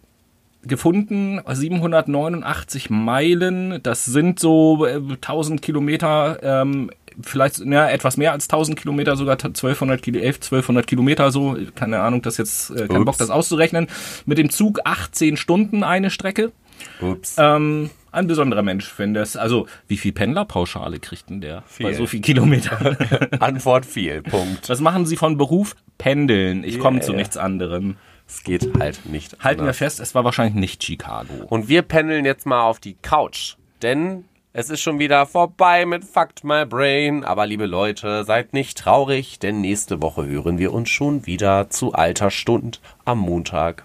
gefunden, 0.66 1.40
789 1.46 2.90
Meilen, 2.90 3.80
das 3.82 4.04
sind 4.04 4.38
so 4.40 4.86
äh, 4.86 4.96
1000 4.96 5.62
Kilometer, 5.62 6.38
ähm, 6.42 6.90
vielleicht 7.20 7.58
ja, 7.58 7.88
etwas 7.88 8.16
mehr 8.16 8.32
als 8.32 8.44
1000 8.48 8.78
Kilometer, 8.78 9.16
sogar 9.16 9.34
1200, 9.34 10.02
Kilo, 10.02 10.18
11, 10.18 10.36
1200 10.36 10.86
Kilometer 10.86 11.30
so, 11.30 11.56
keine 11.74 12.00
Ahnung, 12.00 12.22
das 12.22 12.36
jetzt, 12.38 12.70
äh, 12.70 12.88
kein 12.88 12.98
Ups. 12.98 13.04
Bock, 13.04 13.18
das 13.18 13.30
auszurechnen. 13.30 13.86
Mit 14.26 14.38
dem 14.38 14.50
Zug 14.50 14.80
18 14.84 15.36
Stunden 15.36 15.82
eine 15.84 16.10
Strecke. 16.10 16.52
Ups. 17.00 17.36
Ähm, 17.38 17.90
ein 18.10 18.26
besonderer 18.26 18.62
Mensch, 18.62 18.92
wenn 18.96 19.14
das, 19.14 19.36
also 19.36 19.66
wie 19.88 19.96
viel 19.96 20.12
Pendlerpauschale 20.12 20.98
kriegt 21.00 21.30
denn 21.30 21.40
der 21.40 21.62
bei 21.80 21.88
Viel. 21.88 21.94
so 21.94 22.06
viel 22.06 22.20
Kilometer? 22.20 22.96
Antwort 23.40 23.86
viel. 23.86 24.22
Punkt. 24.22 24.68
Was 24.68 24.80
machen 24.80 25.04
Sie 25.06 25.16
von 25.16 25.36
Beruf? 25.36 25.74
Pendeln. 25.98 26.62
Ich 26.64 26.78
komme 26.78 26.98
Yeah. 26.98 27.06
zu 27.06 27.12
nichts 27.12 27.36
anderem. 27.36 27.96
Es 28.26 28.42
geht 28.42 28.78
halt 28.78 29.06
nicht. 29.06 29.36
Halten 29.40 29.60
wir 29.60 29.64
anders. 29.64 29.78
fest, 29.78 30.00
es 30.00 30.14
war 30.14 30.24
wahrscheinlich 30.24 30.54
nicht 30.54 30.82
Chicago. 30.82 31.44
Und 31.48 31.68
wir 31.68 31.82
pendeln 31.82 32.24
jetzt 32.24 32.46
mal 32.46 32.62
auf 32.62 32.80
die 32.80 32.94
Couch. 32.94 33.56
Denn 33.82 34.24
es 34.52 34.70
ist 34.70 34.80
schon 34.80 34.98
wieder 34.98 35.26
vorbei 35.26 35.84
mit 35.84 36.04
Fucked 36.04 36.44
My 36.44 36.64
Brain. 36.64 37.24
Aber 37.24 37.46
liebe 37.46 37.66
Leute, 37.66 38.24
seid 38.24 38.52
nicht 38.52 38.78
traurig, 38.78 39.38
denn 39.38 39.60
nächste 39.60 40.00
Woche 40.00 40.26
hören 40.26 40.58
wir 40.58 40.72
uns 40.72 40.88
schon 40.88 41.26
wieder 41.26 41.70
zu 41.70 41.92
alter 41.92 42.30
Stund 42.30 42.80
am 43.04 43.18
Montag. 43.18 43.84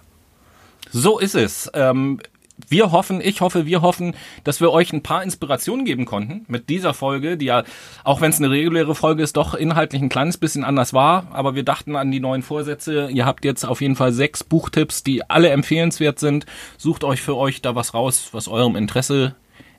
So 0.91 1.19
ist 1.19 1.35
es. 1.35 1.69
Ähm, 1.73 2.19
wir 2.68 2.91
hoffen, 2.91 3.22
ich 3.22 3.41
hoffe, 3.41 3.66
wir 3.66 3.82
hoffen, 3.82 4.16
dass 4.43 4.62
wir 4.62 4.72
euch 4.72 4.91
ein 4.93 5.03
paar 5.03 5.24
Inspirationen 5.24 5.86
geben 5.86 6.05
konnten 6.05 6.45
mit 6.47 6.70
dieser 6.70 6.93
Folge, 6.93 7.38
die 7.38 7.45
ja, 7.45 7.64
auch 8.03 8.22
wenn 8.22 8.32
es 8.32 8.39
eine 8.39 8.49
reguläre 8.49 8.95
Folge 8.95 9.24
ist, 9.24 9.38
doch 9.38 9.53
inhaltlich 9.53 10.01
ein 10.01 10.10
kleines 10.10 10.38
bisschen 10.38 10.64
anders 10.64 10.93
war. 10.93 11.28
Aber 11.32 11.55
wir 11.55 11.64
dachten 11.64 11.95
an 11.95 12.12
die 12.12 12.20
neuen 12.20 12.41
Vorsätze. 12.41 13.10
Ihr 13.12 13.26
habt 13.26 13.45
jetzt 13.45 13.66
auf 13.66 13.82
jeden 13.82 13.95
Fall 13.95 14.12
sechs 14.12 14.43
Buchtipps, 14.43 15.03
die 15.03 15.30
alle 15.30 15.49
empfehlenswert 15.49 16.20
sind. 16.20 16.45
Sucht 16.78 17.03
euch 17.03 17.22
für 17.22 17.38
euch 17.38 17.62
da 17.62 17.76
was 17.76 17.93
raus, 17.93 18.30
was 18.32 18.47
eurem 18.47 18.76
Interesse 18.76 19.36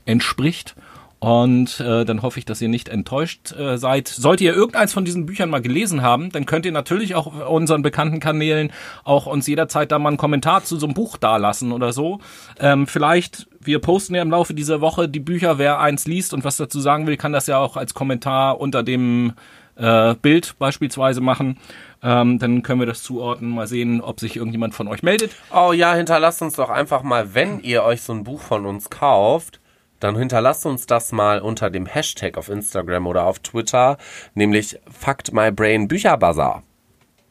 entspricht. 0.07 0.75
Und 1.21 1.81
äh, 1.81 2.07
dann 2.07 2.23
hoffe 2.23 2.39
ich, 2.39 2.47
dass 2.47 2.63
ihr 2.63 2.71
nicht 2.71 2.89
enttäuscht 2.89 3.53
äh, 3.53 3.77
seid. 3.77 4.09
Sollt 4.09 4.41
ihr 4.41 4.55
irgendeins 4.55 4.95
von 4.95 5.05
diesen 5.05 5.27
Büchern 5.27 5.51
mal 5.51 5.61
gelesen 5.61 6.01
haben, 6.01 6.33
dann 6.33 6.47
könnt 6.47 6.65
ihr 6.65 6.73
natürlich 6.73 7.15
auch 7.15 7.49
unseren 7.49 7.83
bekannten 7.83 8.21
Kanälen 8.21 8.73
auch 9.05 9.27
uns 9.27 9.47
jederzeit 9.47 9.93
da 9.93 9.99
mal 9.99 10.09
einen 10.09 10.17
Kommentar 10.17 10.65
zu 10.65 10.79
so 10.79 10.87
einem 10.87 10.95
Buch 10.95 11.19
dalassen 11.19 11.73
oder 11.73 11.93
so. 11.93 12.21
Ähm, 12.59 12.87
vielleicht, 12.87 13.49
wir 13.61 13.81
posten 13.81 14.15
ja 14.15 14.23
im 14.23 14.31
Laufe 14.31 14.55
dieser 14.55 14.81
Woche 14.81 15.11
die 15.11 15.21
Bücher, 15.21 15.59
wer 15.59 15.79
eins 15.79 16.07
liest 16.07 16.33
und 16.33 16.43
was 16.43 16.57
dazu 16.57 16.81
sagen 16.81 17.07
will, 17.07 17.19
kann 17.19 17.35
das 17.35 17.47
ja 17.47 17.59
auch 17.59 17.77
als 17.77 17.93
Kommentar 17.93 18.59
unter 18.59 18.83
dem 18.83 19.35
äh, 19.77 20.15
Bild 20.15 20.59
beispielsweise 20.59 21.21
machen. 21.21 21.59
Ähm, 22.03 22.39
dann 22.39 22.63
können 22.63 22.81
wir 22.81 22.87
das 22.87 23.03
zuordnen, 23.03 23.51
mal 23.51 23.67
sehen, 23.67 24.01
ob 24.01 24.21
sich 24.21 24.37
irgendjemand 24.37 24.75
von 24.75 24.89
euch 24.89 25.03
meldet. 25.03 25.33
Oh 25.55 25.73
ja, 25.73 25.95
hinterlasst 25.95 26.41
uns 26.41 26.55
doch 26.57 26.71
einfach 26.71 27.03
mal, 27.03 27.35
wenn 27.35 27.61
ihr 27.61 27.83
euch 27.83 28.01
so 28.01 28.15
ein 28.15 28.25
Buch 28.25 28.41
von 28.41 28.65
uns 28.65 28.89
kauft, 28.89 29.60
dann 30.01 30.17
hinterlasst 30.17 30.67
uns 30.67 30.87
das 30.87 31.13
mal 31.13 31.41
unter 31.41 31.71
dem 31.71 31.87
Hashtag 31.87 32.37
auf 32.37 32.49
Instagram 32.49 33.07
oder 33.07 33.25
auf 33.25 33.39
Twitter, 33.39 33.99
nämlich 34.35 34.79
Fucked 34.91 35.33
My 35.33 35.53
Brain 35.53 35.87
Bücherbazar. 35.89 36.63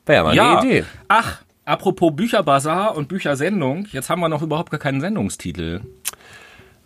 Wäre 0.05 0.23
mal 0.23 0.35
ja. 0.35 0.59
eine 0.59 0.69
Idee. 0.69 0.85
Ach, 1.07 1.41
apropos 1.65 2.15
Bücherbazar 2.15 2.95
und 2.95 3.07
Büchersendung, 3.09 3.87
jetzt 3.91 4.09
haben 4.09 4.21
wir 4.21 4.29
noch 4.29 4.41
überhaupt 4.41 4.71
gar 4.71 4.79
keinen 4.79 5.01
Sendungstitel. 5.01 5.81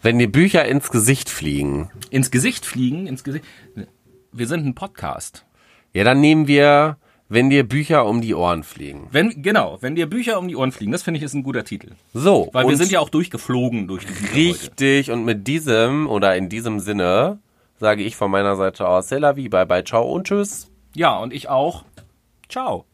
Wenn 0.02 0.20
dir 0.20 0.32
Bücher 0.32 0.66
ins 0.66 0.90
Gesicht 0.90 1.30
fliegen, 1.30 1.90
Ins 2.10 2.32
Gesicht 2.32 2.66
fliegen, 2.66 3.08
ins 3.08 3.24
Gesicht. 3.24 3.46
Wir 4.32 4.48
sind 4.48 4.66
ein 4.66 4.76
Podcast. 4.76 5.46
ja, 5.94 6.04
dann 6.04 6.20
nehmen 6.20 6.48
wir, 6.48 6.98
wenn 7.34 7.50
dir 7.50 7.68
Bücher 7.68 8.06
um 8.06 8.22
die 8.22 8.36
Ohren 8.36 8.64
fliegen. 8.64 9.08
Wenn, 9.12 9.42
genau, 9.42 9.78
wenn 9.82 9.96
dir 9.96 10.08
Bücher 10.08 10.38
um 10.38 10.48
die 10.48 10.56
Ohren 10.56 10.72
fliegen, 10.72 10.92
das 10.92 11.04
finde 11.04 11.18
ich 11.18 11.24
ist 11.24 11.34
ein 11.34 11.44
guter 11.44 11.64
Titel. 11.64 11.92
So, 12.14 12.50
Weil 12.54 12.68
wir 12.68 12.78
sind 12.78 12.92
ja 12.92 13.00
auch 13.00 13.10
durchgeflogen 13.10 13.88
durch 13.88 14.06
die 14.06 14.14
Bücher 14.14 14.34
heute. 14.34 14.36
richtig 14.36 15.12
und 15.12 15.26
mit 15.26 15.48
diesem 15.48 16.08
oder 16.08 16.36
in 16.36 16.48
diesem 16.50 16.80
Sinne 16.80 17.40
sage 17.80 18.04
ich 18.04 18.16
von 18.16 18.30
meiner 18.32 18.56
Seite 18.56 18.88
aus, 18.88 19.12
c'est 19.12 19.20
la 19.20 19.36
vie, 19.36 19.50
bye 19.50 19.66
bye, 19.66 19.84
ciao 19.84 20.04
und 20.14 20.28
tschüss. 20.28 20.70
Ja, 20.96 21.18
und 21.18 21.34
ich 21.34 21.50
auch. 21.50 21.84
Ciao. 22.50 22.86